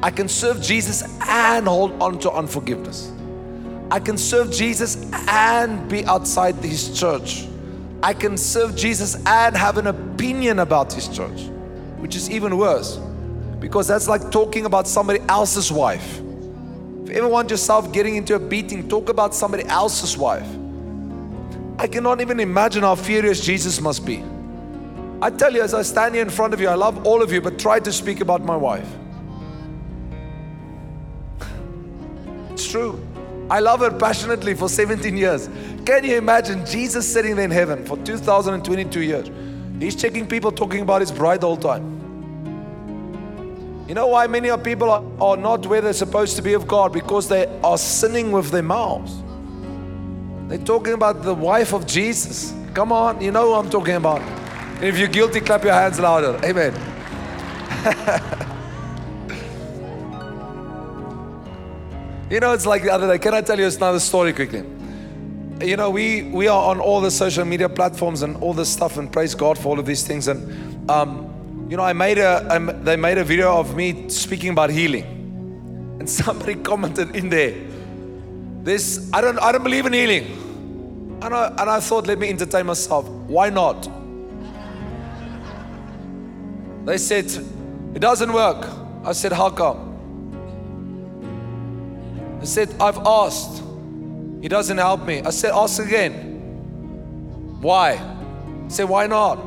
I 0.01 0.09
can 0.09 0.27
serve 0.27 0.61
Jesus 0.61 1.03
and 1.27 1.67
hold 1.67 2.01
on 2.01 2.19
to 2.19 2.31
unforgiveness. 2.31 3.11
I 3.91 3.99
can 3.99 4.17
serve 4.17 4.51
Jesus 4.51 4.97
and 5.27 5.87
be 5.87 6.05
outside 6.05 6.55
his 6.55 6.97
church. 6.99 7.47
I 8.03 8.13
can 8.13 8.37
serve 8.37 8.75
Jesus 8.75 9.15
and 9.25 9.55
have 9.55 9.77
an 9.77 9.87
opinion 9.87 10.59
about 10.59 10.91
his 10.91 11.07
church, 11.07 11.43
which 11.99 12.17
is 12.17 12.29
even 12.29 12.57
worse 12.57 12.99
because 13.61 13.87
that's 13.87 14.09
like 14.09 14.29
talking 14.29 14.65
about 14.65 14.89
somebody 14.89 15.21
else's 15.29 15.71
wife. 15.71 16.19
If 17.03 17.09
you 17.09 17.15
ever 17.15 17.29
want 17.29 17.49
yourself 17.49 17.93
getting 17.93 18.17
into 18.17 18.35
a 18.35 18.39
beating, 18.39 18.89
talk 18.89 19.07
about 19.07 19.33
somebody 19.33 19.63
else's 19.63 20.17
wife. 20.17 20.47
I 21.79 21.87
cannot 21.87 22.19
even 22.19 22.41
imagine 22.41 22.83
how 22.83 22.95
furious 22.95 23.39
Jesus 23.39 23.79
must 23.79 24.05
be. 24.05 24.21
I 25.21 25.29
tell 25.29 25.53
you, 25.53 25.61
as 25.61 25.73
I 25.73 25.81
stand 25.81 26.15
here 26.15 26.23
in 26.23 26.29
front 26.29 26.53
of 26.53 26.59
you, 26.59 26.67
I 26.67 26.75
love 26.75 27.07
all 27.07 27.21
of 27.21 27.31
you, 27.31 27.39
but 27.39 27.57
try 27.57 27.79
to 27.79 27.93
speak 27.93 28.19
about 28.19 28.43
my 28.43 28.57
wife. 28.57 28.89
It's 32.51 32.69
true. 32.69 33.01
I 33.53 33.59
love 33.59 33.81
her 33.81 33.91
passionately 33.91 34.55
for 34.55 34.67
17 34.67 35.15
years. 35.15 35.47
Can 35.85 36.03
you 36.03 36.17
imagine 36.17 36.65
Jesus 36.65 37.07
sitting 37.07 37.35
there 37.35 37.45
in 37.45 37.51
heaven 37.51 37.85
for 37.85 37.97
2022 37.97 38.99
years? 38.99 39.29
He's 39.79 39.95
checking 39.95 40.25
people 40.25 40.51
talking 40.51 40.81
about 40.81 41.01
his 41.01 41.11
bride 41.11 41.41
the 41.41 41.45
whole 41.45 41.57
time. 41.57 41.83
You 43.87 43.93
know 43.93 44.07
why 44.07 44.25
many 44.25 44.49
of 44.49 44.63
people 44.63 44.89
are, 44.89 45.03
are 45.21 45.37
not 45.37 45.67
where 45.67 45.81
they're 45.81 45.93
supposed 45.93 46.35
to 46.37 46.41
be 46.41 46.53
of 46.53 46.67
God? 46.67 46.93
Because 46.93 47.29
they 47.29 47.45
are 47.63 47.77
sinning 47.77 48.31
with 48.31 48.49
their 48.49 48.63
mouths. 48.63 49.21
They're 50.49 50.57
talking 50.57 50.93
about 50.93 51.21
the 51.21 51.35
wife 51.35 51.75
of 51.75 51.85
Jesus. 51.85 52.55
Come 52.73 52.91
on, 52.91 53.21
you 53.21 53.31
know 53.31 53.49
who 53.49 53.53
I'm 53.53 53.69
talking 53.69 53.97
about. 53.97 54.21
And 54.21 54.85
if 54.85 54.97
you're 54.97 55.07
guilty, 55.07 55.41
clap 55.41 55.63
your 55.63 55.73
hands 55.73 55.99
louder. 55.99 56.39
Amen. 56.43 56.73
you 62.33 62.39
know, 62.39 62.51
it's 62.51 62.65
like 62.65 62.81
the 62.81 62.89
other 62.89 63.07
day. 63.07 63.19
Can 63.19 63.35
I 63.35 63.41
tell 63.41 63.59
you 63.59 63.67
another 63.67 63.99
story 63.99 64.33
quickly? 64.33 64.63
You 65.61 65.77
know, 65.77 65.91
we 65.91 66.23
we 66.23 66.47
are 66.47 66.71
on 66.71 66.79
all 66.79 66.99
the 66.99 67.11
social 67.11 67.45
media 67.45 67.69
platforms 67.69 68.23
and 68.23 68.35
all 68.37 68.53
this 68.53 68.69
stuff, 68.69 68.97
and 68.97 69.11
praise 69.11 69.35
God 69.35 69.55
for 69.57 69.69
all 69.69 69.79
of 69.79 69.85
these 69.85 70.05
things. 70.05 70.27
And 70.27 70.89
um, 70.89 71.67
you 71.69 71.77
know, 71.77 71.83
I 71.83 71.93
made 71.93 72.17
a, 72.17 72.47
I, 72.49 72.57
they 72.57 72.95
made 72.95 73.19
a 73.19 73.23
video 73.23 73.57
of 73.57 73.75
me 73.75 74.09
speaking 74.09 74.49
about 74.49 74.71
healing. 74.71 75.05
And 75.99 76.09
somebody 76.21 76.55
commented 76.55 77.15
in 77.15 77.29
there, 77.29 77.53
this, 78.63 79.09
I 79.13 79.21
don't, 79.21 79.39
I 79.39 79.51
don't 79.51 79.63
believe 79.63 79.85
in 79.85 79.93
healing. 79.93 81.19
And 81.21 81.33
I, 81.33 81.47
and 81.47 81.69
I 81.69 81.79
thought, 81.79 82.07
let 82.07 82.19
me 82.19 82.29
entertain 82.29 82.65
myself. 82.65 83.07
Why 83.07 83.49
not? 83.49 83.89
They 86.85 86.97
said, 86.97 87.25
it 87.95 87.99
doesn't 87.99 88.33
work. 88.33 88.67
I 89.05 89.13
said, 89.13 89.31
how 89.31 89.49
come? 89.49 89.92
They 92.43 92.47
said, 92.47 92.75
I've 92.77 92.97
asked. 92.97 93.63
He 94.41 94.49
doesn't 94.49 94.77
help 94.77 95.05
me. 95.05 95.21
I 95.21 95.29
said, 95.29 95.51
ask 95.51 95.81
again. 95.81 97.61
Why? 97.61 97.91
I 97.93 98.67
said, 98.67 98.89
why 98.89 99.07
not? 99.07 99.37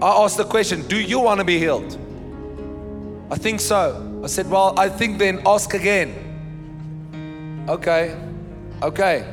I 0.00 0.24
asked 0.24 0.38
the 0.38 0.46
question, 0.46 0.88
Do 0.88 0.98
you 0.98 1.20
want 1.20 1.38
to 1.38 1.44
be 1.44 1.58
healed? 1.58 1.98
I 3.30 3.36
think 3.36 3.60
so. 3.60 4.22
I 4.24 4.26
said, 4.26 4.48
Well, 4.48 4.72
I 4.78 4.88
think 4.88 5.18
then 5.18 5.42
ask 5.44 5.74
again. 5.74 7.66
Okay. 7.68 8.16
Okay. 8.82 9.30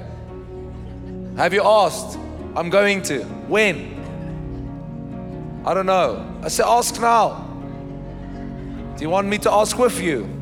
Have 1.37 1.53
you 1.53 1.63
asked? 1.63 2.19
I'm 2.57 2.69
going 2.69 3.01
to. 3.03 3.23
When? 3.47 3.93
I 5.65 5.73
don't 5.73 5.85
know. 5.85 6.39
I 6.43 6.49
said, 6.49 6.65
Ask 6.65 6.99
now. 6.99 7.45
Do 8.97 9.01
you 9.01 9.09
want 9.09 9.29
me 9.29 9.37
to 9.37 9.49
ask 9.49 9.79
with 9.79 10.01
you? 10.01 10.36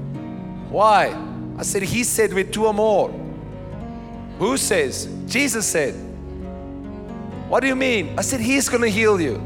Why? 0.76 1.16
I 1.58 1.64
said, 1.64 1.84
He 1.84 2.04
said, 2.04 2.34
with 2.34 2.52
two 2.52 2.66
or 2.66 2.74
more. 2.74 3.10
Who 4.40 4.58
says? 4.58 5.08
Jesus 5.26 5.66
said. 5.66 5.94
What 7.48 7.62
do 7.62 7.68
you 7.68 7.78
mean? 7.78 8.20
I 8.20 8.22
said, 8.22 8.42
He's 8.42 8.68
going 8.68 8.82
to 8.82 8.90
heal 8.90 9.22
you. 9.22 9.38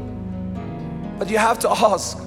But 1.20 1.30
you 1.30 1.38
have 1.38 1.60
to 1.60 1.70
ask. 1.70 2.18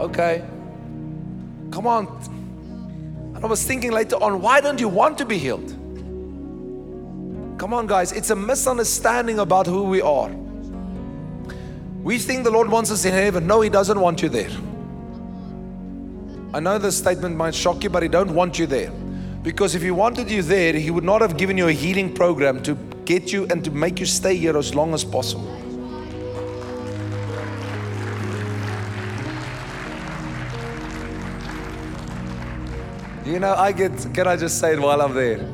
Okay. 0.00 0.44
Come 1.70 1.86
on. 1.86 2.08
And 3.36 3.44
I 3.44 3.46
was 3.46 3.62
thinking 3.64 3.92
later 3.92 4.16
on, 4.16 4.42
why 4.42 4.60
don't 4.60 4.80
you 4.80 4.88
want 4.88 5.18
to 5.18 5.24
be 5.24 5.38
healed? 5.38 5.70
Come 7.56 7.72
on, 7.72 7.86
guys, 7.86 8.10
it's 8.10 8.30
a 8.30 8.36
misunderstanding 8.36 9.38
about 9.38 9.68
who 9.68 9.84
we 9.84 10.02
are. 10.02 10.30
We 12.02 12.18
think 12.18 12.42
the 12.42 12.50
Lord 12.50 12.68
wants 12.68 12.90
us 12.90 13.04
in 13.04 13.12
heaven. 13.12 13.46
No, 13.46 13.60
He 13.60 13.70
doesn't 13.70 14.00
want 14.00 14.22
you 14.22 14.28
there. 14.28 14.50
I 16.54 16.60
know 16.60 16.78
this 16.78 16.96
statement 16.96 17.36
might 17.36 17.54
shock 17.54 17.84
you, 17.84 17.90
but 17.90 18.02
He 18.02 18.08
don't 18.08 18.34
want 18.34 18.58
you 18.58 18.66
there. 18.66 18.90
Because 19.42 19.74
if 19.74 19.82
He 19.82 19.90
wanted 19.90 20.30
you 20.30 20.42
there, 20.42 20.72
He 20.72 20.90
would 20.90 21.04
not 21.04 21.20
have 21.20 21.36
given 21.36 21.58
you 21.58 21.68
a 21.68 21.72
healing 21.72 22.12
program 22.12 22.62
to 22.62 22.74
get 23.04 23.32
you 23.32 23.46
and 23.50 23.64
to 23.64 23.70
make 23.70 24.00
you 24.00 24.06
stay 24.06 24.36
here 24.36 24.56
as 24.56 24.74
long 24.74 24.94
as 24.94 25.04
possible. 25.04 25.52
You 33.24 33.40
know, 33.40 33.54
I 33.54 33.72
get, 33.72 33.92
can 34.14 34.28
I 34.28 34.36
just 34.36 34.60
say 34.60 34.74
it 34.74 34.80
while 34.80 35.02
I'm 35.02 35.12
there? 35.12 35.44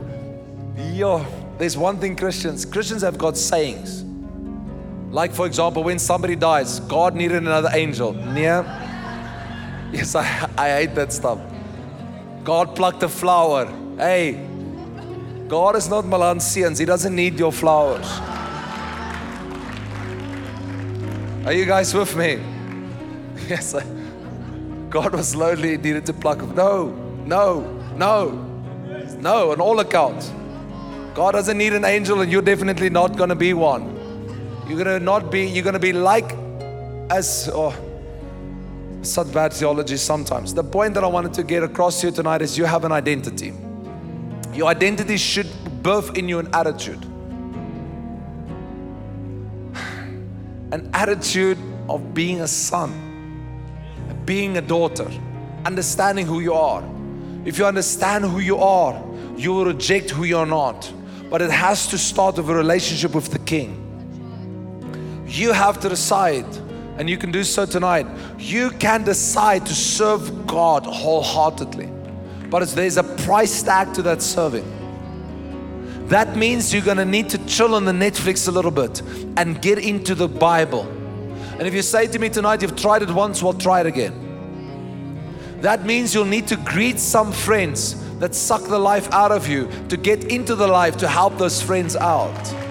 Yo, 0.92 1.24
there's 1.56 1.76
one 1.76 1.98
thing 1.98 2.16
Christians, 2.16 2.66
Christians 2.66 3.00
have 3.00 3.16
got 3.16 3.36
sayings. 3.36 4.04
Like, 5.10 5.32
for 5.32 5.46
example, 5.46 5.82
when 5.82 5.98
somebody 5.98 6.36
dies, 6.36 6.80
God 6.80 7.14
needed 7.14 7.38
another 7.38 7.70
angel. 7.72 8.14
Yeah. 8.34 8.81
Yes, 9.92 10.14
I, 10.14 10.48
I 10.56 10.68
hate 10.70 10.94
that 10.94 11.12
stuff. 11.12 11.38
God 12.44 12.74
plucked 12.74 13.02
a 13.02 13.08
flower. 13.08 13.66
Hey, 13.96 14.48
God 15.48 15.76
is 15.76 15.88
not 15.88 16.06
Melanesians. 16.06 16.78
He 16.78 16.84
doesn't 16.84 17.14
need 17.14 17.38
your 17.38 17.52
flowers. 17.52 18.06
Are 21.46 21.52
you 21.52 21.66
guys 21.66 21.94
with 21.94 22.16
me? 22.16 22.40
Yes. 23.48 23.74
I, 23.74 23.84
God 24.88 25.14
was 25.14 25.34
lonely. 25.34 25.70
He 25.70 25.76
needed 25.78 26.06
to 26.06 26.12
pluck. 26.12 26.42
No, 26.54 26.90
no, 27.24 27.62
no, 27.96 28.30
no, 29.18 29.52
on 29.52 29.60
all 29.60 29.80
accounts. 29.80 30.30
God 31.14 31.32
doesn't 31.32 31.58
need 31.58 31.72
an 31.72 31.84
angel, 31.84 32.20
and 32.20 32.30
you're 32.30 32.42
definitely 32.42 32.88
not 32.88 33.16
going 33.16 33.30
to 33.30 33.34
be 33.34 33.52
one. 33.52 33.84
You're 34.68 34.82
going 34.82 34.98
to 34.98 35.04
not 35.04 35.30
be, 35.30 35.46
you're 35.46 35.64
going 35.64 35.74
to 35.74 35.80
be 35.80 35.92
like 35.92 36.32
as, 37.10 37.50
oh, 37.52 37.74
such 39.02 39.32
bad 39.32 39.52
theology 39.52 39.96
sometimes. 39.96 40.54
The 40.54 40.64
point 40.64 40.94
that 40.94 41.04
I 41.04 41.08
wanted 41.08 41.34
to 41.34 41.42
get 41.42 41.62
across 41.62 42.00
to 42.00 42.08
you 42.08 42.12
tonight 42.12 42.42
is 42.42 42.56
you 42.56 42.64
have 42.64 42.84
an 42.84 42.92
identity. 42.92 43.52
Your 44.54 44.68
identity 44.68 45.16
should 45.16 45.48
birth 45.82 46.16
in 46.16 46.28
you 46.28 46.38
an 46.38 46.48
attitude. 46.52 47.02
An 50.72 50.88
attitude 50.94 51.58
of 51.88 52.14
being 52.14 52.40
a 52.40 52.48
son, 52.48 52.90
being 54.24 54.56
a 54.56 54.60
daughter, 54.60 55.10
understanding 55.66 56.26
who 56.26 56.40
you 56.40 56.54
are. 56.54 56.82
If 57.44 57.58
you 57.58 57.66
understand 57.66 58.24
who 58.24 58.38
you 58.38 58.56
are, 58.58 59.02
you 59.36 59.52
will 59.52 59.66
reject 59.66 60.10
who 60.10 60.24
you're 60.24 60.46
not. 60.46 60.90
But 61.28 61.42
it 61.42 61.50
has 61.50 61.86
to 61.88 61.98
start 61.98 62.36
with 62.36 62.48
a 62.48 62.54
relationship 62.54 63.14
with 63.14 63.30
the 63.30 63.38
King. 63.40 63.78
You 65.26 65.52
have 65.52 65.80
to 65.80 65.88
decide, 65.88 66.46
and 67.02 67.10
you 67.10 67.18
can 67.18 67.32
do 67.32 67.42
so 67.42 67.66
tonight. 67.66 68.06
You 68.38 68.70
can 68.70 69.02
decide 69.02 69.66
to 69.66 69.74
serve 69.74 70.46
God 70.46 70.86
wholeheartedly, 70.86 71.90
but 72.48 72.68
there's 72.68 72.96
a 72.96 73.02
price 73.02 73.60
tag 73.60 73.92
to 73.94 74.02
that 74.02 74.22
serving. 74.22 74.64
That 76.06 76.36
means 76.36 76.72
you're 76.72 76.84
gonna 76.84 77.04
need 77.04 77.28
to 77.30 77.44
chill 77.46 77.74
on 77.74 77.86
the 77.86 77.92
Netflix 77.92 78.46
a 78.46 78.52
little 78.52 78.70
bit 78.70 79.00
and 79.36 79.60
get 79.60 79.80
into 79.80 80.14
the 80.14 80.28
Bible. 80.28 80.82
And 81.58 81.62
if 81.62 81.74
you 81.74 81.82
say 81.82 82.06
to 82.06 82.20
me 82.20 82.28
tonight, 82.28 82.62
you've 82.62 82.76
tried 82.76 83.02
it 83.02 83.10
once, 83.10 83.42
well, 83.42 83.52
try 83.52 83.80
it 83.80 83.86
again. 83.86 85.58
That 85.60 85.84
means 85.84 86.14
you'll 86.14 86.24
need 86.24 86.46
to 86.46 86.56
greet 86.56 87.00
some 87.00 87.32
friends 87.32 87.96
that 88.20 88.32
suck 88.32 88.62
the 88.62 88.78
life 88.78 89.12
out 89.12 89.32
of 89.32 89.48
you 89.48 89.68
to 89.88 89.96
get 89.96 90.30
into 90.30 90.54
the 90.54 90.68
life 90.68 90.98
to 90.98 91.08
help 91.08 91.36
those 91.36 91.60
friends 91.60 91.96
out. 91.96 92.61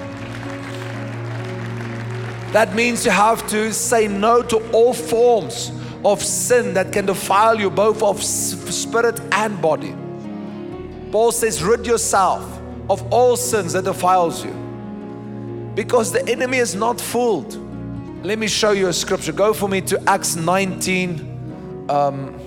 That 2.51 2.75
means 2.75 3.05
you 3.05 3.11
have 3.11 3.47
to 3.47 3.71
say 3.71 4.07
no 4.07 4.41
to 4.43 4.57
all 4.71 4.93
forms 4.93 5.71
of 6.03 6.21
sin 6.21 6.73
that 6.73 6.91
can 6.91 7.05
defile 7.05 7.59
you, 7.59 7.69
both 7.69 8.03
of 8.03 8.21
spirit 8.21 9.21
and 9.31 9.61
body. 9.61 9.95
Paul 11.11 11.31
says, 11.31 11.63
rid 11.63 11.85
yourself 11.85 12.43
of 12.89 13.01
all 13.13 13.37
sins 13.37 13.73
that 13.73 13.85
defiles 13.85 14.43
you. 14.43 14.51
Because 15.75 16.11
the 16.11 16.27
enemy 16.29 16.57
is 16.57 16.75
not 16.75 16.99
fooled. 16.99 17.55
Let 18.25 18.37
me 18.37 18.47
show 18.47 18.71
you 18.71 18.89
a 18.89 18.93
scripture. 18.93 19.31
Go 19.31 19.53
for 19.53 19.69
me 19.69 19.79
to 19.81 20.01
Acts 20.09 20.35
19. 20.35 21.87
Um, 21.89 22.37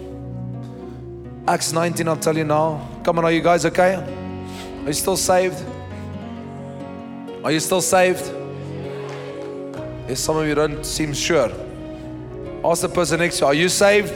Acts 1.49 1.73
19, 1.73 2.09
I'll 2.09 2.17
tell 2.17 2.37
you 2.37 2.45
now. 2.45 2.87
Come 3.05 3.19
on, 3.19 3.25
are 3.25 3.33
you 3.33 3.41
guys 3.41 3.65
okay? 3.67 3.95
Are 3.95 4.87
you 4.87 4.93
still 4.93 5.17
saved? 5.17 5.65
Are 7.43 7.53
you 7.53 7.61
still 7.61 7.81
saved? 7.81 8.44
If 10.09 10.19
some 10.19 10.37
of 10.37 10.47
you 10.47 10.55
don't 10.55 10.85
seem 10.85 11.13
sure, 11.15 11.51
ask 12.65 12.83
the 12.83 12.89
person 12.89 13.21
next 13.21 13.39
to 13.39 13.45
you, 13.45 13.47
Are 13.47 13.55
you 13.55 13.69
saved? 13.69 14.13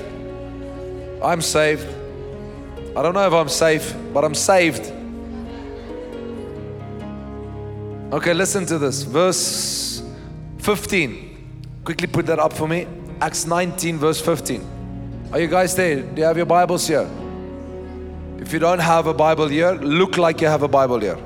I'm 1.23 1.41
saved. 1.41 1.87
I 2.97 3.03
don't 3.03 3.15
know 3.15 3.27
if 3.27 3.33
I'm 3.33 3.49
safe, 3.49 3.95
but 4.13 4.25
I'm 4.25 4.35
saved. 4.35 4.93
Okay, 8.13 8.33
listen 8.33 8.65
to 8.67 8.79
this. 8.79 9.03
Verse 9.03 10.03
15. 10.59 11.83
Quickly 11.85 12.07
put 12.07 12.27
that 12.27 12.39
up 12.39 12.53
for 12.53 12.67
me. 12.67 12.87
Acts 13.21 13.47
19, 13.47 13.99
verse 13.99 14.21
15. 14.21 15.29
Are 15.33 15.41
you 15.41 15.47
guys 15.47 15.75
there? 15.75 16.03
Do 16.03 16.21
you 16.21 16.27
have 16.27 16.37
your 16.37 16.47
Bibles 16.47 16.87
here? 16.87 17.09
If 18.39 18.53
you 18.53 18.59
don't 18.59 18.79
have 18.79 19.07
a 19.07 19.15
Bible 19.15 19.49
here, 19.49 19.73
look 19.73 20.17
like 20.17 20.41
you 20.41 20.47
have 20.47 20.63
a 20.63 20.69
Bible 20.69 21.01
here. 21.01 21.19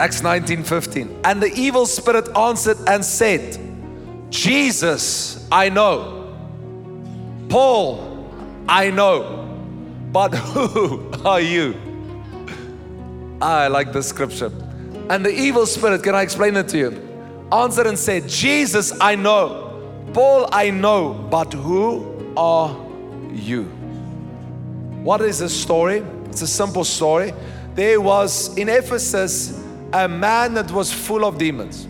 Acts 0.00 0.22
19 0.22 0.64
15. 0.64 1.20
And 1.24 1.42
the 1.42 1.52
evil 1.54 1.86
spirit 1.86 2.28
answered 2.36 2.78
and 2.86 3.04
said, 3.04 3.58
Jesus, 4.30 5.46
I 5.52 5.68
know. 5.68 6.34
Paul, 7.48 8.28
I 8.68 8.90
know. 8.90 9.38
But 10.10 10.34
who 10.34 11.10
are 11.24 11.40
you? 11.40 11.74
Ah, 13.40 13.60
I 13.60 13.68
like 13.68 13.92
this 13.92 14.08
scripture. 14.08 14.50
And 15.10 15.24
the 15.24 15.30
evil 15.30 15.66
spirit, 15.66 16.02
can 16.02 16.14
I 16.14 16.22
explain 16.22 16.56
it 16.56 16.68
to 16.68 16.78
you? 16.78 17.48
Answered 17.52 17.86
and 17.86 17.98
said, 17.98 18.28
Jesus, 18.28 18.92
I 19.00 19.14
know. 19.14 20.08
Paul, 20.14 20.48
I 20.52 20.70
know. 20.70 21.12
But 21.30 21.52
who 21.52 22.32
are 22.36 22.74
you? 23.30 23.64
What 25.02 25.20
is 25.20 25.40
this 25.40 25.58
story? 25.58 25.98
It's 26.26 26.42
a 26.42 26.46
simple 26.46 26.84
story. 26.84 27.34
There 27.74 28.00
was 28.00 28.56
in 28.56 28.68
Ephesus 28.68 29.61
a 29.92 30.08
man 30.08 30.54
that 30.54 30.70
was 30.70 30.92
full 30.92 31.24
of 31.24 31.38
demons. 31.38 31.86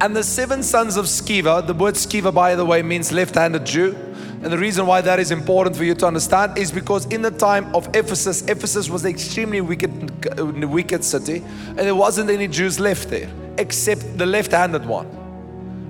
And 0.00 0.14
the 0.14 0.22
seven 0.22 0.62
sons 0.62 0.96
of 0.96 1.06
Sceva, 1.06 1.66
the 1.66 1.72
word 1.72 1.94
Sceva, 1.94 2.32
by 2.32 2.54
the 2.54 2.64
way, 2.64 2.82
means 2.82 3.12
left 3.12 3.34
handed 3.34 3.64
Jew. 3.64 3.96
And 4.42 4.52
the 4.52 4.58
reason 4.58 4.86
why 4.86 5.00
that 5.00 5.18
is 5.18 5.30
important 5.30 5.74
for 5.74 5.84
you 5.84 5.94
to 5.94 6.06
understand 6.06 6.58
is 6.58 6.70
because 6.70 7.06
in 7.06 7.22
the 7.22 7.30
time 7.30 7.74
of 7.74 7.88
Ephesus, 7.96 8.42
Ephesus 8.42 8.90
was 8.90 9.04
an 9.04 9.10
extremely 9.10 9.62
wicked, 9.62 10.68
wicked 10.68 11.02
city, 11.02 11.42
and 11.68 11.78
there 11.78 11.94
wasn't 11.94 12.28
any 12.28 12.46
Jews 12.46 12.78
left 12.78 13.08
there 13.08 13.30
except 13.58 14.18
the 14.18 14.26
left 14.26 14.52
handed 14.52 14.84
one. 14.84 15.06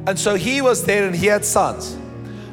And 0.06 0.16
so 0.18 0.36
he 0.36 0.60
was 0.62 0.84
there 0.84 1.06
and 1.06 1.16
he 1.16 1.26
had 1.26 1.44
sons. 1.44 1.98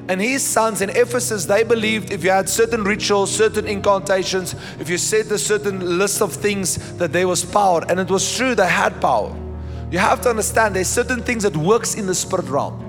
And 0.09 0.19
his 0.19 0.43
sons 0.43 0.81
in 0.81 0.89
Ephesus, 0.89 1.45
they 1.45 1.63
believed 1.63 2.11
if 2.11 2.23
you 2.23 2.29
had 2.29 2.49
certain 2.49 2.83
rituals, 2.83 3.33
certain 3.33 3.65
incantations, 3.67 4.53
if 4.79 4.89
you 4.89 4.97
said 4.97 5.31
a 5.31 5.37
certain 5.37 5.97
list 5.97 6.21
of 6.21 6.33
things, 6.33 6.97
that 6.97 7.13
there 7.13 7.27
was 7.27 7.45
power. 7.45 7.83
And 7.87 7.99
it 7.99 8.09
was 8.09 8.35
true, 8.35 8.53
they 8.53 8.67
had 8.67 8.99
power. 8.99 9.33
You 9.91 9.99
have 9.99 10.21
to 10.21 10.29
understand 10.29 10.75
there's 10.75 10.89
certain 10.89 11.21
things 11.21 11.43
that 11.43 11.55
works 11.55 11.95
in 11.95 12.05
the 12.05 12.15
spirit 12.15 12.49
realm. 12.49 12.79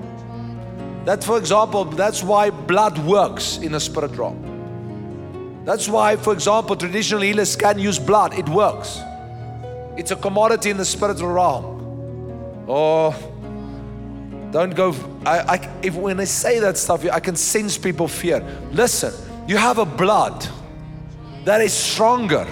That, 1.05 1.23
for 1.23 1.37
example, 1.37 1.85
that's 1.85 2.23
why 2.23 2.49
blood 2.49 2.97
works 3.05 3.59
in 3.59 3.71
the 3.71 3.79
spirit 3.79 4.17
realm. 4.17 5.63
That's 5.63 5.87
why, 5.87 6.15
for 6.15 6.33
example, 6.33 6.75
traditional 6.75 7.21
healers 7.21 7.55
can 7.55 7.79
use 7.79 7.97
blood. 7.97 8.37
It 8.37 8.49
works. 8.49 8.99
It's 9.97 10.11
a 10.11 10.15
commodity 10.15 10.71
in 10.71 10.77
the 10.77 10.85
spiritual 10.85 11.29
realm. 11.29 12.65
Oh, 12.67 13.15
don't 14.55 14.73
go. 14.73 14.95
I, 15.25 15.39
I, 15.39 15.79
if 15.83 15.95
when 15.95 16.17
I 16.17 16.23
say 16.23 16.61
that 16.61 16.77
stuff, 16.77 17.05
I 17.11 17.19
can 17.19 17.35
sense 17.35 17.77
people 17.77 18.07
fear. 18.07 18.39
Listen, 18.71 19.13
you 19.49 19.57
have 19.57 19.79
a 19.79 19.85
blood 19.85 20.47
that 21.43 21.59
is 21.59 21.73
stronger 21.73 22.45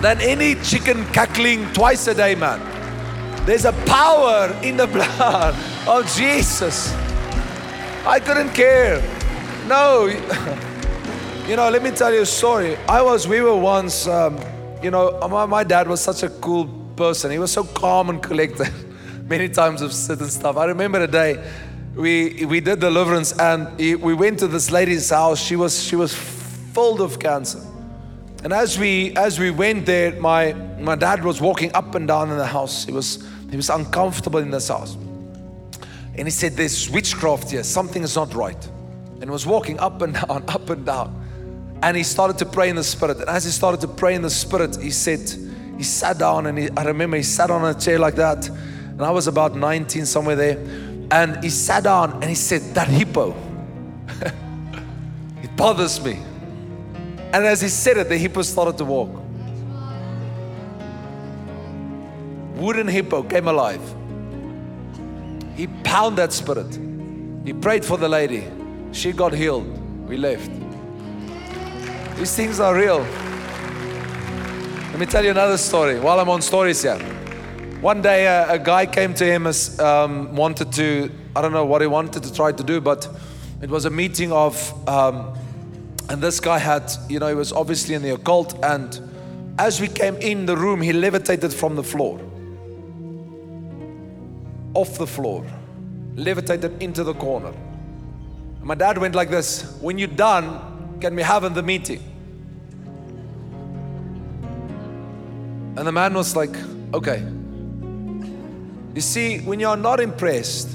than 0.00 0.18
any 0.22 0.54
chicken 0.62 1.04
cackling 1.12 1.70
twice 1.74 2.06
a 2.06 2.14
day, 2.14 2.36
man. 2.36 2.58
There's 3.44 3.66
a 3.66 3.74
power 3.84 4.58
in 4.62 4.78
the 4.78 4.86
blood 4.96 5.54
of 5.86 6.10
Jesus. 6.16 6.90
I 8.06 8.20
couldn't 8.24 8.54
care. 8.54 9.02
No. 9.66 10.06
you 11.46 11.56
know, 11.56 11.68
let 11.68 11.82
me 11.82 11.90
tell 11.90 12.14
you 12.14 12.22
a 12.22 12.26
story. 12.26 12.76
I 12.88 13.02
was, 13.02 13.28
we 13.28 13.42
were 13.42 13.54
once, 13.54 14.06
um, 14.06 14.40
you 14.82 14.90
know, 14.90 15.18
my, 15.28 15.44
my 15.44 15.64
dad 15.64 15.86
was 15.86 16.00
such 16.00 16.22
a 16.22 16.30
cool 16.30 16.66
person. 16.96 17.30
He 17.30 17.38
was 17.38 17.52
so 17.52 17.64
calm 17.64 18.08
and 18.08 18.22
collected 18.22 18.72
many 19.28 19.48
times 19.48 19.82
of 19.82 19.92
certain 19.92 20.28
stuff. 20.28 20.56
I 20.56 20.64
remember 20.64 21.00
a 21.02 21.06
day 21.06 21.42
we 21.94 22.44
we 22.44 22.60
did 22.60 22.80
deliverance, 22.80 23.32
and 23.38 23.76
we 23.76 24.14
went 24.14 24.38
to 24.40 24.48
this 24.48 24.70
lady's 24.70 25.10
house. 25.10 25.40
She 25.40 25.56
was 25.56 25.82
she 25.82 25.96
was 25.96 26.14
filled 26.14 27.00
of 27.00 27.18
cancer. 27.18 27.60
And 28.44 28.52
as 28.52 28.78
we 28.78 29.16
as 29.16 29.38
we 29.38 29.50
went 29.50 29.86
there, 29.86 30.12
my 30.20 30.52
my 30.78 30.94
dad 30.94 31.24
was 31.24 31.40
walking 31.40 31.72
up 31.74 31.94
and 31.94 32.06
down 32.06 32.30
in 32.30 32.38
the 32.38 32.46
house. 32.46 32.84
He 32.84 32.92
was 32.92 33.24
he 33.50 33.56
was 33.56 33.70
uncomfortable 33.70 34.38
in 34.38 34.50
this 34.50 34.68
house. 34.68 34.96
And 36.18 36.26
he 36.26 36.32
said, 36.32 36.54
There's 36.54 36.90
witchcraft 36.90 37.50
here, 37.50 37.62
something 37.62 38.02
is 38.02 38.16
not 38.16 38.34
right. 38.34 38.68
And 39.20 39.30
was 39.30 39.46
walking 39.46 39.78
up 39.78 40.02
and 40.02 40.14
down, 40.28 40.44
up 40.48 40.68
and 40.68 40.84
down. 40.84 41.78
And 41.82 41.96
he 41.96 42.02
started 42.02 42.38
to 42.38 42.46
pray 42.46 42.70
in 42.70 42.76
the 42.76 42.84
spirit. 42.84 43.18
And 43.18 43.28
as 43.28 43.44
he 43.44 43.50
started 43.50 43.80
to 43.82 43.88
pray 43.88 44.16
in 44.16 44.22
the 44.22 44.30
spirit, 44.30 44.76
he 44.82 44.90
said, 44.90 45.20
he 45.76 45.84
sat 45.84 46.18
down 46.18 46.46
and 46.46 46.58
he, 46.58 46.68
I 46.76 46.82
remember 46.82 47.16
he 47.16 47.22
sat 47.22 47.52
on 47.52 47.64
a 47.64 47.78
chair 47.78 48.00
like 48.00 48.16
that. 48.16 48.50
And 48.98 49.06
I 49.06 49.12
was 49.12 49.28
about 49.28 49.54
19, 49.54 50.06
somewhere 50.06 50.34
there. 50.34 50.58
And 51.12 51.42
he 51.42 51.50
sat 51.50 51.84
down 51.84 52.14
and 52.14 52.24
he 52.24 52.34
said, 52.34 52.62
That 52.74 52.88
hippo, 52.88 53.32
it 55.40 55.56
bothers 55.56 56.02
me. 56.02 56.18
And 57.32 57.46
as 57.46 57.60
he 57.60 57.68
said 57.68 57.96
it, 57.96 58.08
the 58.08 58.18
hippo 58.18 58.42
started 58.42 58.76
to 58.78 58.84
walk. 58.84 59.10
Wooden 62.56 62.88
hippo 62.88 63.22
came 63.22 63.46
alive. 63.46 63.80
He 65.54 65.68
pounded 65.84 66.16
that 66.16 66.32
spirit. 66.32 66.76
He 67.44 67.52
prayed 67.52 67.84
for 67.84 67.98
the 67.98 68.08
lady. 68.08 68.48
She 68.90 69.12
got 69.12 69.32
healed. 69.32 70.08
We 70.08 70.16
left. 70.16 70.50
These 72.16 72.34
things 72.34 72.58
are 72.58 72.74
real. 72.74 73.06
Let 74.90 74.98
me 74.98 75.06
tell 75.06 75.22
you 75.22 75.30
another 75.30 75.56
story 75.56 76.00
while 76.00 76.18
I'm 76.18 76.28
on 76.28 76.42
stories 76.42 76.82
here. 76.82 77.17
One 77.80 78.02
day, 78.02 78.26
a, 78.26 78.54
a 78.54 78.58
guy 78.58 78.86
came 78.86 79.14
to 79.14 79.24
him 79.24 79.46
as 79.46 79.78
um, 79.78 80.34
wanted 80.34 80.72
to, 80.72 81.10
I 81.36 81.42
don't 81.42 81.52
know 81.52 81.64
what 81.64 81.80
he 81.80 81.86
wanted 81.86 82.24
to 82.24 82.32
try 82.32 82.50
to 82.50 82.62
do, 82.64 82.80
but 82.80 83.08
it 83.62 83.70
was 83.70 83.84
a 83.84 83.90
meeting 83.90 84.32
of 84.32 84.88
um, 84.88 85.38
and 86.08 86.22
this 86.22 86.40
guy 86.40 86.58
had, 86.58 86.90
you 87.08 87.18
know, 87.18 87.28
he 87.28 87.34
was 87.34 87.52
obviously 87.52 87.94
in 87.94 88.02
the 88.02 88.14
occult. 88.14 88.58
And 88.64 88.98
as 89.58 89.80
we 89.80 89.88
came 89.88 90.16
in 90.16 90.46
the 90.46 90.56
room, 90.56 90.80
he 90.80 90.92
levitated 90.92 91.52
from 91.52 91.76
the 91.76 91.82
floor, 91.82 92.18
off 94.74 94.96
the 94.98 95.06
floor, 95.06 95.46
levitated 96.16 96.82
into 96.82 97.04
the 97.04 97.14
corner. 97.14 97.52
And 97.52 98.64
my 98.64 98.74
dad 98.74 98.98
went 98.98 99.14
like 99.14 99.30
this 99.30 99.78
When 99.80 99.98
you're 99.98 100.08
done, 100.08 100.98
can 101.00 101.14
we 101.14 101.22
have 101.22 101.44
in 101.44 101.52
the 101.52 101.62
meeting? 101.62 102.02
And 105.76 105.86
the 105.86 105.92
man 105.92 106.14
was 106.14 106.34
like, 106.34 106.56
Okay. 106.92 107.37
You 108.98 109.02
see, 109.02 109.38
when 109.38 109.60
you're 109.60 109.76
not 109.76 110.00
impressed, 110.00 110.70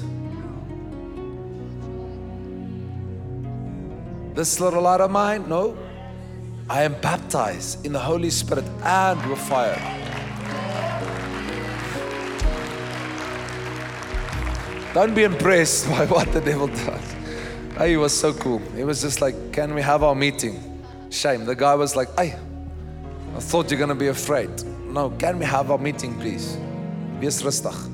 This 4.34 4.58
little 4.60 4.80
light 4.80 5.02
of 5.02 5.10
mine? 5.10 5.46
No. 5.46 5.76
I 6.70 6.84
am 6.84 6.94
baptized 7.02 7.84
in 7.84 7.92
the 7.92 7.98
Holy 7.98 8.30
Spirit 8.30 8.64
and 8.82 9.20
with 9.28 9.38
fire. 9.40 9.76
Don't 14.94 15.14
be 15.14 15.24
impressed 15.24 15.86
by 15.90 16.06
what 16.06 16.32
the 16.32 16.40
devil 16.40 16.68
does. 16.68 17.14
Oh, 17.78 17.84
he 17.84 17.98
was 17.98 18.18
so 18.18 18.32
cool. 18.32 18.60
He 18.74 18.84
was 18.84 19.02
just 19.02 19.20
like, 19.20 19.52
Can 19.52 19.74
we 19.74 19.82
have 19.82 20.02
our 20.02 20.14
meeting? 20.14 20.80
Shame. 21.10 21.44
The 21.44 21.54
guy 21.54 21.74
was 21.74 21.94
like, 21.94 22.08
I 22.18 22.34
thought 23.38 23.70
you're 23.70 23.76
going 23.76 23.90
to 23.90 23.94
be 23.94 24.08
afraid. 24.08 24.64
No, 24.86 25.10
can 25.10 25.38
we 25.38 25.44
have 25.44 25.70
our 25.70 25.78
meeting, 25.78 26.18
please? 26.18 26.56
Wees. 27.20 27.93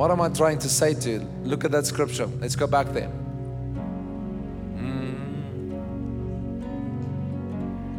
What 0.00 0.10
am 0.10 0.22
I 0.22 0.30
trying 0.30 0.58
to 0.60 0.68
say 0.70 0.94
to 0.94 1.10
you? 1.10 1.18
Look 1.44 1.66
at 1.66 1.72
that 1.72 1.84
scripture. 1.84 2.24
Let's 2.24 2.56
go 2.56 2.66
back 2.66 2.86
there. 2.94 3.10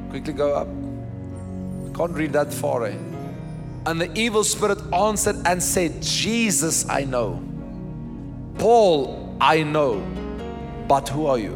Quickly 0.10 0.34
go 0.34 0.56
up. 0.56 0.68
Can't 1.96 2.12
read 2.14 2.34
that 2.34 2.52
far. 2.52 2.88
Eh? 2.88 2.96
And 3.86 4.02
the 4.02 4.12
evil 4.20 4.44
spirit 4.44 4.80
answered 4.92 5.36
and 5.46 5.62
said, 5.62 6.02
Jesus, 6.02 6.90
I 6.90 7.04
know. 7.04 7.40
Paul, 8.58 9.38
I 9.40 9.62
know. 9.62 10.00
But 10.88 11.08
who 11.08 11.28
are 11.28 11.38
you? 11.38 11.52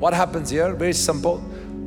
What 0.00 0.14
happens 0.14 0.50
here? 0.50 0.74
Very 0.74 0.94
simple. 0.94 1.40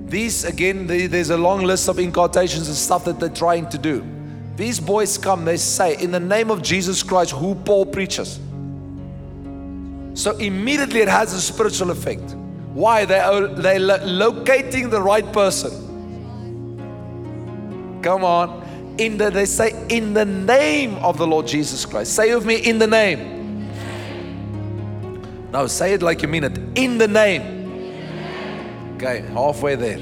These, 0.06 0.46
again, 0.46 0.88
there's 0.88 1.32
a 1.32 1.38
long 1.38 1.64
list 1.64 1.90
of 1.90 2.00
incantations 2.00 2.70
and 2.70 2.78
stuff 2.78 3.04
that 3.04 3.20
they're 3.20 3.28
trying 3.28 3.68
to 3.72 3.78
do. 3.78 4.15
These 4.56 4.80
boys 4.80 5.18
come, 5.18 5.44
they 5.46 5.58
say, 5.58 5.98
in 6.02 6.12
the 6.12 6.20
name 6.20 6.50
of 6.50 6.62
Jesus 6.62 7.04
Christ, 7.04 7.32
who 7.32 7.56
Paul 7.56 7.86
preaches. 7.86 8.40
So 10.14 10.32
immediately 10.38 11.02
it 11.02 11.10
has 11.10 11.34
a 11.34 11.42
spiritual 11.42 11.92
effect. 11.92 12.36
Why? 12.74 13.04
They 13.06 13.20
are 13.20 13.48
they 13.48 13.80
locating 13.80 14.90
the 14.90 15.02
right 15.02 15.30
person. 15.34 15.72
Come 18.02 18.24
on. 18.24 18.64
In 18.98 19.18
the, 19.18 19.30
they 19.30 19.46
say, 19.46 19.74
in 19.90 20.14
the 20.14 20.24
name 20.24 20.96
of 21.00 21.18
the 21.18 21.28
Lord 21.28 21.48
Jesus 21.48 21.86
Christ. 21.86 22.14
Say 22.14 22.34
with 22.34 22.46
me, 22.46 22.56
in 22.56 22.80
the 22.80 22.88
name. 22.88 23.70
Now 25.52 25.68
say 25.68 25.94
it 25.94 26.02
like 26.02 26.22
you 26.22 26.30
mean 26.30 26.46
it. 26.46 26.58
In 26.76 26.98
the 26.98 27.08
name. 27.08 27.54
Okay, 28.96 29.22
halfway 29.34 29.76
there. 29.76 29.98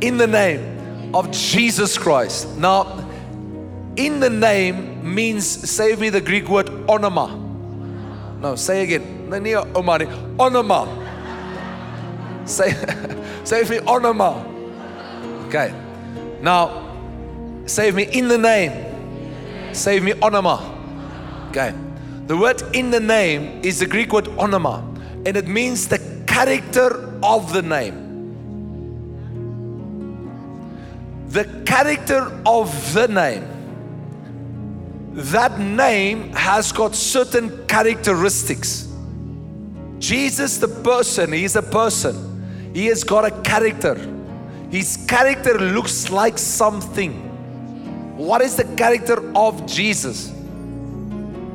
In 0.00 0.16
the 0.16 0.26
name 0.26 1.14
of 1.14 1.30
Jesus 1.30 1.98
Christ. 1.98 2.48
Now, 2.56 3.09
in 4.06 4.20
the 4.20 4.30
name 4.30 5.14
means, 5.14 5.78
with 5.78 6.00
me 6.00 6.08
the 6.08 6.20
Greek 6.20 6.48
word 6.48 6.66
onoma. 6.88 7.28
No, 8.40 8.56
say 8.56 8.82
again. 8.82 9.28
Onoma. 9.30 10.96
Say, 12.50 12.72
with 13.60 13.70
me, 13.70 13.78
onoma. 13.78 14.44
Okay. 15.46 15.72
Now, 16.40 16.96
save 17.66 17.94
me 17.94 18.04
in 18.04 18.28
the 18.28 18.38
name. 18.38 19.74
Save 19.74 20.02
me 20.02 20.12
onoma. 20.12 20.58
Okay. 21.50 21.74
The 22.26 22.36
word 22.36 22.62
in 22.72 22.90
the 22.90 23.00
name 23.00 23.60
is 23.62 23.80
the 23.80 23.86
Greek 23.86 24.12
word 24.12 24.24
onoma, 24.24 24.82
and 25.26 25.36
it 25.36 25.46
means 25.46 25.86
the 25.88 25.98
character 26.26 27.18
of 27.22 27.52
the 27.52 27.62
name. 27.62 28.08
The 31.28 31.44
character 31.66 32.40
of 32.46 32.94
the 32.94 33.06
name. 33.06 33.49
That 35.12 35.58
name 35.58 36.32
has 36.32 36.70
got 36.70 36.94
certain 36.94 37.66
characteristics. 37.66 38.86
Jesus, 39.98 40.58
the 40.58 40.68
person, 40.68 41.32
He's 41.32 41.56
a 41.56 41.62
person. 41.62 42.72
He 42.74 42.86
has 42.86 43.02
got 43.02 43.24
a 43.24 43.42
character. 43.42 43.96
His 44.70 45.04
character 45.08 45.58
looks 45.58 46.10
like 46.10 46.38
something. 46.38 48.16
What 48.16 48.40
is 48.40 48.54
the 48.54 48.64
character 48.76 49.36
of 49.36 49.66
Jesus? 49.66 50.30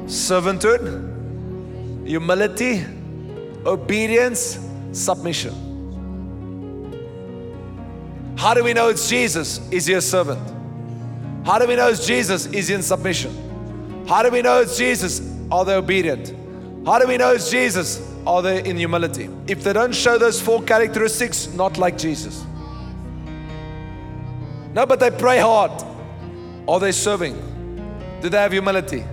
Servanthood, 0.05 2.05
humility, 2.05 2.83
obedience, 3.65 4.59
submission. 4.91 5.53
How 8.37 8.53
do 8.53 8.63
we 8.63 8.73
know 8.73 8.89
it's 8.89 9.07
Jesus? 9.07 9.61
Is 9.71 9.85
he 9.85 9.93
a 9.93 10.01
servant? 10.01 10.41
How 11.45 11.57
do 11.57 11.67
we 11.67 11.75
know 11.75 11.87
it's 11.87 12.05
Jesus? 12.05 12.47
Is 12.47 12.67
he 12.67 12.73
in 12.73 12.81
submission? 12.81 13.44
How 14.07 14.21
do 14.21 14.29
we 14.29 14.41
know 14.41 14.61
it's 14.61 14.77
Jesus? 14.77 15.21
Are 15.51 15.65
they 15.65 15.75
obedient? 15.75 16.33
How 16.85 16.99
do 16.99 17.07
we 17.07 17.17
know 17.17 17.31
it's 17.31 17.49
Jesus? 17.49 18.01
Are 18.27 18.41
they 18.41 18.63
in 18.63 18.77
humility? 18.77 19.29
If 19.47 19.63
they 19.63 19.73
don't 19.73 19.93
show 19.93 20.17
those 20.17 20.39
four 20.39 20.61
characteristics, 20.61 21.47
not 21.53 21.77
like 21.77 21.97
Jesus. 21.97 22.45
No, 24.73 24.85
but 24.85 24.99
they 24.99 25.09
pray 25.09 25.39
hard. 25.39 25.71
Are 26.67 26.79
they 26.79 26.91
serving? 26.91 27.33
Do 28.21 28.29
they 28.29 28.37
have 28.37 28.51
humility? 28.51 29.03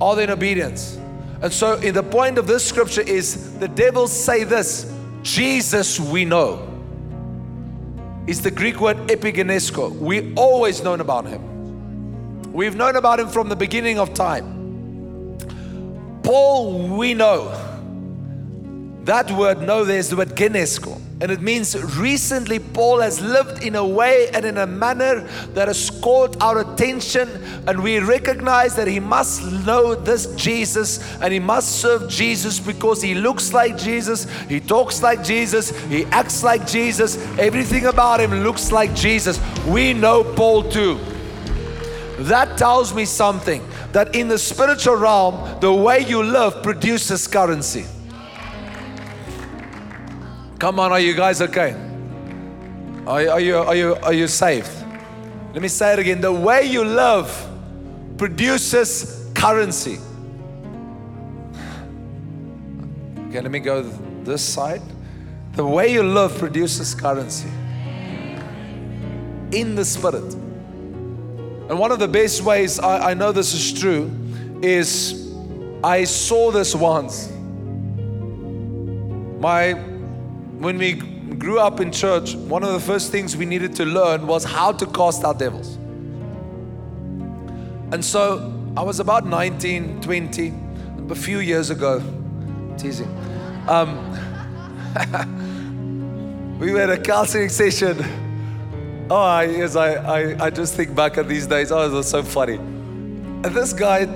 Are 0.00 0.16
they 0.16 0.24
in 0.24 0.30
obedience? 0.30 0.98
And 1.40 1.52
so, 1.52 1.74
in 1.74 1.94
the 1.94 2.02
point 2.02 2.38
of 2.38 2.46
this 2.46 2.64
scripture 2.64 3.00
is 3.00 3.58
the 3.58 3.68
devil 3.68 4.06
say 4.08 4.44
this 4.44 4.92
Jesus 5.22 5.98
we 6.00 6.24
know. 6.24 6.68
Is 8.26 8.40
the 8.40 8.50
Greek 8.52 8.80
word 8.80 8.96
epiginosko. 9.08 9.96
We 9.98 10.32
always 10.34 10.82
known 10.82 11.00
about 11.00 11.26
him. 11.26 11.51
We've 12.52 12.76
known 12.76 12.96
about 12.96 13.18
him 13.18 13.28
from 13.28 13.48
the 13.48 13.56
beginning 13.56 13.98
of 13.98 14.12
time. 14.12 14.60
Paul, 16.22 16.86
we 16.98 17.14
know. 17.14 17.50
That 19.04 19.30
word 19.32 19.62
know 19.62 19.84
there's 19.84 20.10
the 20.10 20.16
word 20.16 20.36
ginosko, 20.36 21.00
and 21.20 21.32
it 21.32 21.40
means 21.40 21.74
recently 21.96 22.60
Paul 22.60 23.00
has 23.00 23.20
lived 23.20 23.64
in 23.64 23.74
a 23.74 23.84
way 23.84 24.28
and 24.28 24.44
in 24.44 24.58
a 24.58 24.66
manner 24.66 25.22
that 25.54 25.66
has 25.66 25.90
caught 25.90 26.40
our 26.40 26.60
attention, 26.60 27.28
and 27.66 27.82
we 27.82 27.98
recognize 27.98 28.76
that 28.76 28.86
he 28.86 29.00
must 29.00 29.42
know 29.66 29.96
this 29.96 30.32
Jesus 30.36 31.00
and 31.20 31.32
he 31.32 31.40
must 31.40 31.80
serve 31.80 32.08
Jesus 32.08 32.60
because 32.60 33.02
he 33.02 33.16
looks 33.16 33.52
like 33.52 33.76
Jesus, 33.76 34.30
he 34.42 34.60
talks 34.60 35.02
like 35.02 35.24
Jesus, 35.24 35.70
he 35.86 36.04
acts 36.12 36.44
like 36.44 36.64
Jesus, 36.64 37.16
everything 37.38 37.86
about 37.86 38.20
him 38.20 38.44
looks 38.44 38.70
like 38.70 38.94
Jesus. 38.94 39.40
We 39.66 39.94
know 39.94 40.22
Paul 40.22 40.70
too. 40.70 41.00
That 42.22 42.56
tells 42.56 42.94
me 42.94 43.04
something 43.04 43.66
that 43.92 44.14
in 44.14 44.28
the 44.28 44.38
spiritual 44.38 44.96
realm, 44.96 45.60
the 45.60 45.72
way 45.72 46.00
you 46.00 46.22
live 46.22 46.62
produces 46.62 47.26
currency. 47.26 47.84
Come 50.58 50.78
on, 50.78 50.92
are 50.92 51.00
you 51.00 51.14
guys 51.14 51.42
okay? 51.42 51.74
Are, 53.06 53.28
are, 53.28 53.40
you, 53.40 53.56
are, 53.56 53.74
you, 53.74 53.96
are 53.96 54.12
you 54.12 54.28
saved? 54.28 54.70
Let 55.52 55.60
me 55.60 55.68
say 55.68 55.94
it 55.94 55.98
again. 55.98 56.20
The 56.20 56.32
way 56.32 56.64
you 56.64 56.84
live 56.84 57.48
produces 58.16 59.28
currency. 59.34 59.98
Okay, 63.28 63.40
let 63.40 63.50
me 63.50 63.58
go 63.58 63.82
this 64.22 64.42
side. 64.42 64.82
The 65.54 65.66
way 65.66 65.92
you 65.92 66.02
live 66.02 66.38
produces 66.38 66.94
currency 66.94 67.48
in 69.50 69.74
the 69.74 69.84
spirit. 69.84 70.36
And 71.68 71.78
one 71.78 71.92
of 71.92 71.98
the 71.98 72.08
best 72.08 72.42
ways 72.42 72.78
I, 72.78 73.10
I 73.10 73.14
know 73.14 73.32
this 73.32 73.54
is 73.54 73.78
true 73.78 74.10
is 74.62 75.32
I 75.84 76.04
saw 76.04 76.50
this 76.50 76.74
once. 76.74 77.30
My 79.40 79.72
when 80.58 80.78
we 80.78 80.94
grew 80.94 81.58
up 81.58 81.80
in 81.80 81.90
church, 81.90 82.34
one 82.36 82.62
of 82.62 82.72
the 82.72 82.78
first 82.78 83.10
things 83.10 83.36
we 83.36 83.46
needed 83.46 83.74
to 83.76 83.84
learn 83.84 84.28
was 84.28 84.44
how 84.44 84.70
to 84.70 84.86
cast 84.86 85.24
out 85.24 85.40
devils. 85.40 85.76
And 87.92 88.04
so 88.04 88.52
I 88.76 88.82
was 88.82 89.00
about 89.00 89.26
19, 89.26 90.00
20, 90.00 90.54
a 91.10 91.14
few 91.14 91.40
years 91.40 91.70
ago, 91.70 92.00
teasing. 92.78 93.08
Um, 93.68 93.98
we 96.60 96.70
were 96.70 96.80
at 96.80 96.90
a 96.90 96.98
counseling 96.98 97.48
session. 97.48 97.98
Oh, 99.14 99.40
yes, 99.40 99.76
I, 99.76 99.96
I, 99.96 100.46
I 100.46 100.48
just 100.48 100.74
think 100.74 100.94
back 100.94 101.18
at 101.18 101.28
these 101.28 101.46
days. 101.46 101.70
Oh, 101.70 101.86
it 101.86 101.92
was 101.92 102.08
so 102.08 102.22
funny. 102.22 102.54
And 102.54 103.44
this 103.44 103.74
guy, 103.74 104.06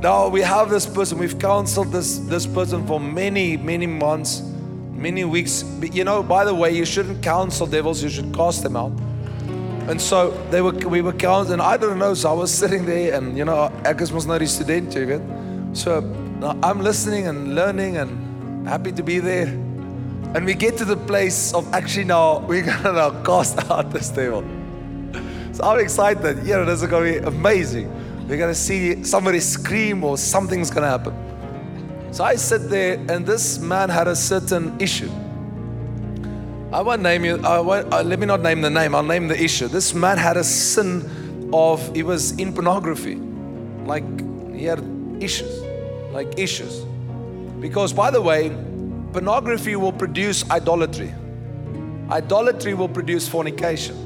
now 0.00 0.28
we 0.28 0.40
have 0.40 0.70
this 0.70 0.86
person, 0.86 1.18
we've 1.18 1.38
counseled 1.38 1.92
this, 1.92 2.16
this 2.20 2.46
person 2.46 2.86
for 2.86 2.98
many, 2.98 3.58
many 3.58 3.86
months, 3.86 4.40
many 4.40 5.24
weeks. 5.24 5.62
But 5.62 5.94
you 5.94 6.02
know, 6.02 6.22
by 6.22 6.46
the 6.46 6.54
way, 6.54 6.74
you 6.74 6.86
shouldn't 6.86 7.22
counsel 7.22 7.66
devils, 7.66 8.02
you 8.02 8.08
should 8.08 8.34
cast 8.34 8.62
them 8.62 8.74
out. 8.74 8.92
And 9.86 10.00
so 10.00 10.30
they 10.50 10.62
were, 10.62 10.72
we 10.72 11.02
were 11.02 11.12
counting, 11.12 11.60
I 11.60 11.76
don't 11.76 11.98
know. 11.98 12.14
So 12.14 12.30
I 12.30 12.32
was 12.32 12.50
sitting 12.50 12.86
there, 12.86 13.12
and 13.12 13.36
you 13.36 13.44
know, 13.44 13.70
ek 13.84 14.00
is 14.00 14.12
mos 14.12 14.24
nou 14.24 14.38
die 14.38 14.46
student, 14.46 14.94
jy 14.94 15.04
weet. 15.12 15.76
So 15.76 16.00
I'm 16.62 16.80
listening 16.80 17.26
and 17.26 17.54
learning 17.54 17.98
and 17.98 18.66
happy 18.66 18.92
to 18.92 19.02
be 19.02 19.18
there. 19.18 19.65
And 20.34 20.44
we 20.44 20.54
get 20.54 20.76
to 20.78 20.84
the 20.84 20.96
place 20.96 21.54
of 21.54 21.72
actually 21.72 22.04
now 22.04 22.38
we're 22.48 22.64
gonna 22.64 22.92
now 22.92 23.22
cast 23.22 23.58
out 23.70 23.90
this 23.90 24.10
devil. 24.10 24.42
So 25.52 25.64
I'm 25.64 25.80
excited. 25.80 26.44
Yeah, 26.44 26.64
this 26.64 26.82
is 26.82 26.88
gonna 26.88 27.04
be 27.04 27.18
amazing. 27.18 27.90
We're 28.28 28.38
gonna 28.38 28.54
see 28.54 29.04
somebody 29.04 29.40
scream 29.40 30.04
or 30.04 30.18
something's 30.18 30.70
gonna 30.70 30.88
happen. 30.88 31.14
So 32.12 32.24
I 32.24 32.36
sit 32.36 32.70
there, 32.70 32.94
and 33.10 33.26
this 33.26 33.58
man 33.58 33.90
had 33.90 34.08
a 34.08 34.16
certain 34.16 34.80
issue. 34.80 35.10
I 36.72 36.82
won't 36.82 37.02
name 37.02 37.24
you, 37.24 37.36
I 37.44 37.60
won't, 37.60 37.92
uh, 37.92 38.02
let 38.02 38.18
me 38.18 38.26
not 38.26 38.40
name 38.40 38.60
the 38.60 38.70
name, 38.70 38.94
I'll 38.94 39.02
name 39.02 39.28
the 39.28 39.38
issue. 39.38 39.68
This 39.68 39.94
man 39.94 40.18
had 40.18 40.36
a 40.36 40.44
sin 40.44 41.50
of, 41.52 41.94
he 41.94 42.02
was 42.02 42.32
in 42.32 42.52
pornography. 42.52 43.16
Like, 43.84 44.04
he 44.54 44.64
had 44.64 44.82
issues, 45.20 45.62
like 46.12 46.38
issues. 46.38 46.84
Because, 47.60 47.92
by 47.92 48.10
the 48.10 48.20
way, 48.20 48.48
pornography 49.12 49.76
will 49.76 49.92
produce 49.92 50.48
idolatry, 50.50 51.12
idolatry 52.10 52.74
will 52.74 52.88
produce 52.88 53.28
fornication, 53.28 53.96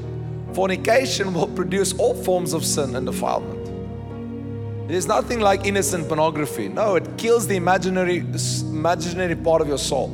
fornication 0.53 1.33
will 1.33 1.47
produce 1.47 1.93
all 1.93 2.13
forms 2.13 2.53
of 2.53 2.65
sin 2.65 2.95
and 2.95 3.05
defilement. 3.05 3.61
There's 4.87 5.07
nothing 5.07 5.39
like 5.39 5.65
innocent 5.65 6.07
pornography. 6.09 6.67
No, 6.67 6.95
it 6.95 7.17
kills 7.17 7.47
the 7.47 7.55
imaginary, 7.55 8.25
imaginary 8.63 9.35
part 9.37 9.61
of 9.61 9.69
your 9.69 9.77
soul. 9.77 10.09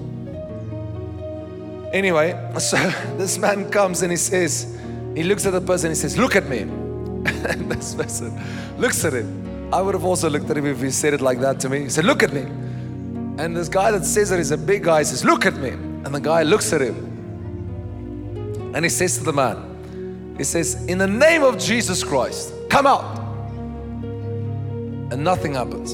Anyway, 1.91 2.51
so 2.59 2.77
this 3.17 3.39
man 3.39 3.71
comes 3.71 4.03
and 4.03 4.11
he 4.11 4.17
says, 4.17 4.77
he 5.15 5.23
looks 5.23 5.47
at 5.47 5.53
the 5.53 5.61
person, 5.61 5.89
he 5.89 5.95
says, 5.95 6.15
Look 6.15 6.35
at 6.35 6.47
me. 6.47 6.59
and 7.25 7.71
this 7.71 7.95
person 7.95 8.39
looks 8.77 9.03
at 9.03 9.13
him. 9.13 9.73
I 9.73 9.81
would 9.81 9.95
have 9.95 10.05
also 10.05 10.29
looked 10.29 10.47
at 10.51 10.57
him 10.57 10.67
if 10.67 10.79
he 10.79 10.91
said 10.91 11.15
it 11.15 11.21
like 11.21 11.39
that 11.39 11.59
to 11.61 11.69
me. 11.69 11.79
He 11.81 11.89
said, 11.89 12.05
Look 12.05 12.21
at 12.21 12.31
me. 12.31 12.45
And 13.37 13.55
this 13.55 13.69
guy 13.69 13.91
that 13.91 14.03
says 14.03 14.29
that 14.29 14.37
he's 14.37 14.51
a 14.51 14.57
big 14.57 14.83
guy 14.83 15.03
says, 15.03 15.23
Look 15.23 15.45
at 15.45 15.55
me. 15.55 15.69
And 15.69 16.07
the 16.07 16.19
guy 16.19 16.43
looks 16.43 16.73
at 16.73 16.81
him. 16.81 16.95
And 18.73 18.83
he 18.83 18.89
says 18.89 19.17
to 19.17 19.23
the 19.23 19.33
man, 19.33 20.35
He 20.37 20.43
says, 20.43 20.85
In 20.85 20.97
the 20.97 21.07
name 21.07 21.43
of 21.43 21.57
Jesus 21.57 22.03
Christ, 22.03 22.53
come 22.69 22.87
out. 22.87 23.17
And 25.11 25.23
nothing 25.23 25.53
happens. 25.53 25.93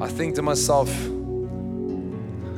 I 0.00 0.08
think 0.08 0.34
to 0.36 0.42
myself, 0.42 0.88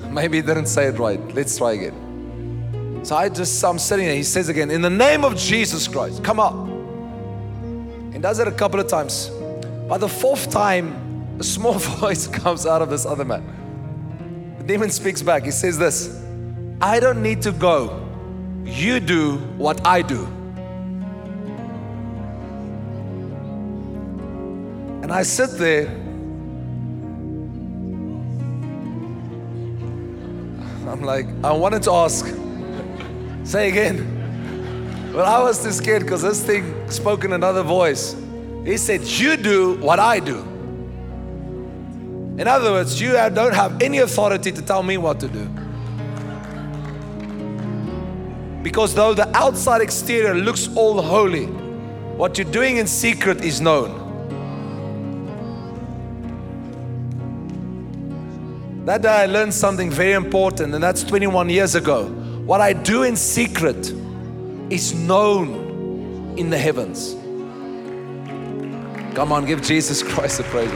Maybe 0.15 0.37
he 0.39 0.43
didn't 0.43 0.67
say 0.67 0.87
it 0.87 0.99
right. 0.99 1.21
Let's 1.35 1.59
try 1.59 1.73
again. 1.73 3.01
So 3.03 3.17
I 3.17 3.29
just, 3.29 3.63
I'm 3.65 3.79
sitting 3.81 4.07
there. 4.07 4.15
He 4.15 4.23
says 4.23 4.49
again, 4.49 4.71
In 4.71 4.81
the 4.81 4.91
name 4.91 5.25
of 5.25 5.37
Jesus 5.37 5.89
Christ, 5.89 6.23
come 6.23 6.39
out. 6.39 6.55
He 8.13 8.19
does 8.21 8.39
it 8.39 8.47
a 8.47 8.53
couple 8.53 8.79
of 8.79 8.87
times. 8.87 9.31
By 9.89 9.99
the 9.99 10.09
fourth 10.09 10.51
time, 10.51 11.04
a 11.39 11.45
small 11.45 11.75
voice 12.01 12.27
comes 12.27 12.67
out 12.67 12.83
of 12.83 12.91
this 12.91 13.07
other 13.07 13.25
man. 13.25 14.55
The 14.59 14.65
demon 14.65 14.91
speaks 14.91 15.23
back. 15.23 15.45
He 15.45 15.51
says 15.51 15.79
this 15.79 16.23
I 16.81 17.01
don't 17.01 17.23
need 17.23 17.43
to 17.43 17.53
go. 17.53 18.01
You 18.65 19.01
do 19.01 19.37
what 19.57 19.87
I 19.87 20.03
do. 20.03 20.25
And 25.03 25.13
I 25.13 25.23
sit 25.23 25.51
there 25.59 26.05
I'm 30.95 31.03
like, 31.03 31.27
I 31.43 31.51
wanted 31.51 31.83
to 31.85 31.91
ask. 31.93 32.25
Say 33.43 33.69
again. 33.69 35.11
But 35.13 35.27
I 35.27 35.43
was 35.43 35.61
too 35.61 35.73
scared 35.73 36.03
because 36.03 36.23
this 36.23 36.41
thing 36.45 36.89
spoke 36.89 37.25
in 37.25 37.33
another 37.33 37.65
voice. 37.65 38.15
He 38.65 38.77
said, 38.77 39.03
You 39.03 39.37
do 39.37 39.75
what 39.79 39.99
I 39.99 40.21
do. 40.21 40.54
In 42.39 42.49
other 42.49 42.73
words, 42.73 43.01
you 43.01 43.13
don't 43.13 43.55
have 43.55 43.81
any 43.81 43.99
authority 43.99 44.51
to 44.51 44.63
tell 44.63 44.83
me 44.83 44.97
what 44.97 45.21
to 45.21 45.29
do. 45.29 45.49
Because 48.63 48.95
though 48.95 49.15
the 49.15 49.29
outside 49.37 49.81
exterior 49.81 50.35
looks 50.35 50.69
all 50.75 51.01
holy, 51.01 51.47
what 52.17 52.37
you're 52.39 52.51
doing 52.51 52.79
in 52.79 52.87
secret 52.87 53.45
is 53.45 53.61
known. 53.61 54.03
That 58.85 59.03
day 59.03 59.09
I 59.09 59.27
learned 59.27 59.55
something 59.55 59.91
very 59.91 60.13
important, 60.13 60.75
and 60.75 60.83
that's 60.83 61.05
21 61.05 61.49
years 61.51 61.75
ago. 61.75 62.07
What 62.47 62.61
I 62.61 62.73
do 62.73 63.05
in 63.05 63.17
secret 63.17 63.93
is 64.71 64.93
known 64.93 66.35
in 66.37 66.51
the 66.51 66.59
heavens. 66.59 67.15
Come 69.15 69.31
on, 69.31 69.47
give 69.47 69.63
Jesus 69.63 70.03
Christ 70.13 70.41
a 70.41 70.43
praise. 70.43 70.71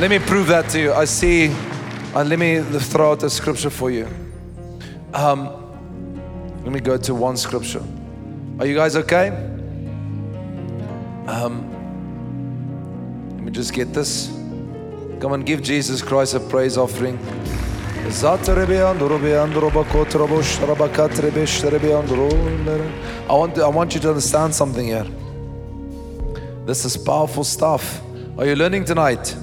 Let 0.00 0.10
me 0.10 0.18
prove 0.18 0.48
that 0.48 0.68
to 0.70 0.80
you. 0.80 0.92
I 0.92 1.04
see, 1.04 1.50
uh, 2.14 2.24
let 2.24 2.36
me 2.36 2.60
throw 2.60 3.12
out 3.12 3.22
a 3.22 3.30
scripture 3.30 3.70
for 3.70 3.92
you. 3.92 4.08
Um, 5.12 5.48
let 6.64 6.72
me 6.72 6.80
go 6.80 6.96
to 6.96 7.14
one 7.14 7.36
scripture. 7.36 7.82
Are 8.58 8.66
you 8.66 8.74
guys 8.74 8.96
okay? 8.96 9.28
Um, 11.28 11.70
let 13.36 13.44
me 13.44 13.52
just 13.52 13.72
get 13.72 13.92
this. 13.92 14.26
Come 15.20 15.30
on, 15.30 15.42
give 15.42 15.62
Jesus 15.62 16.02
Christ 16.02 16.34
a 16.34 16.40
praise 16.40 16.76
offering. 16.76 17.16
I 23.30 23.32
want, 23.32 23.58
I 23.60 23.68
want 23.68 23.94
you 23.94 24.00
to 24.00 24.08
understand 24.08 24.52
something 24.52 24.86
here. 24.86 25.06
This 26.66 26.84
is 26.84 26.96
powerful 26.96 27.44
stuff. 27.44 28.02
Are 28.36 28.44
you 28.44 28.56
learning 28.56 28.86
tonight? 28.86 29.36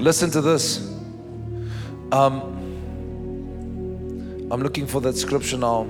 Listen 0.00 0.30
to 0.30 0.40
this. 0.40 0.78
Um, 2.10 2.40
I'm 4.50 4.62
looking 4.62 4.86
for 4.86 5.02
that 5.02 5.18
scripture 5.18 5.58
now. 5.58 5.82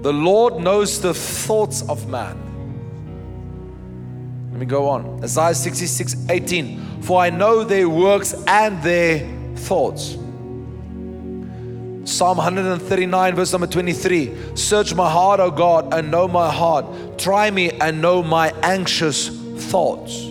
the 0.00 0.14
Lord 0.14 0.60
knows 0.60 0.98
the 0.98 1.12
thoughts 1.12 1.86
of 1.90 2.08
man. 2.08 2.40
Let 4.50 4.60
me 4.60 4.66
go 4.66 4.88
on. 4.88 5.22
Isaiah 5.22 5.54
66, 5.54 6.30
18. 6.30 6.83
For 7.04 7.20
I 7.20 7.30
know 7.30 7.64
their 7.64 7.88
works 7.88 8.34
and 8.46 8.82
their 8.82 9.20
thoughts. 9.56 10.16
Psalm 12.10 12.36
139, 12.36 13.34
verse 13.34 13.52
number 13.52 13.66
23 13.66 14.56
Search 14.56 14.94
my 14.94 15.10
heart, 15.10 15.40
O 15.40 15.50
God, 15.50 15.92
and 15.92 16.10
know 16.10 16.28
my 16.28 16.50
heart. 16.50 16.86
Try 17.18 17.50
me 17.50 17.70
and 17.70 18.00
know 18.00 18.22
my 18.22 18.52
anxious 18.62 19.28
thoughts. 19.70 20.22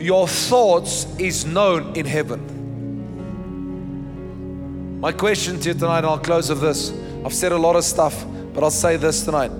Your 0.00 0.26
thoughts 0.26 1.06
is 1.18 1.44
known 1.44 1.94
in 1.96 2.06
heaven. 2.06 2.58
My 5.00 5.12
question 5.12 5.58
to 5.60 5.68
you 5.68 5.74
tonight, 5.74 5.98
and 5.98 6.06
I'll 6.06 6.18
close 6.18 6.48
with 6.48 6.60
this. 6.60 6.92
I've 7.24 7.34
said 7.34 7.52
a 7.52 7.58
lot 7.58 7.76
of 7.76 7.84
stuff, 7.84 8.24
but 8.52 8.62
I'll 8.62 8.70
say 8.70 8.96
this 8.96 9.24
tonight. 9.24 9.50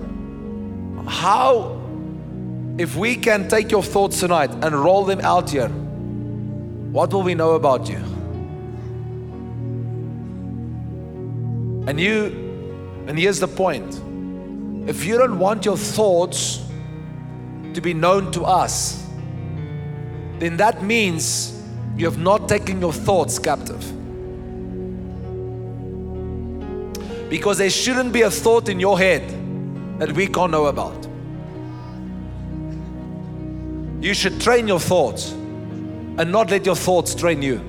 How, 1.07 1.80
if 2.77 2.95
we 2.95 3.15
can 3.15 3.47
take 3.47 3.71
your 3.71 3.83
thoughts 3.83 4.19
tonight 4.19 4.51
and 4.63 4.73
roll 4.73 5.05
them 5.05 5.19
out 5.21 5.49
here, 5.49 5.67
what 5.67 7.13
will 7.13 7.23
we 7.23 7.35
know 7.35 7.51
about 7.51 7.89
you? 7.89 7.97
And 11.87 11.99
you, 11.99 12.25
and 13.07 13.17
here's 13.17 13.39
the 13.39 13.47
point 13.47 14.01
if 14.87 15.05
you 15.05 15.17
don't 15.17 15.37
want 15.37 15.63
your 15.65 15.77
thoughts 15.77 16.63
to 17.73 17.81
be 17.81 17.93
known 17.93 18.31
to 18.31 18.43
us, 18.43 19.07
then 20.39 20.57
that 20.57 20.83
means 20.83 21.61
you 21.95 22.05
have 22.05 22.17
not 22.17 22.49
taken 22.49 22.81
your 22.81 22.93
thoughts 22.93 23.37
captive. 23.37 23.81
Because 27.29 27.59
there 27.59 27.69
shouldn't 27.69 28.11
be 28.11 28.23
a 28.23 28.31
thought 28.31 28.67
in 28.69 28.79
your 28.79 28.97
head 28.97 29.21
that 29.99 30.11
we 30.13 30.27
can't 30.27 30.51
know 30.51 30.65
about. 30.65 31.07
You 34.01 34.15
should 34.15 34.41
train 34.41 34.67
your 34.67 34.79
thoughts 34.79 35.31
and 35.31 36.31
not 36.31 36.49
let 36.49 36.65
your 36.65 36.75
thoughts 36.75 37.13
train 37.13 37.43
you. 37.43 37.59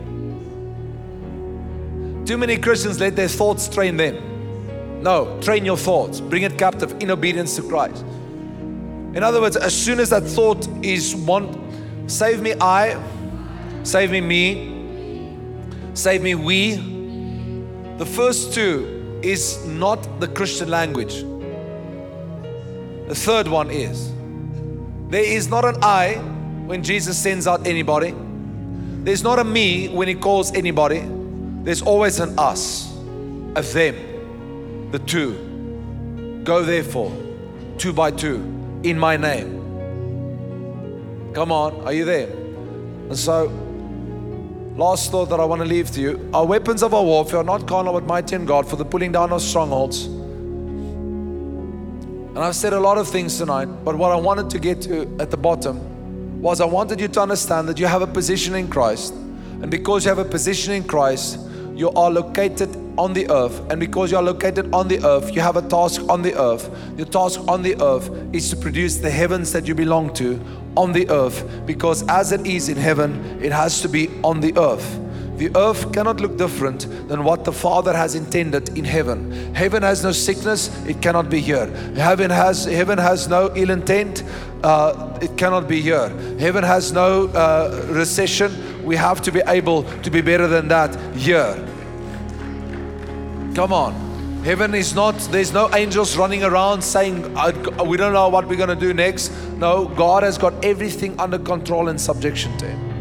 Too 2.24 2.38
many 2.38 2.56
Christians 2.56 2.98
let 2.98 3.16
their 3.16 3.28
thoughts 3.28 3.68
train 3.68 3.98
them. 3.98 5.02
No, 5.02 5.38
train 5.42 5.66
your 5.66 5.76
thoughts, 5.76 6.20
bring 6.20 6.44
it 6.44 6.56
captive 6.56 6.96
in 7.02 7.10
obedience 7.10 7.56
to 7.56 7.62
Christ. 7.62 8.02
In 9.14 9.22
other 9.22 9.42
words, 9.42 9.56
as 9.56 9.74
soon 9.74 10.00
as 10.00 10.08
that 10.08 10.22
thought 10.22 10.66
is 10.82 11.14
one, 11.14 12.08
save 12.08 12.40
me 12.40 12.54
I, 12.58 12.98
save 13.82 14.10
me 14.10 14.22
me, 14.22 15.36
save 15.92 16.22
me 16.22 16.34
we, 16.34 16.76
the 17.98 18.06
first 18.06 18.54
two 18.54 19.20
is 19.22 19.66
not 19.66 20.18
the 20.18 20.28
Christian 20.28 20.70
language. 20.70 21.24
The 23.08 23.14
third 23.14 23.48
one 23.48 23.70
is 23.70 24.10
there 25.12 25.22
is 25.22 25.48
not 25.48 25.66
an 25.66 25.76
I 25.82 26.14
when 26.64 26.82
Jesus 26.82 27.18
sends 27.18 27.46
out 27.46 27.66
anybody, 27.66 28.14
there's 29.04 29.22
not 29.22 29.38
a 29.38 29.44
me 29.44 29.90
when 29.90 30.08
He 30.08 30.14
calls 30.14 30.54
anybody, 30.54 31.04
there's 31.64 31.82
always 31.82 32.18
an 32.18 32.38
us, 32.38 32.90
a 33.54 33.60
them, 33.60 34.90
the 34.90 34.98
two. 34.98 36.40
Go 36.44 36.62
therefore, 36.62 37.12
two 37.76 37.92
by 37.92 38.10
two, 38.10 38.36
in 38.84 38.98
my 38.98 39.18
name. 39.18 39.60
Come 41.34 41.52
on, 41.52 41.82
are 41.82 41.92
you 41.92 42.06
there? 42.06 42.28
And 42.28 43.18
so 43.18 43.50
Last 44.76 45.10
thought 45.10 45.28
that 45.28 45.38
I 45.38 45.44
want 45.44 45.60
to 45.60 45.68
leave 45.68 45.90
to 45.90 46.00
you. 46.00 46.30
Our 46.32 46.46
weapons 46.46 46.82
of 46.82 46.94
our 46.94 47.02
warfare 47.02 47.40
are 47.40 47.44
not 47.44 47.68
carnal 47.68 47.92
but 47.92 48.06
mighty 48.06 48.34
in 48.34 48.46
God 48.46 48.66
for 48.66 48.76
the 48.76 48.86
pulling 48.86 49.12
down 49.12 49.30
of 49.30 49.42
strongholds. 49.42 50.06
And 52.34 52.38
I've 52.38 52.56
said 52.56 52.72
a 52.72 52.80
lot 52.80 52.96
of 52.96 53.08
things 53.08 53.36
tonight, 53.36 53.66
but 53.84 53.94
what 53.94 54.10
I 54.10 54.16
wanted 54.16 54.48
to 54.50 54.58
get 54.58 54.80
to 54.82 55.02
at 55.20 55.30
the 55.30 55.36
bottom 55.36 56.40
was 56.40 56.62
I 56.62 56.64
wanted 56.64 56.98
you 56.98 57.08
to 57.08 57.20
understand 57.20 57.68
that 57.68 57.78
you 57.78 57.84
have 57.84 58.00
a 58.00 58.06
position 58.06 58.54
in 58.54 58.68
Christ. 58.68 59.12
And 59.12 59.70
because 59.70 60.06
you 60.06 60.08
have 60.08 60.18
a 60.18 60.24
position 60.24 60.72
in 60.72 60.84
Christ, 60.84 61.38
you 61.74 61.90
are 61.90 62.10
located 62.10 62.74
on 62.96 63.12
the 63.12 63.30
earth. 63.30 63.60
And 63.70 63.78
because 63.78 64.10
you 64.10 64.16
are 64.16 64.22
located 64.22 64.72
on 64.72 64.88
the 64.88 65.04
earth, 65.04 65.34
you 65.34 65.42
have 65.42 65.56
a 65.56 65.68
task 65.68 66.00
on 66.08 66.22
the 66.22 66.34
earth. 66.34 66.70
Your 66.96 67.06
task 67.06 67.38
on 67.48 67.62
the 67.62 67.78
earth 67.82 68.10
is 68.34 68.48
to 68.48 68.56
produce 68.56 68.96
the 68.96 69.10
heavens 69.10 69.52
that 69.52 69.68
you 69.68 69.74
belong 69.74 70.14
to 70.14 70.40
on 70.74 70.92
the 70.92 71.08
earth 71.10 71.46
because 71.66 72.02
as 72.08 72.32
it 72.32 72.46
is 72.46 72.70
in 72.70 72.78
heaven, 72.78 73.42
it 73.42 73.52
has 73.52 73.82
to 73.82 73.90
be 73.90 74.08
on 74.24 74.40
the 74.40 74.56
earth. 74.56 74.98
The 75.36 75.50
earth 75.56 75.92
cannot 75.92 76.20
look 76.20 76.36
different 76.36 76.86
than 77.08 77.24
what 77.24 77.44
the 77.44 77.52
Father 77.52 77.92
has 77.96 78.14
intended 78.14 78.76
in 78.76 78.84
heaven. 78.84 79.54
Heaven 79.54 79.82
has 79.82 80.02
no 80.04 80.12
sickness, 80.12 80.70
it 80.86 81.00
cannot 81.00 81.30
be 81.30 81.40
here. 81.40 81.66
Heaven 81.96 82.30
has 82.30 82.64
heaven 82.64 82.98
has 82.98 83.28
no 83.28 83.50
ill 83.56 83.70
intent, 83.70 84.22
uh, 84.62 85.18
it 85.20 85.36
cannot 85.36 85.68
be 85.68 85.80
here. 85.80 86.08
Heaven 86.38 86.62
has 86.64 86.92
no 86.92 87.28
uh, 87.28 87.86
recession. 87.90 88.84
We 88.84 88.96
have 88.96 89.22
to 89.22 89.32
be 89.32 89.40
able 89.46 89.84
to 90.02 90.10
be 90.10 90.20
better 90.20 90.46
than 90.46 90.68
that 90.68 90.94
here. 91.16 91.54
Come 93.54 93.72
on. 93.72 94.12
Heaven 94.44 94.74
is 94.74 94.92
not, 94.94 95.16
there's 95.30 95.52
no 95.52 95.72
angels 95.72 96.16
running 96.16 96.42
around 96.42 96.82
saying, 96.82 97.22
We 97.86 97.96
don't 97.96 98.12
know 98.12 98.28
what 98.28 98.48
we're 98.48 98.56
going 98.56 98.70
to 98.70 98.76
do 98.76 98.92
next. 98.92 99.30
No, 99.56 99.86
God 99.86 100.24
has 100.24 100.36
got 100.36 100.64
everything 100.64 101.18
under 101.20 101.38
control 101.38 101.88
and 101.88 102.00
subjection 102.00 102.56
to 102.58 102.66
Him. 102.66 102.91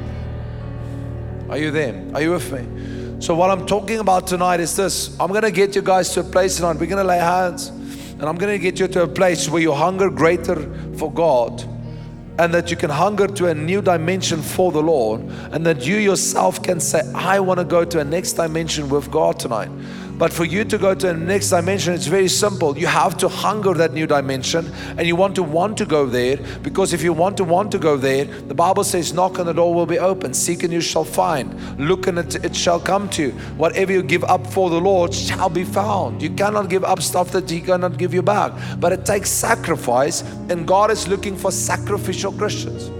Are 1.51 1.57
you 1.57 1.69
there? 1.69 2.01
Are 2.13 2.21
you 2.21 2.31
with 2.31 2.49
me? 2.49 3.21
So, 3.21 3.35
what 3.35 3.51
I'm 3.51 3.65
talking 3.65 3.99
about 3.99 4.25
tonight 4.25 4.61
is 4.61 4.73
this 4.73 5.19
I'm 5.19 5.27
going 5.27 5.41
to 5.41 5.51
get 5.51 5.75
you 5.75 5.81
guys 5.81 6.09
to 6.13 6.21
a 6.21 6.23
place 6.23 6.55
tonight. 6.55 6.77
We're 6.79 6.85
going 6.85 7.03
to 7.03 7.03
lay 7.03 7.19
hands, 7.19 7.67
and 7.67 8.23
I'm 8.23 8.37
going 8.37 8.57
to 8.57 8.57
get 8.57 8.79
you 8.79 8.87
to 8.87 9.03
a 9.03 9.07
place 9.07 9.49
where 9.49 9.61
you 9.61 9.73
hunger 9.73 10.09
greater 10.09 10.55
for 10.95 11.11
God 11.11 11.61
and 12.39 12.53
that 12.53 12.71
you 12.71 12.77
can 12.77 12.89
hunger 12.89 13.27
to 13.27 13.47
a 13.47 13.53
new 13.53 13.81
dimension 13.81 14.41
for 14.41 14.71
the 14.71 14.81
Lord, 14.81 15.19
and 15.51 15.65
that 15.65 15.85
you 15.85 15.97
yourself 15.97 16.63
can 16.63 16.79
say, 16.79 17.01
I 17.13 17.41
want 17.41 17.59
to 17.59 17.65
go 17.65 17.83
to 17.83 17.99
a 17.99 18.03
next 18.05 18.33
dimension 18.33 18.87
with 18.87 19.11
God 19.11 19.37
tonight. 19.37 19.69
But 20.21 20.31
for 20.31 20.45
you 20.45 20.63
to 20.65 20.77
go 20.77 20.93
to 20.93 21.07
the 21.07 21.13
next 21.15 21.49
dimension, 21.49 21.95
it's 21.95 22.05
very 22.05 22.27
simple. 22.27 22.77
You 22.77 22.85
have 22.85 23.17
to 23.17 23.27
hunger 23.27 23.73
that 23.73 23.93
new 23.93 24.05
dimension 24.05 24.71
and 24.95 25.07
you 25.07 25.15
want 25.15 25.33
to 25.33 25.41
want 25.41 25.79
to 25.79 25.85
go 25.87 26.05
there 26.05 26.37
because 26.61 26.93
if 26.93 27.01
you 27.01 27.11
want 27.11 27.37
to 27.37 27.43
want 27.43 27.71
to 27.71 27.79
go 27.79 27.97
there, 27.97 28.25
the 28.25 28.53
Bible 28.53 28.83
says, 28.83 29.13
Knock 29.13 29.39
and 29.39 29.47
the 29.47 29.53
door 29.53 29.73
will 29.73 29.87
be 29.87 29.97
open, 29.97 30.35
seek 30.35 30.61
and 30.61 30.71
you 30.71 30.79
shall 30.79 31.03
find, 31.03 31.79
look 31.79 32.05
and 32.05 32.19
it, 32.19 32.45
it 32.45 32.55
shall 32.55 32.79
come 32.79 33.09
to 33.09 33.23
you. 33.23 33.31
Whatever 33.57 33.93
you 33.93 34.03
give 34.03 34.23
up 34.25 34.45
for 34.45 34.69
the 34.69 34.79
Lord 34.79 35.11
shall 35.11 35.49
be 35.49 35.63
found. 35.63 36.21
You 36.21 36.29
cannot 36.29 36.69
give 36.69 36.83
up 36.83 37.01
stuff 37.01 37.31
that 37.31 37.49
He 37.49 37.59
cannot 37.59 37.97
give 37.97 38.13
you 38.13 38.21
back. 38.21 38.51
But 38.79 38.93
it 38.93 39.07
takes 39.07 39.31
sacrifice, 39.31 40.21
and 40.51 40.67
God 40.67 40.91
is 40.91 41.07
looking 41.07 41.35
for 41.35 41.51
sacrificial 41.51 42.31
Christians. 42.31 42.91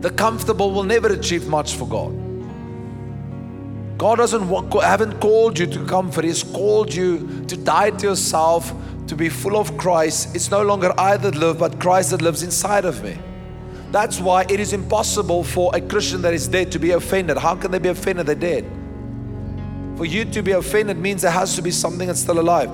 The 0.00 0.10
comfortable 0.10 0.70
will 0.70 0.84
never 0.84 1.08
achieve 1.08 1.48
much 1.48 1.74
for 1.74 1.88
God. 1.88 2.23
God 3.96 4.16
doesn't 4.16 4.48
haven't 4.82 5.20
called 5.20 5.58
you 5.58 5.66
to 5.66 5.84
comfort. 5.86 6.24
He's 6.24 6.42
called 6.42 6.92
you 6.92 7.44
to 7.46 7.56
die 7.56 7.90
to 7.90 8.08
yourself, 8.08 8.72
to 9.06 9.14
be 9.14 9.28
full 9.28 9.56
of 9.56 9.76
Christ. 9.76 10.34
It's 10.34 10.50
no 10.50 10.62
longer 10.62 10.92
I 10.98 11.16
that 11.16 11.36
live, 11.36 11.58
but 11.58 11.78
Christ 11.80 12.10
that 12.10 12.20
lives 12.20 12.42
inside 12.42 12.84
of 12.84 13.02
me. 13.04 13.16
That's 13.92 14.18
why 14.18 14.44
it 14.48 14.58
is 14.58 14.72
impossible 14.72 15.44
for 15.44 15.70
a 15.74 15.80
Christian 15.80 16.22
that 16.22 16.34
is 16.34 16.48
dead 16.48 16.72
to 16.72 16.80
be 16.80 16.90
offended. 16.90 17.38
How 17.38 17.54
can 17.54 17.70
they 17.70 17.78
be 17.78 17.90
offended? 17.90 18.26
They're 18.26 18.34
dead. 18.34 18.64
For 19.96 20.04
you 20.04 20.24
to 20.24 20.42
be 20.42 20.50
offended 20.50 20.98
means 20.98 21.22
there 21.22 21.30
has 21.30 21.54
to 21.54 21.62
be 21.62 21.70
something 21.70 22.08
that's 22.08 22.18
still 22.18 22.40
alive. 22.40 22.70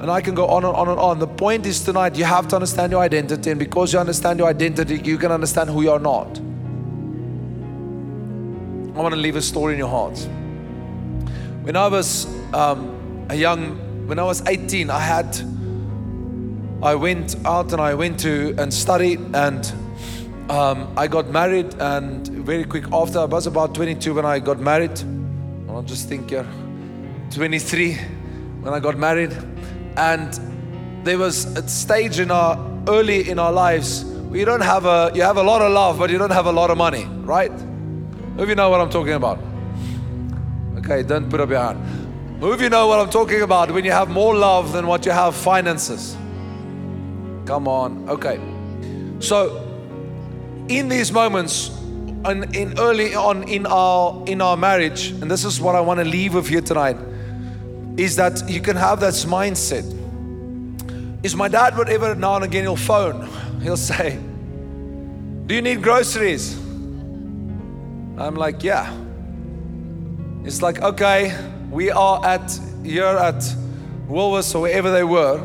And 0.00 0.10
I 0.10 0.20
can 0.20 0.34
go 0.34 0.46
on 0.46 0.64
and 0.64 0.76
on 0.76 0.88
and 0.90 1.00
on. 1.00 1.18
The 1.18 1.26
point 1.26 1.64
is 1.64 1.82
tonight, 1.82 2.16
you 2.16 2.24
have 2.24 2.46
to 2.48 2.56
understand 2.56 2.92
your 2.92 3.00
identity. 3.00 3.50
And 3.50 3.58
because 3.58 3.94
you 3.94 3.98
understand 3.98 4.38
your 4.38 4.48
identity, 4.48 5.00
you 5.02 5.16
can 5.16 5.32
understand 5.32 5.70
who 5.70 5.80
you 5.82 5.90
are 5.90 5.98
not. 5.98 6.38
I 8.96 9.00
want 9.00 9.14
to 9.14 9.20
leave 9.20 9.36
a 9.36 9.42
story 9.42 9.72
in 9.72 9.78
your 9.78 9.88
hearts. 9.88 10.28
When 11.68 11.76
I 11.76 11.86
was 11.86 12.26
um, 12.54 13.26
a 13.28 13.34
young, 13.34 14.08
when 14.08 14.18
I 14.18 14.22
was 14.22 14.40
18, 14.48 14.88
I 14.88 15.00
had, 15.00 15.38
I 16.82 16.94
went 16.94 17.36
out 17.44 17.74
and 17.74 17.82
I 17.82 17.92
went 17.92 18.20
to 18.20 18.54
and 18.56 18.72
studied 18.72 19.20
and 19.34 19.70
um, 20.48 20.90
I 20.96 21.08
got 21.08 21.28
married 21.28 21.74
and 21.78 22.26
very 22.26 22.64
quick 22.64 22.86
after, 22.90 23.18
I 23.18 23.26
was 23.26 23.46
about 23.46 23.74
22 23.74 24.14
when 24.14 24.24
I 24.24 24.38
got 24.38 24.58
married. 24.60 24.98
I'll 25.68 25.82
just 25.82 26.08
think 26.08 26.30
here, 26.30 26.46
23 27.32 27.96
when 28.62 28.72
I 28.72 28.80
got 28.80 28.96
married. 28.96 29.36
And 29.98 31.04
there 31.04 31.18
was 31.18 31.44
a 31.54 31.68
stage 31.68 32.18
in 32.18 32.30
our, 32.30 32.56
early 32.88 33.28
in 33.28 33.38
our 33.38 33.52
lives, 33.52 34.06
we 34.30 34.42
don't 34.46 34.62
have 34.62 34.86
a, 34.86 35.12
you 35.14 35.20
have 35.20 35.36
a 35.36 35.42
lot 35.42 35.60
of 35.60 35.70
love, 35.70 35.98
but 35.98 36.08
you 36.08 36.16
don't 36.16 36.32
have 36.32 36.46
a 36.46 36.52
lot 36.52 36.70
of 36.70 36.78
money, 36.78 37.04
right? 37.04 37.52
If 38.38 38.48
you 38.48 38.54
know 38.54 38.70
what 38.70 38.80
I'm 38.80 38.88
talking 38.88 39.12
about. 39.12 39.47
Okay, 40.90 41.02
don't 41.02 41.28
put 41.28 41.38
up 41.38 41.50
your 41.50 41.58
hand. 41.60 41.78
Who 42.40 42.50
of 42.50 42.62
you 42.62 42.70
know 42.70 42.86
what 42.86 42.98
I'm 42.98 43.10
talking 43.10 43.42
about 43.42 43.70
when 43.70 43.84
you 43.84 43.92
have 43.92 44.08
more 44.08 44.34
love 44.34 44.72
than 44.72 44.86
what 44.86 45.04
you 45.04 45.12
have 45.12 45.34
finances? 45.34 46.16
Come 47.44 47.68
on. 47.68 48.08
Okay. 48.08 48.40
So, 49.20 49.68
in 50.68 50.88
these 50.88 51.12
moments, 51.12 51.68
and 52.24 52.56
in 52.56 52.78
early 52.78 53.14
on 53.14 53.42
in 53.42 53.66
our 53.66 54.24
in 54.26 54.40
our 54.40 54.56
marriage, 54.56 55.10
and 55.10 55.30
this 55.30 55.44
is 55.44 55.60
what 55.60 55.74
I 55.74 55.80
want 55.82 56.00
to 56.00 56.04
leave 56.06 56.32
with 56.32 56.50
you 56.50 56.62
tonight, 56.62 56.96
is 57.98 58.16
that 58.16 58.48
you 58.48 58.62
can 58.62 58.76
have 58.76 58.98
that 59.00 59.12
mindset. 59.12 59.84
Is 61.22 61.36
my 61.36 61.48
dad 61.48 61.76
would 61.76 61.90
ever 61.90 62.14
now 62.14 62.36
and 62.36 62.44
again 62.46 62.62
he'll 62.62 62.76
phone, 62.76 63.28
he'll 63.62 63.76
say, 63.76 64.18
Do 65.44 65.54
you 65.54 65.60
need 65.60 65.82
groceries? 65.82 66.56
I'm 68.16 68.36
like, 68.36 68.62
Yeah. 68.62 68.90
It's 70.48 70.62
like, 70.62 70.80
okay, 70.80 71.38
we 71.70 71.90
are 71.90 72.24
at 72.24 72.58
here 72.82 73.04
at 73.04 73.34
Woolworths 74.08 74.54
or 74.54 74.62
wherever 74.62 74.90
they 74.90 75.04
were, 75.04 75.42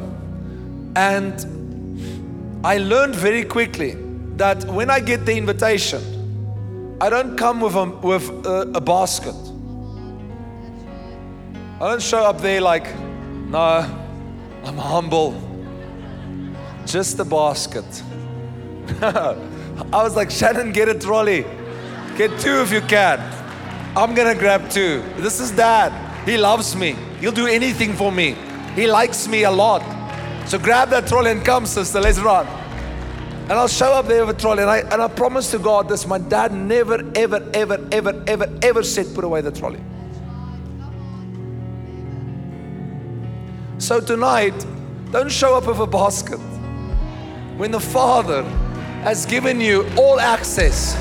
and 0.96 2.64
I 2.66 2.78
learned 2.78 3.14
very 3.14 3.44
quickly 3.44 3.98
that 4.38 4.64
when 4.64 4.90
I 4.90 5.02
get 5.02 5.26
the 5.26 5.36
invitation, 5.36 6.96
I 7.02 7.10
don't 7.10 7.36
come 7.36 7.60
with 7.60 7.76
a, 7.76 7.84
with 7.84 8.30
a, 8.46 8.72
a 8.76 8.80
basket. 8.80 9.36
I 11.82 11.90
don't 11.90 12.02
show 12.02 12.24
up 12.24 12.40
there 12.40 12.62
like, 12.62 12.88
no, 12.98 13.60
I'm 14.64 14.78
humble. 14.78 15.34
Just 16.86 17.20
a 17.20 17.26
basket. 17.26 18.04
I 19.02 19.36
was 20.02 20.16
like, 20.16 20.32
Shannon, 20.32 20.72
get 20.72 20.88
a 20.88 20.98
trolley. 20.98 21.44
Get 22.16 22.40
two 22.40 22.62
if 22.62 22.72
you 22.72 22.80
can. 22.80 23.43
I'm 23.96 24.16
gonna 24.16 24.34
grab 24.34 24.72
two. 24.72 25.04
This 25.18 25.40
is 25.40 25.52
dad. 25.52 25.92
He 26.28 26.36
loves 26.38 26.76
me. 26.76 26.96
He'll 27.20 27.32
do 27.32 27.46
anything 27.46 27.94
for 27.94 28.12
me. 28.12 28.36
He 28.76 28.88
likes 28.88 29.28
me 29.28 29.44
a 29.44 29.52
lot. 29.52 29.84
So 30.48 30.58
grab 30.58 30.90
that 30.90 31.08
trolley 31.08 31.30
and 31.30 31.46
come, 31.46 31.68
sister. 31.68 32.00
Let's 32.00 32.20
run. 32.20 32.48
And 33.44 33.52
I'll 33.52 33.68
show 33.68 33.92
up 33.92 34.08
there 34.08 34.26
with 34.26 34.36
a 34.36 34.40
trolley. 34.40 34.64
And 34.64 34.72
I, 34.72 34.80
and 34.80 35.02
I 35.02 35.08
promise 35.08 35.52
to 35.52 35.60
God 35.60 35.90
this 35.90 36.08
my 36.08 36.18
dad 36.18 36.54
never, 36.54 37.04
ever, 37.14 37.48
ever, 37.54 37.88
ever, 37.92 38.24
ever, 38.26 38.60
ever 38.64 38.84
said, 38.84 39.14
put 39.14 39.24
away 39.24 39.42
the 39.42 39.52
trolley. 39.52 39.82
So 43.78 44.00
tonight, 44.00 44.66
don't 45.12 45.32
show 45.32 45.56
up 45.56 45.68
with 45.68 45.80
a 45.80 45.86
basket. 45.86 46.40
When 47.58 47.70
the 47.70 47.80
Father 47.80 48.42
has 49.04 49.28
given 49.28 49.62
you 49.62 49.88
all 49.98 50.20
access, 50.20 50.96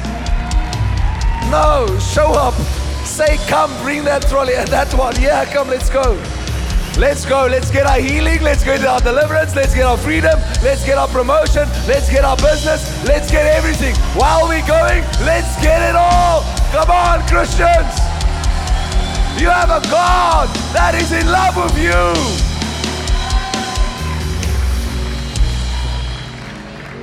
no, 1.50 1.86
show 2.12 2.32
up. 2.32 2.81
Say, 3.04 3.36
come, 3.48 3.70
bring 3.82 4.04
that 4.04 4.22
trolley 4.28 4.54
and 4.54 4.68
that 4.68 4.92
one. 4.94 5.14
Yeah, 5.20 5.44
come, 5.52 5.68
let's 5.68 5.90
go. 5.90 6.20
Let's 6.98 7.24
go. 7.24 7.46
Let's 7.50 7.70
get 7.70 7.86
our 7.86 7.98
healing. 7.98 8.42
Let's 8.42 8.62
get 8.62 8.84
our 8.84 9.00
deliverance. 9.00 9.56
Let's 9.56 9.74
get 9.74 9.84
our 9.84 9.96
freedom. 9.96 10.38
Let's 10.62 10.84
get 10.84 10.98
our 10.98 11.08
promotion. 11.08 11.68
Let's 11.88 12.10
get 12.10 12.24
our 12.24 12.36
business. 12.36 12.82
Let's 13.06 13.30
get 13.30 13.46
everything. 13.46 13.94
While 14.14 14.46
we're 14.46 14.66
going, 14.66 15.02
let's 15.24 15.60
get 15.62 15.80
it 15.88 15.96
all. 15.96 16.42
Come 16.70 16.90
on, 16.90 17.20
Christians. 17.28 17.92
You 19.40 19.48
have 19.48 19.70
a 19.70 19.80
God 19.90 20.48
that 20.74 20.94
is 20.94 21.10
in 21.12 21.26
love 21.26 21.56
with 21.56 21.78
you. 21.78 22.52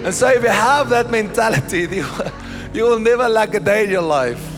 And 0.06 0.14
so, 0.14 0.30
if 0.30 0.44
you 0.44 0.50
have 0.50 0.90
that 0.90 1.10
mentality, 1.12 1.80
you, 1.92 2.06
you 2.74 2.84
will 2.84 3.00
never 3.00 3.28
lack 3.28 3.54
a 3.56 3.60
day 3.60 3.84
in 3.86 3.90
your 3.90 4.04
life. 4.04 4.49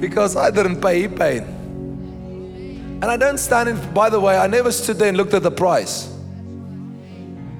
Because 0.00 0.36
I 0.36 0.50
didn't 0.50 0.80
pay, 0.80 1.02
he 1.02 1.08
paid. 1.08 1.42
And 1.42 3.04
I 3.04 3.16
don't 3.16 3.38
stand 3.38 3.68
in, 3.68 3.94
by 3.94 4.08
the 4.08 4.18
way, 4.18 4.36
I 4.36 4.46
never 4.46 4.72
stood 4.72 4.98
there 4.98 5.08
and 5.08 5.16
looked 5.16 5.34
at 5.34 5.42
the 5.42 5.50
price. 5.50 6.06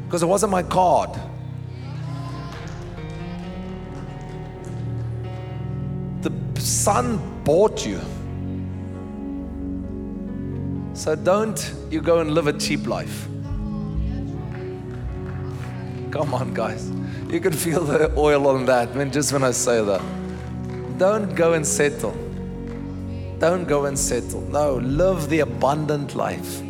Because 0.06 0.22
it 0.22 0.26
wasn't 0.26 0.52
my 0.52 0.62
card. 0.62 1.10
The 6.22 6.60
son 6.60 7.20
bought 7.44 7.84
you. 7.86 8.00
So 10.94 11.14
don't 11.14 11.74
you 11.90 12.00
go 12.00 12.20
and 12.20 12.32
live 12.32 12.46
a 12.46 12.54
cheap 12.54 12.86
life. 12.86 13.28
Come 16.10 16.32
on, 16.32 16.54
guys. 16.54 16.90
You 17.30 17.40
can 17.40 17.52
feel 17.52 17.84
the 17.84 18.10
oil 18.16 18.46
on 18.46 18.64
that 18.66 18.94
when 18.94 19.10
just 19.10 19.32
when 19.32 19.44
I 19.44 19.50
say 19.50 19.84
that. 19.84 20.00
Don't 20.96 21.34
go 21.34 21.52
and 21.52 21.66
settle. 21.66 22.16
Don't 23.38 23.64
go 23.64 23.84
and 23.84 23.98
settle. 23.98 24.40
No, 24.42 24.76
live 24.76 25.28
the 25.28 25.40
abundant 25.40 26.14
life. 26.14 26.60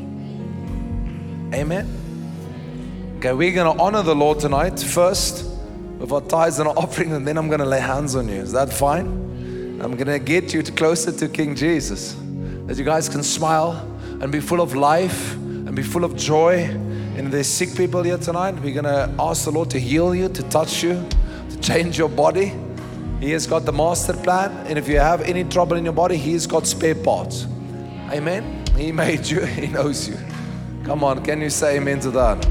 Amen. 1.55 1.87
Okay, 3.19 3.33
we're 3.33 3.53
going 3.53 3.77
to 3.77 3.83
honor 3.83 4.03
the 4.03 4.15
Lord 4.15 4.41
tonight 4.41 4.79
first 4.81 5.45
with 5.99 6.13
our 6.13 6.21
tithes 6.21 6.59
and 6.59 6.69
our 6.69 6.77
offering, 6.77 7.13
and 7.13 7.27
then 7.27 7.39
I'm 7.39 7.49
going 7.49 7.61
to 7.61 7.67
lay 7.67 7.81
hands 7.81 8.15
on 8.17 8.29
you. 8.29 8.35
Is 8.35 8.53
that 8.53 8.73
fine? 8.73 9.07
I'm 9.83 9.97
going 9.97 10.07
to 10.07 10.19
get 10.19 10.53
you 10.53 10.63
closer 10.63 11.13
to 11.13 11.29
King 11.29 11.55
Jesus. 11.55 12.17
That 12.67 12.77
you 12.77 12.85
guys 12.85 13.09
can 13.09 13.23
smile 13.23 13.73
and 14.21 14.33
be 14.33 14.41
full 14.41 14.61
of 14.61 14.75
life 14.75 15.35
and 15.35 15.75
be 15.75 15.83
full 15.83 16.05
of 16.05 16.17
joy 16.17 16.69
and 17.17 17.33
there's 17.33 17.47
sick 17.49 17.75
people 17.75 18.03
here 18.03 18.19
tonight, 18.19 18.61
we're 18.61 18.75
going 18.75 18.85
to 18.85 19.11
ask 19.19 19.47
the 19.47 19.51
Lord 19.51 19.71
to 19.71 19.81
heal 19.81 20.15
you, 20.15 20.29
to 20.29 20.43
touch 20.51 20.83
you, 20.83 21.03
to 21.49 21.61
change 21.61 21.97
your 21.97 22.11
body. 22.11 22.53
He 23.21 23.31
has 23.31 23.47
got 23.47 23.65
the 23.65 23.73
master 23.73 24.13
plan. 24.13 24.67
And 24.67 24.79
if 24.79 24.89
you 24.89 24.99
have 24.99 25.23
any 25.23 25.45
trouble 25.45 25.77
in 25.77 25.85
your 25.85 25.93
body, 25.93 26.17
He 26.17 26.33
has 26.33 26.47
got 26.47 26.67
spare 26.67 26.95
parts. 26.95 27.47
Amen. 28.11 28.65
He 28.77 28.93
made 29.05 29.27
you, 29.27 29.41
He 29.41 29.67
knows 29.69 30.09
you. 30.09 30.17
Come 30.85 31.03
on, 31.03 31.25
can 31.25 31.41
you 31.41 31.51
say 31.51 31.79
amen 31.79 31.99
to 32.01 32.11
that? 32.13 32.45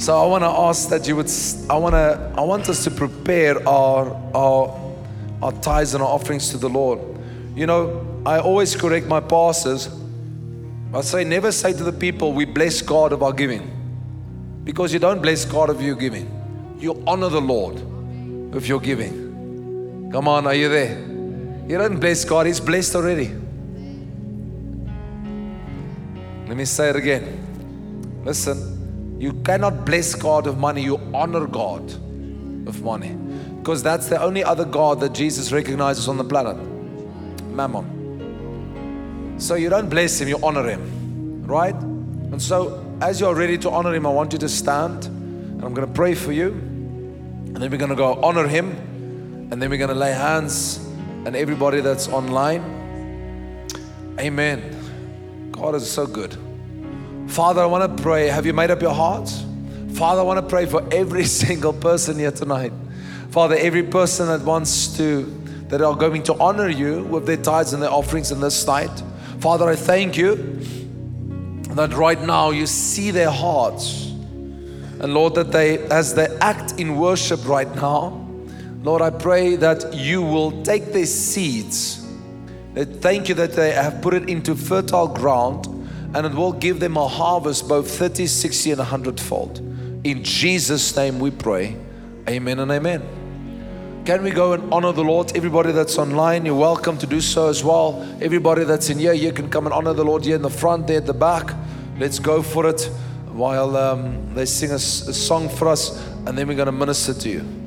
So 0.00 0.16
I 0.16 0.26
want 0.26 0.44
to 0.44 0.48
ask 0.48 0.88
that 0.88 1.06
you 1.06 1.16
would 1.16 1.30
I 1.68 1.76
want 1.76 1.92
to 1.94 2.32
I 2.34 2.40
want 2.40 2.68
us 2.70 2.84
to 2.84 2.90
prepare 2.90 3.68
our 3.68 4.06
our 4.34 4.94
our 5.42 5.52
tithes 5.60 5.92
and 5.92 6.02
our 6.02 6.08
offerings 6.08 6.48
to 6.50 6.56
the 6.56 6.70
Lord. 6.70 7.00
You 7.54 7.66
know, 7.66 8.22
I 8.24 8.38
always 8.38 8.74
correct 8.74 9.06
my 9.06 9.20
pastors 9.20 9.90
I 10.92 11.02
say, 11.02 11.22
never 11.22 11.52
say 11.52 11.72
to 11.72 11.84
the 11.84 11.92
people, 11.92 12.32
we 12.32 12.44
bless 12.44 12.82
God 12.82 13.12
of 13.12 13.22
our 13.22 13.32
giving. 13.32 13.70
Because 14.64 14.92
you 14.92 14.98
don't 14.98 15.22
bless 15.22 15.44
God 15.44 15.70
of 15.70 15.80
your 15.80 15.94
giving. 15.94 16.28
You 16.80 17.00
honor 17.06 17.28
the 17.28 17.40
Lord 17.40 17.80
with 18.50 18.68
your 18.68 18.80
giving. 18.80 20.10
Come 20.12 20.28
on, 20.28 20.46
are 20.46 20.54
you 20.54 20.68
there? 20.68 20.98
You 21.68 21.78
don't 21.78 22.00
bless 22.00 22.24
God, 22.24 22.46
He's 22.46 22.60
blessed 22.60 22.96
already. 22.96 23.28
Let 26.46 26.56
me 26.56 26.64
say 26.64 26.90
it 26.90 26.96
again. 26.96 28.22
Listen, 28.24 29.18
you 29.20 29.34
cannot 29.44 29.84
bless 29.84 30.14
God 30.14 30.46
of 30.46 30.58
money, 30.58 30.82
you 30.82 30.98
honor 31.14 31.46
God 31.46 31.90
of 32.66 32.82
money. 32.82 33.16
Because 33.58 33.82
that's 33.82 34.08
the 34.08 34.20
only 34.20 34.42
other 34.42 34.64
God 34.64 35.00
that 35.00 35.12
Jesus 35.12 35.52
recognizes 35.52 36.08
on 36.08 36.16
the 36.16 36.24
planet 36.24 36.56
Mammon. 37.50 39.36
So 39.38 39.54
you 39.54 39.68
don't 39.68 39.88
bless 39.88 40.20
him, 40.20 40.28
you 40.28 40.38
honor 40.42 40.68
him, 40.68 41.44
right? 41.46 41.74
And 41.74 42.40
so 42.40 42.84
as 43.00 43.20
you're 43.20 43.34
ready 43.34 43.58
to 43.58 43.70
honor 43.70 43.94
him, 43.94 44.06
I 44.06 44.10
want 44.10 44.32
you 44.32 44.38
to 44.40 44.48
stand 44.48 45.06
and 45.06 45.64
I'm 45.64 45.74
going 45.74 45.86
to 45.86 45.94
pray 45.94 46.14
for 46.14 46.32
you. 46.32 46.69
And 47.52 47.56
then 47.56 47.70
we're 47.70 47.78
going 47.78 47.90
to 47.90 47.96
go 47.96 48.14
honor 48.22 48.46
him. 48.46 48.70
And 49.50 49.60
then 49.60 49.68
we're 49.68 49.78
going 49.78 49.90
to 49.90 49.94
lay 49.94 50.12
hands 50.12 50.78
and 51.26 51.34
everybody 51.34 51.80
that's 51.80 52.08
online. 52.08 52.62
Amen. 54.18 55.50
God 55.50 55.74
is 55.74 55.90
so 55.90 56.06
good. 56.06 56.36
Father, 57.26 57.60
I 57.60 57.66
want 57.66 57.96
to 57.96 58.02
pray. 58.02 58.28
Have 58.28 58.46
you 58.46 58.52
made 58.52 58.70
up 58.70 58.80
your 58.80 58.94
hearts? 58.94 59.44
Father, 59.92 60.20
I 60.20 60.24
want 60.24 60.38
to 60.38 60.46
pray 60.46 60.66
for 60.66 60.86
every 60.92 61.24
single 61.42 61.72
person 61.72 62.18
here 62.18 62.30
tonight. 62.30 62.72
Father, 63.30 63.56
every 63.56 63.82
person 63.82 64.28
that 64.28 64.42
wants 64.42 64.96
to, 64.96 65.24
that 65.68 65.82
are 65.82 65.94
going 65.94 66.22
to 66.24 66.34
honor 66.38 66.68
you 66.68 67.04
with 67.04 67.26
their 67.26 67.36
tithes 67.36 67.72
and 67.72 67.82
their 67.82 67.90
offerings 67.90 68.32
in 68.32 68.40
this 68.40 68.66
night. 68.66 69.02
Father, 69.40 69.68
I 69.68 69.76
thank 69.76 70.16
you 70.16 70.34
that 71.70 71.92
right 71.94 72.20
now 72.20 72.50
you 72.50 72.66
see 72.66 73.10
their 73.10 73.30
hearts. 73.30 74.09
And 75.00 75.14
Lord, 75.14 75.34
that 75.36 75.50
they, 75.50 75.78
as 75.88 76.14
they 76.14 76.26
act 76.42 76.78
in 76.78 76.96
worship 76.96 77.46
right 77.48 77.74
now, 77.74 78.26
Lord, 78.82 79.00
I 79.00 79.08
pray 79.08 79.56
that 79.56 79.94
you 79.94 80.20
will 80.20 80.62
take 80.62 80.92
their 80.92 81.06
seeds. 81.06 82.06
Thank 82.74 83.28
you 83.30 83.34
that 83.36 83.52
they 83.52 83.72
have 83.72 84.02
put 84.02 84.12
it 84.12 84.28
into 84.28 84.54
fertile 84.54 85.08
ground 85.08 85.66
and 86.14 86.26
it 86.26 86.34
will 86.34 86.52
give 86.52 86.80
them 86.80 86.98
a 86.98 87.08
harvest, 87.08 87.66
both 87.66 87.90
30, 87.90 88.26
60, 88.26 88.72
and 88.72 88.78
100 88.78 89.18
fold. 89.18 89.58
In 90.04 90.22
Jesus' 90.22 90.94
name 90.94 91.18
we 91.18 91.30
pray. 91.30 91.76
Amen 92.28 92.58
and 92.58 92.70
amen. 92.70 93.02
Can 94.04 94.22
we 94.22 94.30
go 94.30 94.52
and 94.52 94.72
honor 94.72 94.92
the 94.92 95.04
Lord? 95.04 95.34
Everybody 95.34 95.72
that's 95.72 95.98
online, 95.98 96.44
you're 96.44 96.54
welcome 96.54 96.98
to 96.98 97.06
do 97.06 97.20
so 97.20 97.48
as 97.48 97.64
well. 97.64 98.06
Everybody 98.20 98.64
that's 98.64 98.90
in 98.90 98.98
here, 98.98 99.12
you 99.14 99.32
can 99.32 99.48
come 99.48 99.66
and 99.66 99.72
honor 99.72 99.94
the 99.94 100.04
Lord 100.04 100.24
here 100.24 100.36
in 100.36 100.42
the 100.42 100.50
front, 100.50 100.86
there 100.86 100.98
at 100.98 101.06
the 101.06 101.14
back. 101.14 101.54
Let's 101.98 102.18
go 102.18 102.42
for 102.42 102.66
it 102.66 102.90
while 103.40 103.74
um, 103.74 104.34
they 104.34 104.44
sing 104.44 104.70
a, 104.70 104.74
a 104.74 104.78
song 104.78 105.48
for 105.48 105.66
us, 105.68 105.98
and 106.26 106.36
then 106.36 106.46
we're 106.46 106.54
going 106.54 106.66
to 106.66 106.72
minister 106.72 107.14
to 107.14 107.28
you. 107.30 107.59